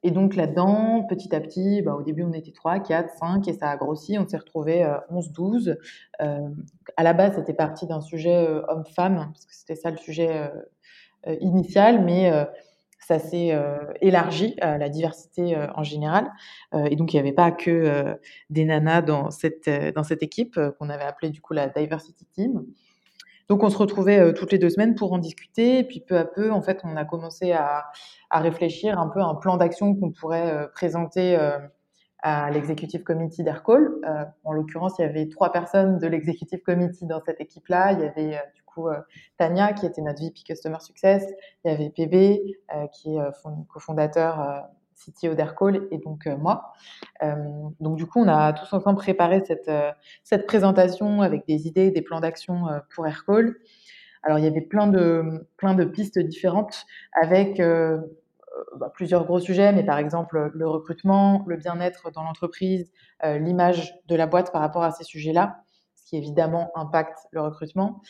Et 0.07 0.11
donc 0.11 0.37
là-dedans, 0.37 1.03
petit 1.09 1.35
à 1.35 1.41
petit, 1.41 1.81
bah, 1.81 1.95
au 1.95 2.03
début, 2.03 2.25
on 2.25 2.33
était 2.35 2.53
3, 2.53 2.81
4, 2.81 3.17
5, 3.19 3.49
et 3.49 3.55
ça 3.55 3.71
a 3.71 3.77
grossi. 3.79 4.19
On 4.19 4.29
s'est 4.29 4.37
retrouvé 4.37 4.85
euh, 4.85 4.99
11, 5.09 5.33
12. 5.33 5.79
Euh, 6.21 6.49
à 6.99 7.03
la 7.03 7.15
base, 7.15 7.37
c'était 7.37 7.55
parti 7.55 7.87
d'un 7.87 8.03
sujet 8.03 8.47
euh, 8.47 8.61
homme-femme, 8.69 9.31
parce 9.33 9.47
que 9.47 9.55
c'était 9.55 9.77
ça 9.77 9.91
le 9.91 9.97
sujet 9.97 10.29
euh, 10.31 10.49
euh, 11.27 11.37
initial, 11.41 12.05
mais 12.05 12.31
ça 12.99 13.19
s'est 13.19 13.53
élargi 14.01 14.57
à 14.61 14.79
la 14.79 14.89
diversité 14.89 15.57
en 15.75 15.83
général. 15.83 16.31
et 16.73 16.97
donc, 16.97 17.13
il 17.13 17.17
n'y 17.17 17.21
avait 17.21 17.35
pas 17.35 17.51
que 17.51 18.17
des 18.49 18.65
nanas 18.65 19.03
dans 19.03 19.31
cette, 19.31 19.69
dans 19.95 20.05
cette 20.05 20.23
équipe 20.23 20.59
qu'on 20.79 20.89
avait 20.89 21.05
appelée 21.05 21.29
du 21.29 21.43
coup 21.43 21.53
la 21.53 21.69
Diversity 21.69 22.25
Team. 22.27 22.65
Donc 23.49 23.63
on 23.63 23.71
se 23.71 23.77
retrouvait 23.77 24.19
euh, 24.19 24.33
toutes 24.33 24.53
les 24.53 24.59
deux 24.59 24.71
semaines 24.71 24.95
pour 24.95 25.13
en 25.13 25.19
discuter. 25.19 25.79
Et 25.79 25.85
puis 25.85 26.01
peu 26.01 26.17
à 26.17 26.25
peu, 26.25 26.51
en 26.51 26.63
fait, 26.63 26.81
on 26.85 26.97
a 26.97 27.05
commencé 27.05 27.53
à, 27.53 27.87
à 28.31 28.41
réfléchir 28.41 28.99
un 28.99 29.09
peu 29.09 29.21
à 29.21 29.25
un 29.25 29.35
plan 29.35 29.57
d'action 29.57 29.95
qu'on 29.95 30.11
pourrait 30.11 30.51
euh, 30.51 30.67
présenter 30.69 31.37
euh, 31.37 31.59
à 32.23 32.51
l'executive 32.51 33.03
committee 33.03 33.43
d'Aircall. 33.43 33.91
En 34.45 34.53
l'occurrence, 34.53 34.95
il 34.99 35.03
y 35.03 35.05
avait 35.05 35.29
trois 35.29 35.53
personnes 35.53 35.99
de 35.99 36.07
l'executive 36.07 36.61
committee 36.63 37.05
dans 37.05 37.21
cette 37.21 37.39
équipe-là. 37.39 37.93
Il 37.93 38.01
y 38.01 38.05
avait 38.05 38.41
du 38.55 38.63
coup 38.63 38.89
Tania, 39.37 39.75
qui 39.75 39.85
était 39.85 40.01
notre 40.01 40.23
VP 40.23 40.41
Customer 40.43 40.79
Success. 40.81 41.23
Il 41.65 41.71
y 41.71 41.75
avait 41.75 41.91
PB, 41.91 42.41
qui 42.93 43.15
est 43.15 43.21
cofondateur 43.69 44.65
CTO 44.95 45.35
d'Aircall 45.35 45.87
et 45.91 45.99
donc 45.99 46.27
euh, 46.27 46.37
moi. 46.37 46.73
Euh, 47.23 47.35
donc 47.81 47.97
du 47.97 48.07
coup, 48.07 48.21
on 48.21 48.29
a 48.29 48.53
tous 48.53 48.73
ensemble 48.73 48.99
préparé 48.99 49.43
cette, 49.45 49.69
euh, 49.69 49.91
cette 50.23 50.47
présentation 50.47 51.23
avec 51.23 51.47
des 51.47 51.67
idées, 51.67 51.91
des 51.91 52.03
plans 52.03 52.21
d'action 52.21 52.67
pour 52.95 53.07
Aircall. 53.07 53.57
Alors 54.23 54.39
il 54.39 54.45
y 54.45 54.49
avait 54.49 54.63
plein 54.63 54.87
de, 54.87 55.47
plein 55.57 55.75
de 55.75 55.85
pistes 55.85 56.19
différentes 56.19 56.87
avec 57.21 57.61
bah, 58.77 58.91
plusieurs 58.95 59.27
gros 59.27 59.39
sujets, 59.39 59.71
mais 59.73 59.85
par 59.85 59.99
exemple 59.99 60.51
le 60.55 60.67
recrutement, 60.67 61.45
le 61.47 61.57
bien-être 61.57 62.11
dans 62.11 62.23
l'entreprise, 62.23 62.91
l'image 63.23 63.95
de 64.07 64.17
la 64.17 64.27
boîte 64.27 64.51
par 64.51 64.63
rapport 64.63 64.83
à 64.83 64.93
ces 64.93 65.05
sujets-là, 65.05 65.64
qui 66.05 66.17
évidemment 66.17 66.71
impacte 66.75 67.19
le 67.31 67.41
recrutement. 67.41 68.03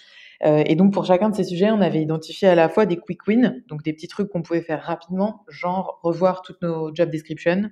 Euh, 0.45 0.63
et 0.67 0.75
donc 0.75 0.93
pour 0.93 1.05
chacun 1.05 1.31
de 1.31 1.35
ces 1.35 1.45
sujets, 1.45 1.71
on 1.71 1.81
avait 1.81 2.03
identifié 2.03 2.49
à 2.49 2.55
la 2.55 2.69
fois 2.69 2.87
des 2.87 2.97
quick 2.97 3.27
wins, 3.27 3.63
donc 3.69 3.83
des 3.83 3.93
petits 3.93 4.09
trucs 4.09 4.31
qu'on 4.31 4.43
pouvait 4.43 4.63
faire 4.63 4.83
rapidement, 4.83 5.45
genre 5.49 6.01
revoir 6.03 6.43
toutes 6.43 6.61
nos 6.63 6.95
job 6.95 7.11
descriptions 7.11 7.71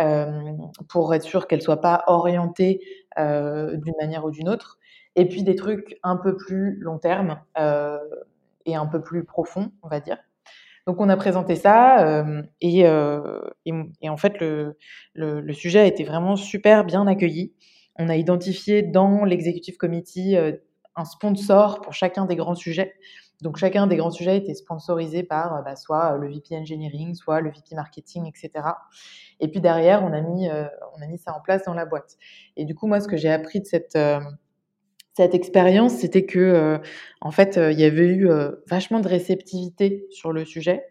euh, 0.00 0.52
pour 0.88 1.14
être 1.14 1.22
sûr 1.22 1.46
qu'elles 1.46 1.58
ne 1.58 1.64
soient 1.64 1.80
pas 1.80 2.02
orientées 2.06 2.80
euh, 3.18 3.76
d'une 3.76 3.94
manière 4.00 4.24
ou 4.24 4.30
d'une 4.30 4.48
autre. 4.48 4.78
Et 5.14 5.28
puis 5.28 5.42
des 5.42 5.54
trucs 5.54 5.98
un 6.02 6.16
peu 6.16 6.36
plus 6.36 6.78
long 6.80 6.98
terme 6.98 7.38
et 8.64 8.74
un 8.74 8.86
peu 8.86 9.02
plus 9.02 9.24
profonds, 9.24 9.70
on 9.82 9.88
va 9.88 10.00
dire. 10.00 10.16
Donc 10.86 11.00
on 11.00 11.10
a 11.10 11.16
présenté 11.18 11.54
ça 11.54 12.24
et, 12.62 12.80
et, 12.80 14.08
en 14.08 14.16
fait 14.16 14.40
le, 14.40 14.78
le, 15.12 15.52
sujet 15.52 15.80
a 15.80 15.84
été 15.84 16.02
vraiment 16.04 16.36
super 16.36 16.86
bien 16.86 17.06
accueilli. 17.06 17.52
On 17.96 18.08
a 18.08 18.16
identifié 18.16 18.82
dans 18.82 19.24
l'executive 19.24 19.76
committee 19.76 20.36
euh, 20.36 20.52
un 20.96 21.04
sponsor 21.04 21.80
pour 21.80 21.92
chacun 21.92 22.26
des 22.26 22.36
grands 22.36 22.54
sujets. 22.54 22.94
Donc 23.42 23.56
chacun 23.56 23.88
des 23.88 23.96
grands 23.96 24.10
sujets 24.10 24.36
était 24.36 24.54
sponsorisé 24.54 25.24
par 25.24 25.56
euh, 25.56 25.62
bah, 25.62 25.74
soit 25.74 26.16
le 26.16 26.28
VP 26.28 26.56
Engineering, 26.56 27.14
soit 27.14 27.40
le 27.40 27.50
VP 27.50 27.74
Marketing, 27.74 28.26
etc. 28.26 28.50
Et 29.40 29.48
puis 29.48 29.60
derrière, 29.60 30.04
on 30.04 30.12
a 30.12 30.20
mis, 30.20 30.48
euh, 30.48 30.64
on 30.96 31.02
a 31.02 31.06
mis 31.06 31.18
ça 31.18 31.34
en 31.34 31.40
place 31.40 31.64
dans 31.64 31.74
la 31.74 31.84
boîte. 31.84 32.16
Et 32.56 32.64
du 32.64 32.74
coup, 32.74 32.86
moi, 32.86 33.00
ce 33.00 33.08
que 33.08 33.16
j'ai 33.16 33.30
appris 33.30 33.60
de 33.60 33.66
cette, 33.66 33.96
euh, 33.96 34.20
cette 35.14 35.34
expérience, 35.34 35.94
c'était 35.94 36.24
que, 36.24 36.38
euh, 36.38 36.78
en 37.20 37.32
fait, 37.32 37.58
il 37.58 37.78
y 37.78 37.84
avait 37.84 38.06
eu 38.06 38.30
vachement 38.68 39.00
de 39.00 39.08
réceptivité 39.08 40.06
sur 40.10 40.32
le 40.32 40.44
sujet 40.46 40.86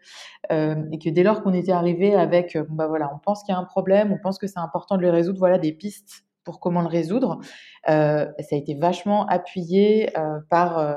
et 0.50 0.98
que 1.02 1.08
dès 1.08 1.22
lors 1.22 1.42
qu'on 1.42 1.54
était 1.54 1.72
arrivé 1.72 2.14
avec, 2.14 2.56
bah 2.68 2.86
voilà, 2.86 3.10
on 3.12 3.18
pense 3.18 3.42
qu'il 3.42 3.52
y 3.52 3.56
a 3.56 3.58
un 3.58 3.64
problème, 3.64 4.12
on 4.12 4.18
pense 4.18 4.38
que 4.38 4.46
c'est 4.46 4.60
important 4.60 4.96
de 4.96 5.02
le 5.02 5.10
résoudre, 5.10 5.38
voilà 5.38 5.58
des 5.58 5.72
pistes 5.72 6.24
pour 6.44 6.60
comment 6.60 6.82
le 6.82 6.88
résoudre. 6.88 7.40
Euh, 7.88 8.26
ça 8.38 8.56
a 8.56 8.58
été 8.58 8.74
vachement 8.74 9.26
appuyé 9.26 10.16
euh, 10.18 10.40
par, 10.48 10.78
euh, 10.78 10.94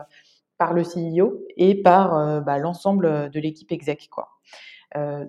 par 0.57 0.73
le 0.73 0.83
CEO 0.83 1.43
et 1.57 1.81
par 1.81 2.41
bah, 2.43 2.57
l'ensemble 2.57 3.29
de 3.29 3.39
l'équipe 3.39 3.71
exec. 3.71 4.09
Quoi. 4.09 4.29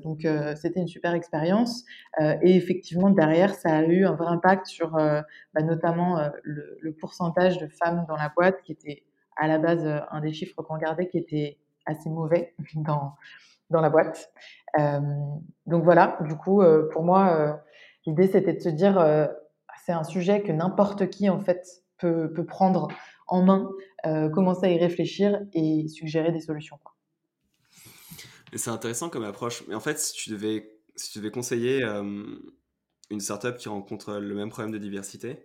Donc 0.01 0.25
c'était 0.55 0.79
une 0.79 0.87
super 0.87 1.15
expérience 1.15 1.83
et 2.21 2.55
effectivement 2.55 3.11
derrière 3.11 3.53
ça 3.53 3.79
a 3.79 3.83
eu 3.83 4.07
un 4.07 4.13
vrai 4.13 4.29
impact 4.29 4.67
sur 4.67 4.93
bah, 4.93 5.63
notamment 5.65 6.31
le, 6.45 6.93
pourcentage 7.01 7.59
de 7.59 7.67
femmes 7.67 8.07
dans 8.07 8.15
la 8.15 8.29
boîte 8.29 8.63
qui 8.63 8.71
était 8.71 9.03
à 9.37 9.49
la 9.49 9.59
base 9.59 9.85
un 10.13 10.21
des 10.21 10.33
chiffres 10.33 10.63
qu'on 10.63 10.75
regardait 10.75 11.09
qui 11.09 11.19
était 11.19 11.59
assez 11.87 12.09
mauvais 12.09 12.55
dans 12.77 13.15
dans 13.71 13.81
la 13.81 13.91
boîte. 13.91 14.31
donc 15.67 15.83
voilà, 15.83 16.19
du 16.21 16.37
coup 16.37 16.63
pour 16.93 17.03
moi 17.03 17.61
l'idée 18.07 18.29
c'était 18.29 18.53
de 18.53 18.61
se 18.61 18.69
dire 18.69 18.95
c'est 19.87 19.93
un 19.93 20.03
sujet 20.03 20.43
que 20.43 20.51
n'importe 20.51 21.11
qui 21.11 21.29
en 21.31 21.39
fait 21.39 21.85
peut, 21.99 22.33
peut 22.33 22.45
prendre 22.45 22.89
en 23.29 23.45
main, 23.45 23.71
commencer 24.35 24.67
à 24.67 24.71
y 24.73 24.79
réfléchir 24.79 25.41
et 25.53 25.87
suggérer 25.87 26.33
des 26.33 26.41
solutions. 26.41 26.79
C'est 28.53 28.71
intéressant 28.71 29.11
comme 29.11 29.23
approche. 29.23 29.63
Mais 29.69 29.77
en 29.77 29.81
fait, 29.81 30.01
si 30.01 30.13
tu 30.13 30.31
devais, 30.31 30.77
si 30.97 31.13
tu 31.13 31.19
devais 31.19 31.31
conseiller 31.31 31.85
euh, 31.85 32.25
une 33.11 33.21
startup 33.21 33.57
qui 33.57 33.69
rencontre 33.69 34.19
le 34.19 34.35
même 34.35 34.49
problème 34.49 34.73
de 34.73 34.79
diversité, 34.79 35.45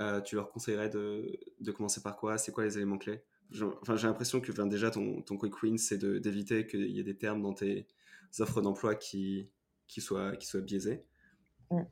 euh, 0.00 0.20
tu 0.20 0.36
leur 0.36 0.50
conseillerais 0.50 0.88
de, 0.88 1.36
de 1.60 1.72
commencer 1.72 2.02
par 2.02 2.16
quoi? 2.16 2.38
C'est 2.38 2.52
quoi 2.52 2.64
les 2.64 2.76
éléments 2.76 2.98
clés? 2.98 3.24
Enfin, 3.80 3.96
j'ai 3.96 4.06
l'impression 4.06 4.40
que 4.40 4.52
déjà 4.68 4.92
ton, 4.92 5.22
ton 5.22 5.36
quick 5.36 5.60
win, 5.60 5.76
c'est 5.76 5.98
d'éviter 5.98 6.68
qu'il 6.68 6.90
y 6.90 7.00
ait 7.00 7.04
des 7.04 7.16
termes 7.16 7.42
dans 7.42 7.52
tes 7.52 7.88
offres 8.38 8.62
d'emploi 8.62 8.94
qui, 8.94 9.50
qui, 9.88 10.00
soient, 10.00 10.36
qui 10.36 10.46
soient 10.46 10.60
biaisés. 10.60 11.04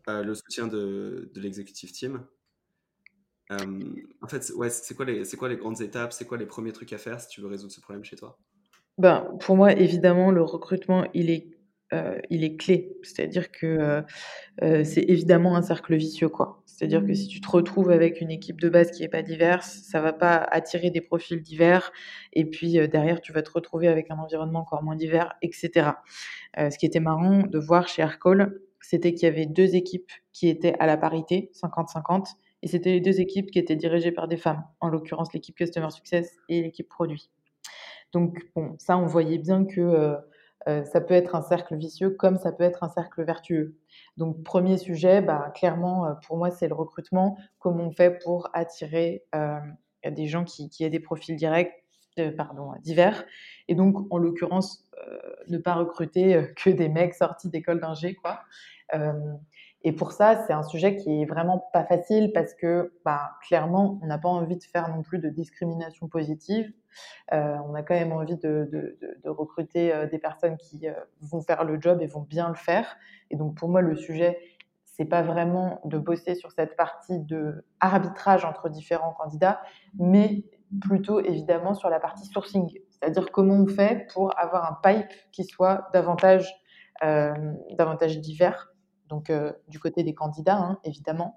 Euh, 0.08 0.22
le 0.22 0.34
soutien 0.34 0.66
de, 0.66 1.30
de 1.34 1.40
l'executive 1.40 1.92
team. 1.92 2.24
en 3.50 4.28
fait, 4.28 4.52
ouais, 4.56 4.70
c'est 4.70 4.94
quoi, 4.94 5.04
les, 5.04 5.24
quoi 5.38 5.48
les 5.48 5.56
grandes 5.56 5.80
étapes? 5.80 6.12
C'est 6.12 6.26
quoi 6.26 6.38
les 6.38 6.46
premiers 6.46 6.72
trucs 6.72 6.92
à 6.92 6.98
faire 6.98 7.20
si 7.20 7.28
tu 7.28 7.40
veux 7.40 7.48
résoudre 7.48 7.72
ce 7.72 7.80
problème 7.80 8.04
chez 8.04 8.16
toi? 8.16 8.38
Ben, 8.98 9.26
pour 9.40 9.56
moi, 9.56 9.72
évidemment, 9.72 10.30
le 10.30 10.42
recrutement, 10.42 11.06
il 11.14 11.30
est, 11.30 11.48
euh, 11.92 12.18
il 12.28 12.44
est 12.44 12.56
clé. 12.56 12.96
C'est-à-dire 13.02 13.50
que 13.50 13.66
euh, 13.66 14.02
euh, 14.62 14.84
c'est 14.84 15.02
évidemment 15.02 15.56
un 15.56 15.62
cercle 15.62 15.96
vicieux, 15.96 16.28
quoi. 16.28 16.62
C'est-à-dire 16.66 17.04
que 17.04 17.14
si 17.14 17.26
tu 17.26 17.40
te 17.40 17.48
retrouves 17.48 17.90
avec 17.90 18.20
une 18.20 18.30
équipe 18.30 18.60
de 18.60 18.68
base 18.68 18.90
qui 18.90 19.02
n'est 19.02 19.08
pas 19.08 19.22
diverse, 19.22 19.80
ça 19.84 20.00
va 20.00 20.12
pas 20.12 20.36
attirer 20.36 20.90
des 20.90 21.00
profils 21.00 21.40
divers. 21.40 21.92
Et 22.32 22.44
puis 22.44 22.72
derrière, 22.88 23.20
tu 23.20 23.32
vas 23.32 23.42
te 23.42 23.50
retrouver 23.50 23.88
avec 23.88 24.10
un 24.10 24.18
environnement 24.18 24.60
encore 24.60 24.82
moins 24.82 24.96
divers, 24.96 25.34
etc. 25.42 25.90
ce 26.56 26.78
qui 26.78 26.86
était 26.86 27.00
marrant 27.00 27.42
de 27.42 27.58
voir 27.58 27.86
chez 27.86 28.02
Aircall, 28.02 28.60
c'était 28.80 29.14
qu'il 29.14 29.24
y 29.24 29.30
avait 29.30 29.46
deux 29.46 29.76
équipes 29.76 30.10
qui 30.32 30.48
étaient 30.48 30.74
à 30.78 30.86
la 30.86 30.96
parité, 30.96 31.50
50-50, 31.54 32.34
et 32.62 32.68
c'était 32.68 32.90
les 32.92 33.00
deux 33.00 33.20
équipes 33.20 33.50
qui 33.50 33.58
étaient 33.58 33.76
dirigées 33.76 34.12
par 34.12 34.28
des 34.28 34.36
femmes, 34.36 34.64
en 34.80 34.88
l'occurrence 34.88 35.32
l'équipe 35.32 35.56
Customer 35.56 35.90
Success 35.90 36.36
et 36.48 36.62
l'équipe 36.62 36.88
Produit. 36.88 37.30
Donc, 38.12 38.38
bon, 38.54 38.74
ça, 38.78 38.98
on 38.98 39.06
voyait 39.06 39.38
bien 39.38 39.64
que 39.64 39.80
euh, 39.80 40.16
euh, 40.68 40.84
ça 40.84 41.00
peut 41.00 41.14
être 41.14 41.34
un 41.34 41.42
cercle 41.42 41.76
vicieux 41.76 42.10
comme 42.10 42.36
ça 42.36 42.52
peut 42.52 42.64
être 42.64 42.82
un 42.82 42.88
cercle 42.88 43.24
vertueux. 43.24 43.78
Donc, 44.16 44.42
premier 44.42 44.76
sujet, 44.76 45.22
bah, 45.22 45.52
clairement, 45.54 46.06
euh, 46.06 46.14
pour 46.26 46.36
moi, 46.36 46.50
c'est 46.50 46.68
le 46.68 46.74
recrutement. 46.74 47.38
Comment 47.58 47.84
on 47.84 47.92
fait 47.92 48.18
pour 48.22 48.50
attirer 48.52 49.24
des 50.04 50.26
gens 50.26 50.44
qui, 50.44 50.68
qui, 50.70 50.84
aient 50.84 50.90
des 50.90 51.00
profils 51.00 51.36
directs, 51.36 51.84
pardon, 52.36 52.72
divers. 52.82 53.24
Et 53.68 53.74
donc, 53.74 54.06
en 54.10 54.18
l'occurrence, 54.18 54.86
ne 55.48 55.58
pas 55.58 55.74
recruter 55.74 56.52
que 56.56 56.70
des 56.70 56.88
mecs 56.88 57.14
sortis 57.14 57.48
d'école 57.48 57.80
d'ingé, 57.80 58.14
quoi. 58.14 58.40
Et 59.82 59.92
pour 59.92 60.12
ça, 60.12 60.44
c'est 60.46 60.52
un 60.52 60.62
sujet 60.62 60.96
qui 60.96 61.22
est 61.22 61.24
vraiment 61.24 61.70
pas 61.72 61.84
facile 61.84 62.32
parce 62.32 62.54
que, 62.54 62.92
bah, 63.04 63.32
clairement, 63.46 63.98
on 64.02 64.06
n'a 64.06 64.18
pas 64.18 64.28
envie 64.28 64.56
de 64.56 64.62
faire 64.62 64.94
non 64.94 65.02
plus 65.02 65.18
de 65.18 65.30
discrimination 65.30 66.06
positive. 66.06 66.70
Euh, 67.32 67.56
on 67.66 67.74
a 67.74 67.82
quand 67.82 67.94
même 67.94 68.12
envie 68.12 68.36
de, 68.36 68.68
de, 68.70 69.28
recruter 69.30 69.94
euh, 69.94 70.06
des 70.06 70.18
personnes 70.18 70.58
qui 70.58 70.86
euh, 70.86 70.92
vont 71.20 71.40
faire 71.40 71.64
le 71.64 71.80
job 71.80 72.02
et 72.02 72.06
vont 72.06 72.20
bien 72.20 72.48
le 72.48 72.56
faire. 72.56 72.96
Et 73.30 73.36
donc, 73.36 73.56
pour 73.56 73.70
moi, 73.70 73.80
le 73.80 73.96
sujet, 73.96 74.38
c'est 74.84 75.06
pas 75.06 75.22
vraiment 75.22 75.80
de 75.84 75.96
bosser 75.96 76.34
sur 76.34 76.52
cette 76.52 76.76
partie 76.76 77.18
de 77.18 77.64
arbitrage 77.78 78.44
entre 78.44 78.68
différents 78.68 79.12
candidats, 79.12 79.62
mais 79.98 80.44
plutôt 80.80 81.20
évidemment 81.20 81.74
sur 81.74 81.90
la 81.90 81.98
partie 81.98 82.26
sourcing, 82.26 82.70
c'est-à-dire 82.90 83.30
comment 83.32 83.54
on 83.54 83.66
fait 83.66 84.06
pour 84.12 84.38
avoir 84.38 84.70
un 84.70 84.78
pipe 84.82 85.08
qui 85.32 85.44
soit 85.44 85.88
davantage, 85.92 86.52
euh, 87.02 87.34
davantage 87.76 88.18
divers 88.20 88.68
donc 89.08 89.28
euh, 89.28 89.50
du 89.66 89.80
côté 89.80 90.04
des 90.04 90.14
candidats, 90.14 90.56
hein, 90.56 90.78
évidemment. 90.84 91.36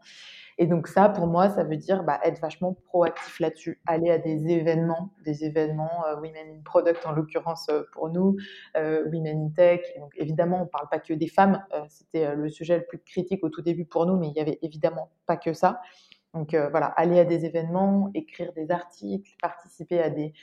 Et 0.60 0.68
donc 0.68 0.88
ça, 0.88 1.10
pour 1.10 1.26
moi, 1.26 1.50
ça 1.50 1.64
veut 1.64 1.78
dire 1.78 2.04
bah, 2.04 2.20
être 2.24 2.40
vachement 2.40 2.74
proactif 2.86 3.40
là-dessus, 3.40 3.82
aller 3.88 4.12
à 4.12 4.20
des 4.20 4.48
événements, 4.50 5.12
des 5.26 5.44
événements 5.44 6.06
euh, 6.06 6.14
Women 6.18 6.60
in 6.60 6.62
Product 6.64 7.04
en 7.04 7.14
l'occurrence 7.14 7.72
pour 7.94 8.10
nous, 8.10 8.38
Women 8.76 9.48
in 9.48 9.50
Tech. 9.56 9.82
Donc 10.00 10.12
évidemment, 10.18 10.58
on 10.58 10.66
ne 10.66 10.70
parle 10.70 10.88
pas 10.88 11.00
que 11.00 11.16
des 11.16 11.28
femmes, 11.28 11.66
c'était 11.90 12.36
le 12.36 12.48
sujet 12.52 12.78
le 12.78 12.86
plus 12.86 13.00
critique 13.00 13.44
au 13.44 13.50
tout 13.50 13.64
début 13.64 13.86
pour 13.86 14.06
nous, 14.06 14.18
mais 14.18 14.28
il 14.28 14.36
y 14.36 14.40
avait 14.40 14.60
évidemment 14.62 15.10
pas 15.26 15.38
que 15.38 15.54
ça. 15.54 15.82
Donc 16.34 16.56
voilà, 16.56 16.88
aller 16.88 17.20
à 17.20 17.26
des 17.26 17.46
événements, 17.46 18.10
écrire 18.14 18.54
des 18.54 18.72
articles, 18.72 19.36
participer 19.42 20.02
à 20.02 20.10
des, 20.10 20.34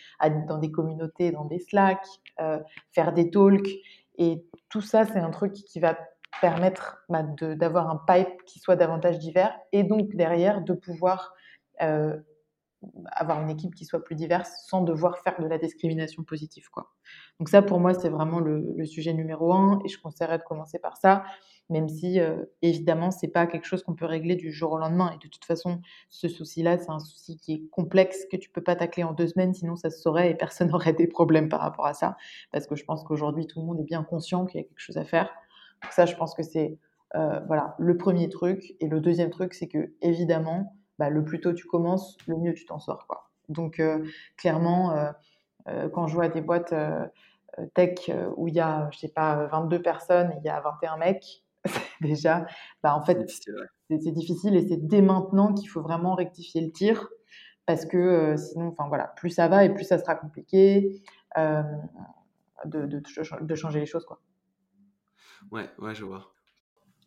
dans 0.46 0.58
des 0.58 0.70
communautés, 0.70 1.32
dans 1.32 1.44
des 1.44 1.58
Slack, 1.58 2.04
faire 2.92 3.12
des 3.12 3.30
talks. 3.30 3.68
Et 4.16 4.44
tout 4.68 4.82
ça, 4.82 5.04
c'est 5.04 5.18
un 5.18 5.30
truc 5.30 5.52
qui 5.52 5.80
va 5.80 5.98
permettre 6.40 7.04
bah, 7.08 7.22
d'avoir 7.22 7.90
un 7.90 8.00
pipe 8.06 8.44
qui 8.46 8.58
soit 8.58 8.76
davantage 8.76 9.18
divers 9.18 9.56
et 9.72 9.82
donc 9.82 10.14
derrière 10.14 10.62
de 10.62 10.72
pouvoir 10.72 11.34
euh, 11.82 12.16
avoir 13.12 13.42
une 13.42 13.50
équipe 13.50 13.74
qui 13.74 13.84
soit 13.84 14.02
plus 14.02 14.14
diverse 14.14 14.64
sans 14.66 14.80
devoir 14.82 15.18
faire 15.18 15.38
de 15.38 15.46
la 15.46 15.58
discrimination 15.58 16.22
positive. 16.22 16.68
Quoi. 16.70 16.90
Donc 17.38 17.48
ça, 17.48 17.60
pour 17.60 17.78
moi, 17.78 17.92
c'est 17.92 18.08
vraiment 18.08 18.40
le, 18.40 18.84
sujet 18.86 19.12
numéro 19.12 19.52
un 19.52 19.80
et 19.84 19.88
je 19.88 20.00
conseillerais 20.00 20.38
de 20.38 20.44
commencer 20.44 20.78
par 20.78 20.96
ça, 20.96 21.24
même 21.70 21.88
si, 21.88 22.20
euh, 22.20 22.44
évidemment, 22.62 23.10
c'est 23.10 23.28
pas 23.28 23.46
quelque 23.46 23.64
chose 23.64 23.82
qu'on 23.82 23.94
peut 23.94 24.06
régler 24.06 24.36
du 24.36 24.52
jour 24.52 24.72
au 24.72 24.78
lendemain. 24.78 25.12
Et 25.14 25.18
de 25.24 25.28
toute 25.28 25.44
façon, 25.44 25.80
ce 26.08 26.28
souci-là, 26.28 26.78
c'est 26.78 26.90
un 26.90 26.98
souci 26.98 27.36
qui 27.36 27.54
est 27.54 27.68
complexe, 27.70 28.26
que 28.30 28.36
tu 28.36 28.50
peux 28.50 28.62
pas 28.62 28.76
tacler 28.76 29.04
en 29.04 29.12
deux 29.12 29.28
semaines, 29.28 29.54
sinon 29.54 29.76
ça 29.76 29.90
se 29.90 30.00
saurait 30.00 30.30
et 30.30 30.34
personne 30.34 30.68
n'aurait 30.72 30.92
des 30.92 31.06
problèmes 31.06 31.48
par 31.48 31.60
rapport 31.60 31.86
à 31.86 31.94
ça. 31.94 32.16
Parce 32.52 32.66
que 32.66 32.76
je 32.76 32.84
pense 32.84 33.04
qu'aujourd'hui, 33.04 33.46
tout 33.46 33.60
le 33.60 33.66
monde 33.66 33.80
est 33.80 33.84
bien 33.84 34.02
conscient 34.02 34.46
qu'il 34.46 34.60
y 34.60 34.64
a 34.64 34.66
quelque 34.66 34.80
chose 34.80 34.98
à 34.98 35.04
faire. 35.04 35.30
Ça, 35.90 36.04
je 36.04 36.14
pense 36.14 36.34
que 36.34 36.42
c'est 36.42 36.78
euh, 37.16 37.40
voilà, 37.46 37.74
le 37.78 37.96
premier 37.96 38.28
truc. 38.28 38.74
Et 38.80 38.88
le 38.88 39.00
deuxième 39.00 39.30
truc, 39.30 39.54
c'est 39.54 39.68
que 39.68 39.92
évidemment, 40.02 40.76
bah, 40.98 41.10
le 41.10 41.24
plus 41.24 41.40
tôt 41.40 41.52
tu 41.52 41.66
commences, 41.66 42.16
le 42.26 42.36
mieux 42.36 42.54
tu 42.54 42.64
t'en 42.66 42.78
sors. 42.78 43.06
Quoi. 43.06 43.30
Donc, 43.48 43.80
euh, 43.80 44.04
clairement, 44.36 44.92
euh, 45.68 45.88
quand 45.90 46.06
je 46.06 46.14
vois 46.14 46.28
des 46.28 46.40
boîtes 46.40 46.74
tech 47.74 48.10
où 48.36 48.48
il 48.48 48.54
y 48.54 48.60
a, 48.60 48.88
je 48.92 48.98
sais 48.98 49.08
pas, 49.08 49.46
22 49.46 49.82
personnes 49.82 50.30
et 50.32 50.36
il 50.38 50.44
y 50.44 50.48
a 50.48 50.60
21 50.60 50.96
mecs, 50.96 51.44
déjà, 52.12 52.46
bah, 52.82 52.94
en 52.94 53.04
fait, 53.04 53.18
c'est 53.88 54.12
difficile 54.12 54.56
et 54.56 54.66
c'est 54.66 54.86
dès 54.86 55.02
maintenant 55.02 55.54
qu'il 55.54 55.68
faut 55.68 55.82
vraiment 55.82 56.14
rectifier 56.14 56.60
le 56.60 56.70
tir 56.72 57.08
parce 57.66 57.86
que 57.86 58.34
sinon, 58.36 58.68
enfin 58.68 58.88
voilà, 58.88 59.08
plus 59.16 59.30
ça 59.30 59.48
va 59.48 59.64
et 59.64 59.72
plus 59.72 59.84
ça 59.84 59.98
sera 59.98 60.16
compliqué 60.16 61.02
de, 61.36 62.86
de, 62.86 63.02
de, 63.40 63.54
changer 63.54 63.80
les 63.80 63.86
choses. 63.86 64.04
Quoi. 64.04 64.20
Ouais, 65.50 65.68
ouais, 65.78 65.94
je 65.94 66.04
vois. 66.04 66.34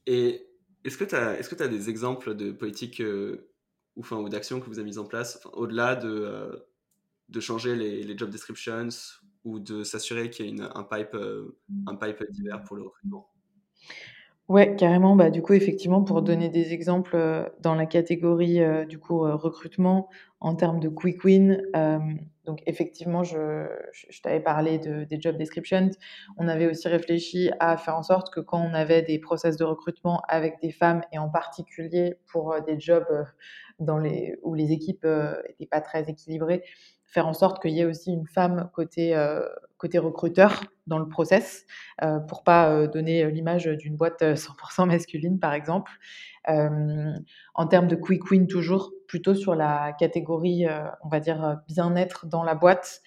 Et 0.06 0.48
est-ce 0.84 0.98
que 0.98 1.04
tu 1.04 1.16
as, 1.16 1.40
est-ce 1.40 1.54
que 1.54 1.62
as 1.62 1.68
des 1.68 1.90
exemples 1.90 2.36
de 2.36 2.52
politiques 2.52 3.02
euh, 3.02 3.50
ou, 3.96 4.02
enfin, 4.02 4.18
ou 4.18 4.30
d'actions 4.30 4.60
que 4.60 4.66
vous 4.66 4.80
avez 4.80 4.86
mises 4.86 4.98
en 4.98 5.06
place, 5.06 5.40
au-delà 5.54 5.96
de, 5.96 6.10
euh, 6.10 6.56
de 7.30 7.40
changer 7.40 7.76
les, 7.76 8.04
les, 8.04 8.18
job 8.18 8.30
descriptions 8.30 8.90
ou 9.44 9.60
de 9.60 9.84
s'assurer 9.84 10.30
qu'il 10.30 10.46
y 10.46 10.50
ait 10.50 10.52
une, 10.52 10.70
un, 10.74 10.84
pipe, 10.84 11.14
euh, 11.14 11.58
un 11.88 11.96
pipe 11.96 12.24
divers 12.32 12.64
pour 12.64 12.76
le 12.76 12.84
recrutement? 12.84 13.30
Ouais, 14.50 14.76
carrément. 14.76 15.16
Bah, 15.16 15.30
du 15.30 15.42
coup, 15.42 15.54
effectivement, 15.54 16.04
pour 16.04 16.22
donner 16.22 16.50
des 16.50 16.74
exemples 16.74 17.50
dans 17.62 17.76
la 17.76 17.86
catégorie 17.86 18.60
du 18.88 19.00
coup 19.00 19.20
recrutement 19.20 20.10
en 20.42 20.56
termes 20.56 20.80
de 20.82 20.90
quick 20.90 21.24
win, 21.24 21.62
donc 22.46 22.60
effectivement, 22.68 23.24
je, 23.24 23.66
je, 24.10 24.22
t'avais 24.22 24.42
parlé 24.42 24.78
de, 24.78 25.06
des 25.06 25.20
job 25.22 25.38
descriptions. 25.38 25.90
On 26.38 26.50
avait 26.50 26.68
aussi 26.68 26.90
réfléchi 26.90 27.52
à 27.62 27.78
faire 27.78 27.96
en 27.96 28.04
sorte 28.04 28.34
que 28.34 28.42
quand 28.42 28.60
on 28.60 28.74
avait 28.74 29.02
des 29.02 29.18
process 29.18 29.56
de 29.56 29.64
recrutement 29.64 30.22
avec 30.28 30.60
des 30.62 30.72
femmes 30.74 31.04
et 31.14 31.18
en 31.20 31.30
particulier 31.30 32.16
pour 32.28 32.54
des 32.68 32.78
jobs 32.78 33.08
dans 33.80 33.98
les, 33.98 34.36
où 34.44 34.56
les 34.56 34.74
équipes 34.74 35.06
n'étaient 35.06 35.68
pas 35.72 35.80
très 35.80 36.10
équilibrées, 36.10 36.64
faire 37.14 37.28
en 37.28 37.34
sorte 37.34 37.62
qu'il 37.62 37.72
y 37.72 37.82
ait 37.82 37.86
aussi 37.86 38.12
une 38.12 38.26
femme 38.26 38.70
côté, 38.74 39.16
euh, 39.16 39.48
côté 39.78 40.00
recruteur 40.00 40.64
dans 40.88 40.98
le 40.98 41.08
process 41.08 41.66
euh, 42.02 42.20
pour 42.20 42.44
pas 42.44 42.72
euh, 42.72 42.88
donner 42.88 43.30
l'image 43.30 43.66
d'une 43.66 43.96
boîte 43.96 44.24
100% 44.24 44.88
masculine, 44.88 45.40
par 45.40 45.54
exemple. 45.54 45.92
en 46.48 47.68
termes 47.70 47.88
de 47.88 47.96
quick 47.96 48.30
win, 48.32 48.48
toujours 48.48 48.92
plutôt 49.08 49.36
sur 49.36 49.54
la 49.56 49.94
catégorie, 49.94 50.66
on 51.04 51.10
va 51.10 51.20
dire, 51.20 51.62
bien-être 51.68 52.26
dans 52.26 52.44
la 52.44 52.56
boîte. 52.56 53.02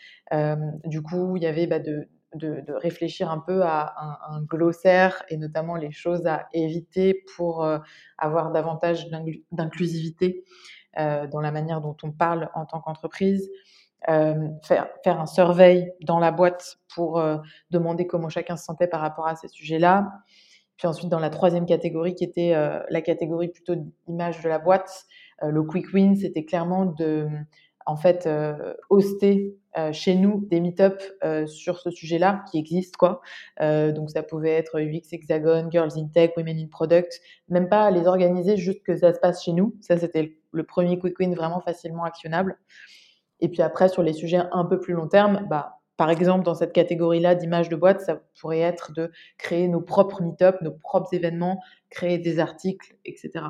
du 0.85 1.03
coup, 1.03 1.37
il 1.37 1.43
y 1.43 1.47
avait 1.47 1.67
bah, 1.67 1.81
de, 1.81 2.09
de, 2.35 2.73
réfléchir 2.73 3.31
un 3.31 3.41
peu 3.41 3.63
à 3.63 3.95
un, 4.31 4.43
glossaire 4.43 5.23
et 5.29 5.37
notamment 5.37 5.75
les 5.75 5.91
choses 5.91 6.27
à 6.27 6.47
éviter 6.55 7.25
pour 7.37 7.69
avoir 8.17 8.53
davantage 8.53 9.09
d'inclusivité 9.53 10.45
dans 10.97 11.41
la 11.41 11.51
manière 11.53 11.81
dont 11.81 11.97
on 12.03 12.13
parle 12.13 12.51
en 12.55 12.67
tant 12.67 12.81
qu'entreprise. 12.81 13.51
faire, 14.07 14.89
faire 15.03 15.21
un 15.21 15.27
survey 15.27 15.95
dans 16.03 16.19
la 16.19 16.31
boîte 16.31 16.79
pour 16.95 17.23
demander 17.71 18.07
comment 18.07 18.29
chacun 18.29 18.57
se 18.57 18.65
sentait 18.65 18.87
par 18.87 19.01
rapport 19.01 19.27
à 19.27 19.37
ces 19.37 19.49
sujets-là. 19.49 20.09
Puis 20.77 20.87
ensuite, 20.87 21.09
dans 21.09 21.19
la 21.19 21.31
troisième 21.31 21.67
catégorie, 21.67 22.15
qui 22.15 22.25
était 22.25 22.53
la 22.89 23.01
catégorie 23.01 23.49
plutôt 23.49 23.75
d'image 24.07 24.43
de 24.43 24.49
la 24.49 24.59
boîte, 24.59 25.07
le 25.43 25.63
quick 25.63 25.93
win, 25.93 26.17
c'était 26.17 26.45
clairement 26.45 26.87
de, 26.87 27.29
en 27.87 27.97
fait, 27.97 28.29
hoster 28.91 29.57
chez 29.93 30.15
nous 30.15 30.47
des 30.47 30.61
meet-up 30.61 31.03
sur 31.47 31.81
ce 31.81 31.91
sujet-là 31.91 32.45
qui 32.51 32.59
existent 32.59 32.97
quoi. 32.99 33.21
donc 33.61 34.11
ça 34.11 34.23
pouvait 34.23 34.53
être 34.53 34.81
UX 34.81 35.13
Hexagon, 35.13 35.69
Girls 35.71 35.93
in 35.97 36.09
Tech, 36.09 36.33
Women 36.37 36.59
in 36.59 36.69
Product, 36.69 37.21
même 37.49 37.69
pas 37.69 37.91
les 37.91 38.07
organiser 38.07 38.57
juste 38.57 38.83
que 38.83 38.97
ça 38.97 39.13
se 39.13 39.19
passe 39.19 39.43
chez 39.45 39.53
nous. 39.53 39.75
Ça 39.81 39.99
c'était 39.99 40.39
le 40.57 40.65
premier 40.65 40.99
quick 40.99 41.19
win 41.19 41.35
vraiment 41.35 41.61
facilement 41.61 42.05
actionnable. 42.05 42.59
Et 43.41 43.49
puis 43.49 43.63
après 43.63 43.89
sur 43.89 44.03
les 44.03 44.13
sujets 44.13 44.43
un 44.53 44.65
peu 44.65 44.81
plus 44.81 44.95
long 44.95 45.09
terme, 45.09 45.47
bah 45.49 45.77
par 45.97 46.11
exemple, 46.11 46.45
dans 46.45 46.55
cette 46.55 46.73
catégorie-là 46.73 47.35
d'image 47.35 47.69
de 47.69 47.77
boîte, 47.77 48.03
ça 48.03 48.21
pourrait 48.41 48.61
être 48.61 48.93
de 48.93 49.11
créer 49.39 49.67
nos 49.67 49.81
propres 49.81 50.23
meet-up, 50.23 50.57
nos 50.61 50.73
propres 50.73 51.15
événements, 51.15 51.63
créer 51.89 52.19
des 52.19 52.39
articles, 52.39 52.97
etc. 53.07 53.47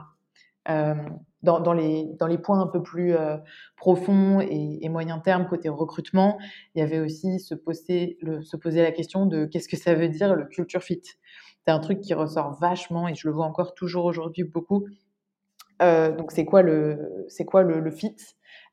Euh, 0.68 0.94
dans, 1.42 1.61
dans, 1.61 1.72
les, 1.72 2.07
dans 2.18 2.26
les 2.26 2.38
points 2.38 2.61
un 2.61 2.66
peu 2.66 2.82
plus 2.82 3.14
euh, 3.14 3.36
profonds 3.76 4.40
et, 4.40 4.78
et, 4.82 4.88
moyen 4.88 5.20
terme 5.20 5.46
côté 5.46 5.68
recrutement, 5.68 6.38
il 6.74 6.80
y 6.80 6.82
avait 6.82 6.98
aussi 6.98 7.38
se 7.38 7.54
poser, 7.54 8.18
le, 8.20 8.42
se 8.42 8.57
poser 8.57 8.82
la 8.82 8.90
question 8.90 9.26
de 9.26 9.44
qu'est-ce 9.44 9.68
que 9.68 9.76
ça 9.76 9.94
veut 9.94 10.09
dire 10.09 10.34
le 10.34 10.44
culture 10.44 10.82
fit. 10.82 11.02
C'est 11.64 11.72
un 11.72 11.78
truc 11.78 12.00
qui 12.00 12.14
ressort 12.14 12.59
vachement 12.61 13.07
et 13.07 13.14
je 13.14 13.28
le 13.28 13.34
vois 13.34 13.46
encore 13.46 13.74
toujours 13.74 14.07
aujourd'hui 14.07 14.42
beaucoup. 14.42 14.86
Euh, 15.83 16.11
donc 16.12 16.33
c'est 16.33 16.45
quoi 16.45 16.62
le 16.62 17.27
c'est 17.29 17.45
quoi 17.45 17.62
le, 17.62 17.91
fit? 17.91 18.16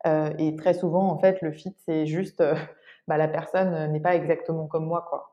Euh, 0.05 0.33
Et 0.37 0.55
très 0.55 0.73
souvent 0.73 1.09
en 1.09 1.19
fait 1.19 1.41
le 1.41 1.51
fit 1.51 1.75
c'est 1.85 2.05
juste 2.05 2.41
euh, 2.41 2.55
bah, 3.07 3.17
la 3.17 3.27
personne 3.27 3.91
n'est 3.91 3.99
pas 3.99 4.15
exactement 4.15 4.67
comme 4.67 4.85
moi 4.85 5.05
quoi. 5.09 5.29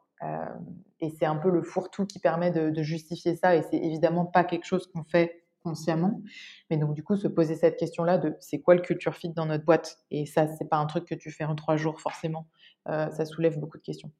Et 1.00 1.08
c'est 1.08 1.24
un 1.24 1.36
peu 1.36 1.48
le 1.48 1.62
fourre-tout 1.62 2.04
qui 2.04 2.18
permet 2.18 2.50
de, 2.50 2.82
justifier 2.82 3.36
ça 3.36 3.56
et 3.56 3.62
c'est 3.62 3.78
évidemment 3.78 4.26
pas 4.26 4.44
quelque 4.44 4.66
chose 4.66 4.86
qu'on 4.86 5.02
fait 5.02 5.46
consciemment. 5.64 6.20
Mais 6.68 6.76
donc, 6.76 6.92
du 6.92 7.02
coup, 7.02 7.16
se 7.16 7.26
poser 7.26 7.54
cette 7.54 7.78
question-là 7.78 8.18
de 8.18 8.36
c'est 8.38 8.60
quoi 8.60 8.74
le 8.74 8.82
culture 8.82 9.14
fit 9.14 9.30
dans 9.30 9.46
notre 9.46 9.64
boîte? 9.64 9.96
Et 10.10 10.26
ça, 10.26 10.46
c'est 10.46 10.68
pas 10.68 10.76
un 10.76 10.84
truc 10.84 11.06
que 11.06 11.14
tu 11.14 11.30
fais 11.30 11.44
en 11.44 11.54
trois 11.54 11.78
jours, 11.78 12.02
forcément. 12.02 12.46
Ça 12.86 13.24
soulève 13.24 13.58
beaucoup 13.58 13.78
de 13.78 13.82
questions. 13.82 14.10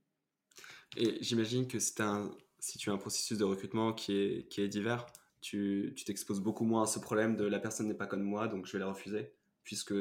Et 0.96 1.18
j'imagine 1.20 1.66
que 1.66 1.78
si, 1.78 1.92
un, 2.00 2.30
si 2.58 2.78
tu 2.78 2.90
as 2.90 2.92
un 2.92 2.98
processus 2.98 3.38
de 3.38 3.44
recrutement 3.44 3.92
qui 3.92 4.16
est, 4.16 4.48
qui 4.48 4.62
est 4.62 4.68
divers, 4.68 5.06
tu 5.40 5.94
t'exposes 6.06 6.40
beaucoup 6.40 6.64
moins 6.64 6.82
à 6.82 6.86
ce 6.86 6.98
problème 6.98 7.36
de 7.36 7.44
la 7.44 7.58
personne 7.58 7.88
n'est 7.88 7.94
pas 7.94 8.06
comme 8.06 8.22
moi, 8.22 8.48
donc 8.48 8.66
je 8.66 8.72
vais 8.72 8.78
la 8.78 8.88
refuser, 8.88 9.32
puisque 9.64 9.94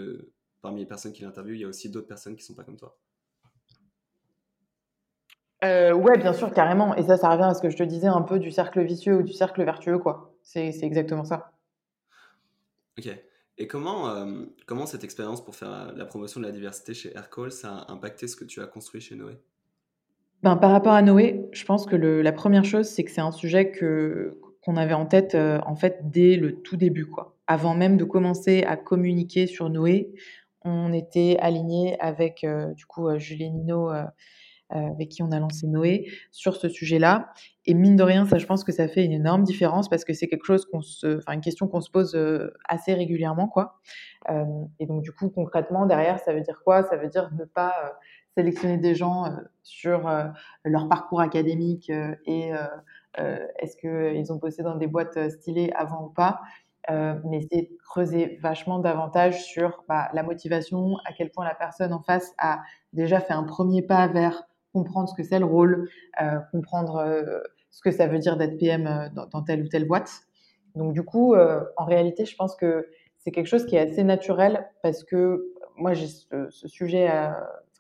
parmi 0.62 0.82
les 0.82 0.86
personnes 0.86 1.14
qui 1.14 1.24
l'interviewent, 1.24 1.56
il 1.56 1.62
y 1.62 1.66
a 1.66 1.68
aussi 1.68 1.90
d'autres 1.90 2.08
personnes 2.08 2.36
qui 2.36 2.44
sont 2.44 2.56
pas 2.56 2.64
comme 2.64 2.78
toi. 2.78 2.98
Euh, 5.64 5.94
ouais, 5.94 6.18
bien 6.18 6.34
sûr, 6.34 6.54
carrément. 6.54 6.96
Et 6.96 7.04
ça, 7.04 7.18
ça 7.18 7.30
revient 7.30 7.44
à 7.44 7.54
ce 7.54 7.62
que 7.62 7.70
je 7.70 7.78
te 7.78 7.84
disais 7.84 8.08
un 8.08 8.22
peu 8.22 8.40
du 8.40 8.52
cercle 8.52 8.82
vicieux 8.82 9.18
ou 9.18 9.24
du 9.24 9.34
cercle 9.34 9.64
vertueux, 9.64 10.00
quoi. 10.00 10.34
C'est 10.42 10.70
exactement 10.82 11.26
ça. 11.26 11.52
Ok. 12.98 13.10
Et 13.58 13.68
comment, 13.68 14.10
euh, 14.10 14.46
comment 14.66 14.86
cette 14.86 15.04
expérience 15.04 15.44
pour 15.44 15.56
faire 15.56 15.94
la 15.94 16.06
promotion 16.06 16.40
de 16.40 16.46
la 16.46 16.52
diversité 16.54 16.94
chez 16.94 17.14
Aircall, 17.14 17.52
ça 17.52 17.80
a 17.80 17.92
impacté 17.92 18.28
ce 18.28 18.38
que 18.38 18.46
tu 18.46 18.62
as 18.62 18.68
construit 18.68 19.02
chez 19.02 19.16
Noé? 19.16 19.38
Ben, 20.44 20.56
Par 20.56 20.72
rapport 20.72 20.94
à 20.94 21.02
Noé, 21.02 21.50
je 21.52 21.66
pense 21.66 21.86
que 21.86 21.98
le, 21.98 22.22
la 22.22 22.32
première 22.32 22.64
chose, 22.64 22.88
c'est 22.88 23.04
que 23.04 23.12
c'est 23.12 23.20
un 23.20 23.32
sujet 23.32 23.72
que 23.72 24.40
qu'on 24.70 24.78
avait 24.78 24.94
en 24.94 25.08
tête 25.08 25.34
euh, 25.34 25.60
en 25.66 25.76
fait 25.76 26.12
dès 26.12 26.36
le 26.36 26.62
tout 26.62 26.78
début, 26.78 27.08
quoi. 27.08 27.36
Avant 27.48 27.74
même 27.74 27.98
de 27.98 28.04
commencer 28.04 28.64
à 28.64 28.78
communiquer 28.78 29.48
sur 29.48 29.70
Noé, 29.70 30.14
on 30.64 30.94
était 30.94 31.38
aligné 31.40 32.00
avec 32.00 32.44
euh, 32.44 32.72
du 32.74 32.86
coup 32.86 33.10
Julien 33.18 33.50
Nino 33.50 33.90
euh, 34.76 34.90
avec 34.92 35.10
qui 35.10 35.24
on 35.24 35.32
a 35.32 35.40
lancé 35.40 35.66
Noé 35.66 36.12
sur 36.30 36.56
ce 36.56 36.70
sujet-là. 36.70 37.34
Et 37.66 37.74
mine 37.74 37.96
de 37.96 38.04
rien, 38.04 38.28
ça, 38.28 38.38
je 38.38 38.46
pense 38.46 38.64
que 38.64 38.72
ça 38.72 38.88
fait 38.88 39.04
une 39.04 39.14
énorme 39.14 39.44
différence 39.44 39.90
parce 39.90 40.06
que 40.06 40.14
c'est 40.14 40.28
quelque 40.28 40.46
chose 40.46 40.68
qu'on 40.68 40.82
se, 40.82 41.18
enfin, 41.18 41.34
une 41.34 41.42
question 41.42 41.68
qu'on 41.68 41.82
se 41.82 41.90
pose 41.90 42.14
euh, 42.14 42.54
assez 42.68 42.94
régulièrement, 42.94 43.48
quoi. 43.48 43.80
Euh, 44.30 44.46
et 44.80 44.86
donc, 44.86 45.02
du 45.02 45.12
coup, 45.12 45.30
concrètement, 45.30 45.88
derrière, 45.88 46.20
ça 46.20 46.34
veut 46.34 46.42
dire 46.42 46.62
quoi? 46.64 46.84
Ça 46.84 46.98
veut 46.98 47.08
dire 47.08 47.32
ne 47.34 47.46
pas 47.46 47.74
sélectionner 48.38 48.78
des 48.78 48.94
gens 48.94 49.26
sur 49.64 50.08
leur 50.64 50.88
parcours 50.88 51.20
académique 51.20 51.92
et 52.26 52.52
est-ce 53.18 53.76
qu'ils 53.78 54.32
ont 54.32 54.38
bossé 54.38 54.64
dans 54.64 54.76
des 54.76 54.88
boîtes 54.88 55.30
stylées 55.30 55.72
avant 55.76 56.06
ou 56.06 56.10
pas? 56.10 56.42
mais 56.90 57.42
c'est 57.52 57.70
creuser 57.86 58.40
vachement 58.42 58.80
davantage 58.80 59.44
sur 59.44 59.84
bah, 59.88 60.10
la 60.14 60.24
motivation, 60.24 60.98
à 61.06 61.14
quel 61.14 61.30
point 61.30 61.46
la 61.46 61.54
personne 61.54 61.94
en 61.94 62.02
face 62.02 62.34
a 62.40 62.62
déjà 62.94 63.20
fait 63.20 63.34
un 63.34 63.44
premier 63.44 63.82
pas 63.82 64.08
vers 64.08 64.44
comprendre 64.74 65.10
ce 65.10 65.16
que 65.16 65.24
c'est 65.24 65.40
le 65.40 65.46
rôle, 65.46 65.90
euh, 66.22 66.40
comprendre 66.52 66.98
euh, 66.98 67.40
ce 67.72 67.82
que 67.82 67.92
ça 67.92 68.08
veut 68.08 68.20
dire 68.20 68.38
d'être 68.38 68.58
PM 68.58 68.88
euh, 68.88 69.10
dans, 69.14 69.28
dans, 69.28 69.44
telle 69.44 69.64
ou 69.64 69.68
telle 69.68 69.88
boîte. 69.88 70.22
Donc 70.76 70.94
du 70.94 71.04
coup, 71.04 71.36
en 71.36 71.86
réalité, 71.86 72.26
je 72.26 72.36
pense 72.36 72.56
que 72.56 72.88
c'est 73.18 73.32
quelque 73.32 73.48
chose 73.48 73.66
qui 73.66 73.76
est 73.76 73.80
assez 73.80 74.04
naturel 74.04 74.70
parce 74.84 75.04
que 75.04 75.52
moi, 75.76 75.94
j'ai 75.94 76.08
ce, 76.08 76.48
ce, 76.52 76.68
sujet 76.68 77.10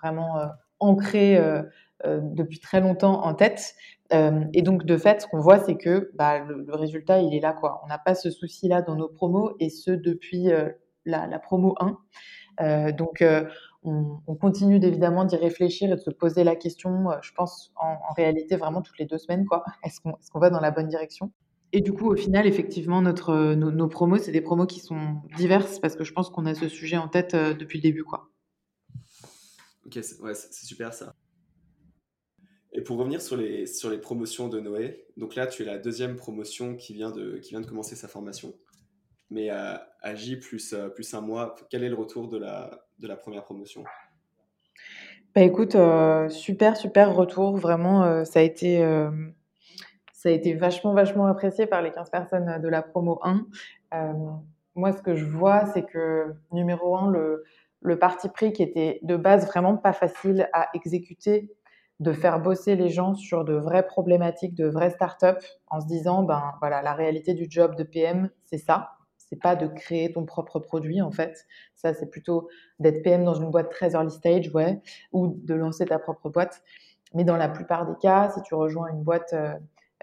vraiment 0.01 0.49
ancré 0.79 1.39
depuis 2.03 2.59
très 2.59 2.81
longtemps 2.81 3.23
en 3.23 3.35
tête. 3.35 3.75
Et 4.11 4.61
donc, 4.61 4.85
de 4.85 4.97
fait, 4.97 5.21
ce 5.21 5.27
qu'on 5.27 5.39
voit, 5.39 5.59
c'est 5.59 5.77
que 5.77 6.11
bah, 6.15 6.39
le, 6.39 6.75
résultat, 6.75 7.19
il 7.19 7.33
est 7.33 7.39
là. 7.39 7.55
On 7.83 7.87
n'a 7.87 7.99
pas 7.99 8.15
ce 8.15 8.29
souci-là 8.29 8.81
dans 8.81 8.95
nos 8.95 9.07
promos 9.07 9.55
et 9.59 9.69
ce 9.69 9.91
depuis 9.91 10.49
la, 11.05 11.27
la, 11.27 11.39
promo 11.39 11.75
1. 12.59 12.91
donc, 12.93 13.23
on, 13.83 14.19
on 14.27 14.35
continue 14.35 14.83
évidemment 14.83 15.25
d'y 15.25 15.35
réfléchir 15.35 15.91
et 15.91 15.95
de 15.95 16.01
se 16.01 16.09
poser 16.09 16.43
la 16.43 16.55
question, 16.55 17.11
euh, 17.11 17.15
je 17.21 17.31
pense, 17.33 17.71
en, 17.77 18.13
réalité, 18.15 18.57
vraiment 18.57 18.81
toutes 18.81 18.99
les 18.99 19.05
deux 19.05 19.17
semaines, 19.17 19.45
quoi. 19.45 19.63
Est-ce 19.83 20.01
qu'on 20.01 20.39
va 20.39 20.49
dans 20.49 20.59
la 20.59 20.71
bonne 20.71 20.87
direction? 20.87 21.31
Et 21.71 21.81
du 21.81 21.93
coup, 21.93 22.11
au 22.11 22.15
final, 22.15 22.47
effectivement, 22.47 23.01
nos, 23.01 23.87
promos, 23.87 24.17
c'est 24.17 24.31
des 24.31 24.41
promos 24.41 24.65
qui 24.65 24.79
sont 24.79 25.21
diverses 25.37 25.79
parce 25.79 25.95
que 25.95 26.03
je 26.03 26.13
pense 26.13 26.29
qu'on 26.29 26.45
a 26.45 26.55
ce 26.55 26.67
sujet 26.67 26.97
en 26.97 27.07
tête 27.07 27.35
euh, 27.35 27.53
depuis 27.53 27.77
le 27.77 27.83
début, 27.83 28.03
quoi. 28.03 28.29
Ok, 29.85 29.99
c'est 30.01 30.65
super 30.65 30.93
ça. 30.93 31.15
Et 32.79 32.81
pour 32.81 32.97
revenir 32.97 33.21
sur 33.21 33.35
les, 33.35 33.65
sur 33.65 33.89
les 33.89 33.97
promotions 33.97 34.47
de 34.47 34.61
Noé, 34.61 35.05
donc 35.17 35.35
là, 35.35 35.47
tu 35.47 35.63
es 35.63 35.65
la 35.65 35.77
deuxième 35.77 36.15
promotion 36.15 36.77
qui 36.77 36.93
vient 36.93 37.11
de, 37.11 37.35
qui 37.39 37.49
vient 37.49 37.59
de 37.59 37.65
commencer 37.65 37.93
sa 37.93 38.07
formation. 38.07 38.53
Mais 39.29 39.49
à, 39.49 39.89
à 40.01 40.15
J 40.15 40.37
plus, 40.37 40.71
euh, 40.71 40.87
plus 40.87 41.13
un 41.13 41.19
mois, 41.19 41.55
quel 41.69 41.83
est 41.83 41.89
le 41.89 41.95
retour 41.95 42.29
de 42.29 42.37
la, 42.37 42.85
de 42.99 43.05
la 43.09 43.17
première 43.17 43.43
promotion? 43.43 43.83
Bah 45.35 45.41
écoute, 45.41 45.75
euh, 45.75 46.29
super, 46.29 46.77
super 46.77 47.13
retour. 47.13 47.57
Vraiment, 47.57 48.05
euh, 48.05 48.23
ça, 48.23 48.39
a 48.39 48.43
été, 48.43 48.81
euh, 48.81 49.11
ça 50.13 50.29
a 50.29 50.31
été 50.31 50.53
vachement, 50.53 50.93
vachement 50.93 51.25
apprécié 51.25 51.67
par 51.67 51.81
les 51.81 51.91
15 51.91 52.09
personnes 52.09 52.61
de 52.61 52.67
la 52.69 52.81
promo 52.81 53.19
1. 53.23 53.45
Euh, 53.93 54.13
moi, 54.75 54.93
ce 54.93 55.01
que 55.01 55.15
je 55.15 55.25
vois, 55.25 55.65
c'est 55.73 55.83
que 55.83 56.33
numéro 56.53 56.95
1, 56.95 57.11
le, 57.11 57.43
le 57.81 57.99
parti 57.99 58.29
pris 58.29 58.53
qui 58.53 58.63
était 58.63 58.99
de 59.03 59.17
base 59.17 59.47
vraiment 59.47 59.75
pas 59.75 59.91
facile 59.91 60.47
à 60.53 60.69
exécuter, 60.73 61.51
de 61.99 62.13
faire 62.13 62.39
bosser 62.39 62.75
les 62.75 62.89
gens 62.89 63.13
sur 63.13 63.43
de 63.43 63.53
vraies 63.53 63.85
problématiques, 63.85 64.55
de 64.55 64.67
vraies 64.67 64.91
startups, 64.91 65.45
en 65.67 65.81
se 65.81 65.87
disant, 65.87 66.23
ben 66.23 66.53
voilà, 66.59 66.81
la 66.81 66.93
réalité 66.93 67.33
du 67.33 67.47
job 67.49 67.75
de 67.75 67.83
PM, 67.83 68.29
c'est 68.45 68.57
ça 68.57 68.91
c'est 69.29 69.39
pas 69.39 69.55
de 69.55 69.67
créer 69.67 70.11
ton 70.11 70.25
propre 70.25 70.59
produit 70.59 71.01
en 71.01 71.11
fait. 71.11 71.45
Ça, 71.75 71.93
c'est 71.93 72.09
plutôt 72.09 72.49
d'être 72.79 73.03
PM 73.03 73.23
dans 73.23 73.35
une 73.35 73.51
boîte 73.51 73.69
très 73.69 73.91
early 73.91 74.11
stage, 74.11 74.49
ouais, 74.53 74.81
ou 75.11 75.27
de 75.27 75.53
lancer 75.53 75.85
ta 75.85 75.99
propre 75.99 76.29
boîte. 76.29 76.63
Mais 77.13 77.23
dans 77.23 77.37
la 77.37 77.49
plupart 77.49 77.85
des 77.85 77.97
cas, 78.01 78.31
si 78.31 78.41
tu 78.41 78.55
rejoins 78.55 78.87
une 78.89 79.03
boîte 79.03 79.33
euh, 79.33 79.53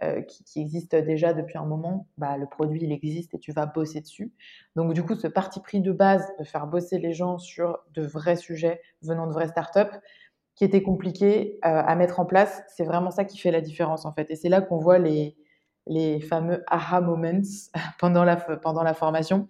euh, 0.02 0.22
qui, 0.22 0.44
qui, 0.44 0.60
existe 0.60 0.94
déjà 0.94 1.32
depuis 1.32 1.58
un 1.58 1.64
moment, 1.64 2.06
bah, 2.18 2.36
le 2.36 2.46
produit 2.46 2.80
il 2.82 2.92
existe 2.92 3.34
et 3.34 3.38
tu 3.38 3.52
vas 3.52 3.66
bosser 3.66 4.00
dessus. 4.00 4.32
Donc 4.74 4.92
du 4.92 5.02
coup, 5.02 5.14
ce 5.14 5.26
parti 5.26 5.60
pris 5.60 5.80
de 5.80 5.92
base 5.92 6.26
de 6.38 6.44
faire 6.44 6.66
bosser 6.66 6.98
les 6.98 7.12
gens 7.12 7.38
sur 7.38 7.78
de 7.94 8.02
vrais 8.02 8.36
sujets 8.36 8.80
venant 9.02 9.26
de 9.26 9.32
vraies 9.32 9.48
startups, 9.48 9.96
qui 10.56 10.64
était 10.64 10.82
compliqué 10.82 11.58
euh, 11.64 11.82
à 11.86 11.94
mettre 11.94 12.18
en 12.18 12.24
place, 12.24 12.62
c'est 12.68 12.84
vraiment 12.84 13.10
ça 13.10 13.24
qui 13.24 13.38
fait 13.38 13.50
la 13.50 13.60
différence 13.60 14.04
en 14.06 14.12
fait. 14.12 14.30
Et 14.30 14.36
c'est 14.36 14.48
là 14.48 14.60
qu'on 14.60 14.78
voit 14.78 14.98
les, 14.98 15.36
les 15.86 16.20
fameux 16.20 16.64
aha 16.66 17.00
moments 17.00 17.42
pendant 17.98 18.24
la, 18.24 18.36
pendant 18.36 18.82
la 18.82 18.94
formation. 18.94 19.46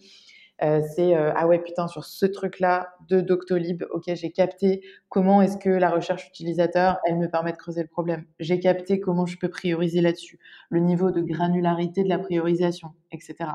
Euh, 0.63 0.81
c'est 0.95 1.15
euh, 1.15 1.35
ah 1.37 1.47
ouais 1.47 1.59
putain 1.59 1.87
sur 1.87 2.07
ce 2.07 2.25
truc 2.25 2.61
là 2.61 2.89
de 3.11 3.21
Doctolib 3.21 3.85
ok 3.91 4.05
j'ai 4.15 4.33
capté 4.33 4.81
comment 5.11 5.43
est-ce 5.43 5.59
que 5.59 5.69
la 5.69 5.91
recherche 5.91 6.27
utilisateur 6.29 6.97
elle 7.05 7.19
me 7.19 7.29
permet 7.29 7.53
de 7.53 7.59
creuser 7.59 7.83
le 7.83 7.89
problème 7.89 8.25
j'ai 8.41 8.59
capté 8.59 8.99
comment 8.99 9.27
je 9.27 9.37
peux 9.37 9.51
prioriser 9.51 10.01
là-dessus 10.01 10.39
le 10.71 10.81
niveau 10.81 11.11
de 11.11 11.21
granularité 11.21 12.05
de 12.05 12.09
la 12.09 12.19
priorisation 12.19 12.93
etc 13.13 13.51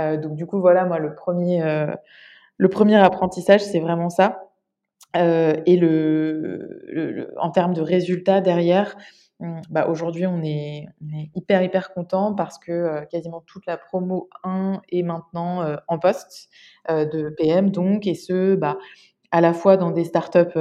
euh, 0.00 0.16
donc 0.16 0.34
du 0.34 0.44
coup 0.44 0.58
voilà 0.60 0.86
moi 0.86 0.98
le 0.98 1.14
premier 1.14 1.62
euh, 1.62 1.94
le 2.56 2.68
premier 2.68 2.96
apprentissage 2.96 3.62
c'est 3.62 3.78
vraiment 3.78 4.10
ça 4.10 4.47
euh, 5.16 5.54
et 5.66 5.76
le, 5.76 7.32
en 7.38 7.50
termes 7.50 7.74
de 7.74 7.80
résultats 7.80 8.40
derrière 8.40 8.96
Mmh, 9.40 9.60
bah, 9.70 9.86
aujourd'hui, 9.88 10.26
on 10.26 10.42
est, 10.42 10.86
hyper, 11.36 11.62
hyper 11.62 11.92
content 11.92 12.34
parce 12.34 12.58
que 12.58 12.72
euh, 12.72 13.04
quasiment 13.04 13.40
toute 13.46 13.66
la 13.66 13.76
promo 13.76 14.28
1 14.42 14.82
est 14.90 15.02
maintenant 15.02 15.62
euh, 15.62 15.76
en 15.86 15.98
poste 15.98 16.48
de 16.88 17.28
PM, 17.36 17.70
donc, 17.70 18.06
et 18.06 18.14
ce, 18.14 18.56
bah, 18.56 18.78
à 19.30 19.40
la 19.40 19.52
fois 19.52 19.76
dans 19.76 19.90
des 19.90 20.04
startups 20.04 20.58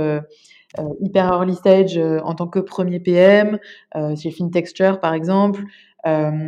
hyper 0.99 1.25
early 1.31 1.55
stage 1.55 1.97
en 1.97 2.35
tant 2.35 2.47
que 2.47 2.59
premier 2.59 2.99
PM, 2.99 3.59
chez 4.17 4.29
FinTexture 4.29 4.99
par 4.99 5.13
exemple, 5.13 5.63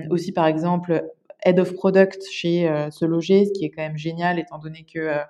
aussi 0.10 0.34
par 0.34 0.46
exemple 0.46 1.06
Head 1.46 1.60
of 1.60 1.74
Product 1.74 2.22
chez 2.30 2.70
Se 2.92 3.06
Loger, 3.06 3.46
ce 3.46 3.54
qui 3.54 3.64
est 3.64 3.70
quand 3.70 3.84
même 3.84 3.98
génial 3.98 4.38
étant 4.38 4.60
donné 4.60 4.86
que 4.94 5.22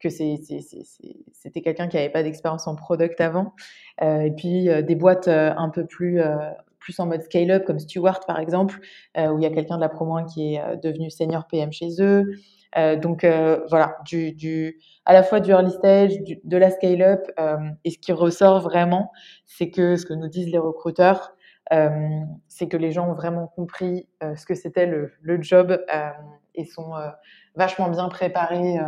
que 0.00 0.08
c'était 0.08 1.60
quelqu'un 1.60 1.88
qui 1.88 1.96
n'avait 1.96 2.10
pas 2.10 2.22
d'expérience 2.22 2.66
en 2.66 2.76
product 2.76 3.20
avant. 3.20 3.54
Euh, 4.02 4.20
et 4.20 4.30
puis 4.30 4.68
euh, 4.68 4.82
des 4.82 4.94
boîtes 4.94 5.28
euh, 5.28 5.52
un 5.56 5.70
peu 5.70 5.86
plus, 5.86 6.20
plus 6.78 6.98
en 7.00 7.06
mode 7.06 7.22
scale-up, 7.22 7.64
comme 7.64 7.78
Stewart 7.78 8.20
par 8.26 8.38
exemple, 8.38 8.78
où 9.16 9.38
il 9.38 9.42
y 9.42 9.46
a 9.46 9.50
quelqu'un 9.50 9.76
de 9.76 9.80
la 9.80 9.88
promo 9.88 10.24
qui 10.24 10.54
est 10.54 10.76
devenu 10.82 11.10
senior 11.10 11.46
PM 11.46 11.72
chez 11.72 12.00
eux. 12.00 12.24
donc 12.96 13.24
voilà, 13.68 13.98
du, 14.06 14.78
à 15.04 15.12
la 15.12 15.22
fois 15.22 15.40
du 15.40 15.50
early 15.50 15.70
stage, 15.70 16.12
de 16.22 16.56
la 16.56 16.70
scale-up. 16.70 17.26
et 17.84 17.90
ce 17.90 17.98
qui 17.98 18.12
ressort 18.12 18.60
vraiment, 18.60 19.10
c'est 19.44 19.70
que 19.70 19.96
ce 19.96 20.06
que 20.06 20.14
nous 20.14 20.28
disent 20.28 20.50
les 20.50 20.58
recruteurs, 20.58 21.34
c'est 22.48 22.68
que 22.68 22.76
les 22.76 22.92
gens 22.92 23.10
ont 23.10 23.14
vraiment 23.14 23.48
compris 23.48 24.08
ce 24.36 24.46
que 24.46 24.54
c'était 24.54 24.86
le, 24.86 25.42
job 25.42 25.78
et 26.54 26.64
sont 26.64 26.92
vachement 27.56 27.90
bien 27.90 28.08
préparés 28.08 28.78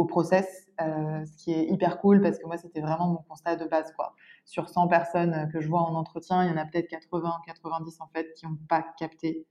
au 0.00 0.06
process, 0.06 0.66
euh, 0.80 1.26
ce 1.26 1.36
qui 1.36 1.52
est 1.52 1.66
hyper 1.66 1.98
cool 1.98 2.22
parce 2.22 2.38
que 2.38 2.46
moi, 2.46 2.56
c'était 2.56 2.80
vraiment 2.80 3.08
mon 3.08 3.22
constat 3.28 3.56
de 3.56 3.66
base. 3.66 3.92
Quoi. 3.92 4.14
Sur 4.46 4.70
100 4.70 4.88
personnes 4.88 5.50
que 5.52 5.60
je 5.60 5.68
vois 5.68 5.82
en 5.82 5.94
entretien, 5.94 6.42
il 6.42 6.48
y 6.48 6.52
en 6.52 6.56
a 6.56 6.64
peut-être 6.64 6.88
80, 6.88 7.30
90 7.46 8.00
en 8.00 8.08
fait 8.08 8.32
qui 8.32 8.46
n'ont 8.46 8.56
pas 8.66 8.82
capté 8.98 9.46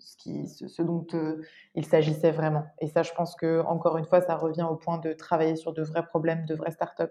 ce, 0.00 0.82
dont 0.82 1.06
euh, 1.14 1.40
il 1.76 1.86
s'agissait 1.86 2.32
vraiment. 2.32 2.66
Et 2.80 2.88
ça, 2.88 3.04
je 3.04 3.12
pense 3.12 3.36
que 3.36 3.60
encore 3.60 3.96
une 3.96 4.04
fois, 4.04 4.20
ça 4.20 4.34
revient 4.34 4.66
au 4.68 4.74
point 4.74 4.98
de 4.98 5.12
travailler 5.12 5.54
sur 5.54 5.72
de 5.72 5.84
vrais 5.84 6.04
problèmes, 6.04 6.46
de 6.46 6.56
vraies 6.56 6.72
startups 6.72 7.04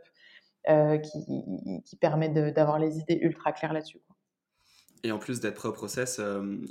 euh, 0.68 0.98
qui, 0.98 1.26
qui 1.86 1.96
permettent 1.96 2.34
d'avoir 2.34 2.78
les 2.78 3.00
idées 3.00 3.20
ultra 3.22 3.54
claires 3.54 3.72
là-dessus. 3.72 4.02
Et 5.04 5.14
en 5.14 5.18
plus 5.18 5.39
d'être 5.39 5.56
prêts 5.56 5.70
au 5.70 5.74
process, 5.74 6.20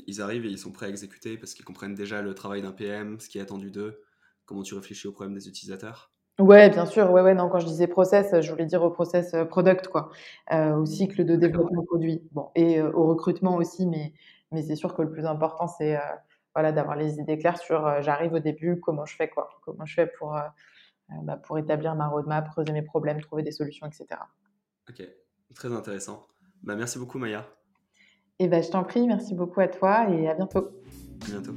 ils 0.07 0.21
arrivent 0.21 0.45
et 0.45 0.51
ils 0.51 0.59
sont 0.59 0.71
prêts 0.71 0.85
à 0.85 0.91
exécuter 0.91 1.39
parce 1.39 1.55
qu'ils 1.55 1.65
comprennent 1.65 1.95
déjà 1.95 2.21
le 2.21 2.35
travail 2.35 2.61
d'un 2.61 2.73
PM, 2.73 3.19
ce 3.19 3.29
qui 3.31 3.39
est 3.39 3.41
attendu 3.41 3.71
d'eux, 3.71 4.03
comment 4.51 4.65
tu 4.65 4.75
réfléchis 4.75 5.07
au 5.07 5.13
problème 5.13 5.35
des 5.35 5.49
utilisateurs? 5.49 6.10
Ouais, 6.41 6.71
bien 6.71 6.87
sûr. 6.87 7.11
Ouais, 7.11 7.21
ouais, 7.21 7.35
non, 7.35 7.51
quand 7.51 7.59
je 7.61 7.67
disais 7.67 7.87
process, 7.87 8.41
je 8.41 8.51
voulais 8.51 8.65
dire 8.65 8.83
au 8.83 8.91
process 8.91 9.35
euh, 9.35 9.45
product, 9.45 9.89
quoi, 9.89 10.11
euh, 10.53 10.75
au 10.75 10.87
cycle 10.87 11.25
de 11.25 11.37
développement 11.37 11.85
produit. 11.85 12.23
Bon, 12.33 12.49
et 12.55 12.81
euh, 12.81 12.91
au 12.93 13.07
recrutement 13.07 13.57
aussi, 13.57 13.87
mais, 13.87 14.15
mais 14.51 14.63
c'est 14.63 14.77
sûr 14.77 14.95
que 14.95 15.03
le 15.03 15.11
plus 15.11 15.27
important, 15.27 15.69
c'est 15.69 15.99
voilà, 16.55 16.73
d'avoir 16.73 16.97
les 16.97 17.19
idées 17.19 17.39
claires 17.39 17.59
sur 17.59 18.03
j'arrive 18.03 18.33
au 18.33 18.39
début, 18.39 18.81
comment 18.81 19.05
je 19.05 19.15
fais, 19.15 19.29
quoi, 19.29 19.51
comment 19.65 19.85
je 19.85 19.95
fais 19.95 20.07
pour, 20.07 20.37
bah, 21.23 21.37
pour 21.37 21.59
établir 21.59 21.95
ma 21.95 22.09
roadmap, 22.09 22.49
creuser 22.51 22.73
mes 22.73 22.83
problèmes, 22.83 23.21
trouver 23.21 23.43
des 23.43 23.53
solutions, 23.53 23.87
etc. 23.87 24.07
Ok, 24.89 25.07
très 25.55 25.73
intéressant. 25.73 26.27
Bah, 26.63 26.75
merci 26.75 26.99
beaucoup, 26.99 27.19
Maya. 27.19 27.47
Et 28.39 28.49
bah, 28.49 28.63
je 28.63 28.71
t'en 28.71 28.83
prie, 28.83 29.07
merci 29.07 29.35
beaucoup 29.35 29.61
à 29.61 29.69
toi 29.69 30.09
et 30.11 30.29
à 30.29 30.35
bientôt. 30.35 30.71
À 31.27 31.31
bientôt. 31.31 31.53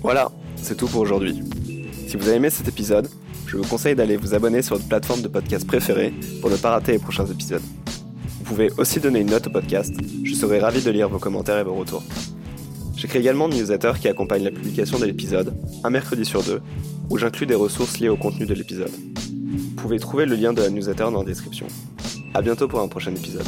Voilà, 0.00 0.30
c'est 0.56 0.76
tout 0.76 0.88
pour 0.88 1.02
aujourd'hui. 1.02 1.42
Si 2.06 2.16
vous 2.16 2.28
avez 2.28 2.36
aimé 2.36 2.50
cet 2.50 2.68
épisode, 2.68 3.08
je 3.48 3.56
vous 3.56 3.64
conseille 3.64 3.96
d'aller 3.96 4.16
vous 4.16 4.32
abonner 4.32 4.62
sur 4.62 4.76
votre 4.76 4.88
plateforme 4.88 5.22
de 5.22 5.28
podcast 5.28 5.66
préférée 5.66 6.14
pour 6.40 6.50
ne 6.50 6.56
pas 6.56 6.70
rater 6.70 6.92
les 6.92 7.00
prochains 7.00 7.26
épisodes. 7.26 7.62
Vous 8.38 8.44
pouvez 8.44 8.70
aussi 8.78 9.00
donner 9.00 9.20
une 9.20 9.30
note 9.30 9.48
au 9.48 9.50
podcast, 9.50 9.92
je 10.22 10.34
serai 10.34 10.60
ravi 10.60 10.82
de 10.82 10.90
lire 10.92 11.08
vos 11.08 11.18
commentaires 11.18 11.58
et 11.58 11.64
vos 11.64 11.74
retours. 11.74 12.04
J'écris 12.96 13.18
également 13.18 13.48
une 13.48 13.56
newsletter 13.56 13.92
qui 14.00 14.06
accompagne 14.06 14.44
la 14.44 14.52
publication 14.52 15.00
de 15.00 15.04
l'épisode, 15.04 15.52
un 15.82 15.90
mercredi 15.90 16.24
sur 16.24 16.44
deux, 16.44 16.60
où 17.10 17.18
j'inclus 17.18 17.46
des 17.46 17.56
ressources 17.56 17.98
liées 17.98 18.08
au 18.08 18.16
contenu 18.16 18.46
de 18.46 18.54
l'épisode. 18.54 18.90
Vous 18.90 19.74
pouvez 19.82 19.98
trouver 19.98 20.26
le 20.26 20.36
lien 20.36 20.52
de 20.52 20.62
la 20.62 20.70
newsletter 20.70 21.10
dans 21.10 21.18
la 21.18 21.24
description. 21.24 21.66
A 22.34 22.40
bientôt 22.40 22.68
pour 22.68 22.80
un 22.80 22.88
prochain 22.88 23.10
épisode. 23.10 23.46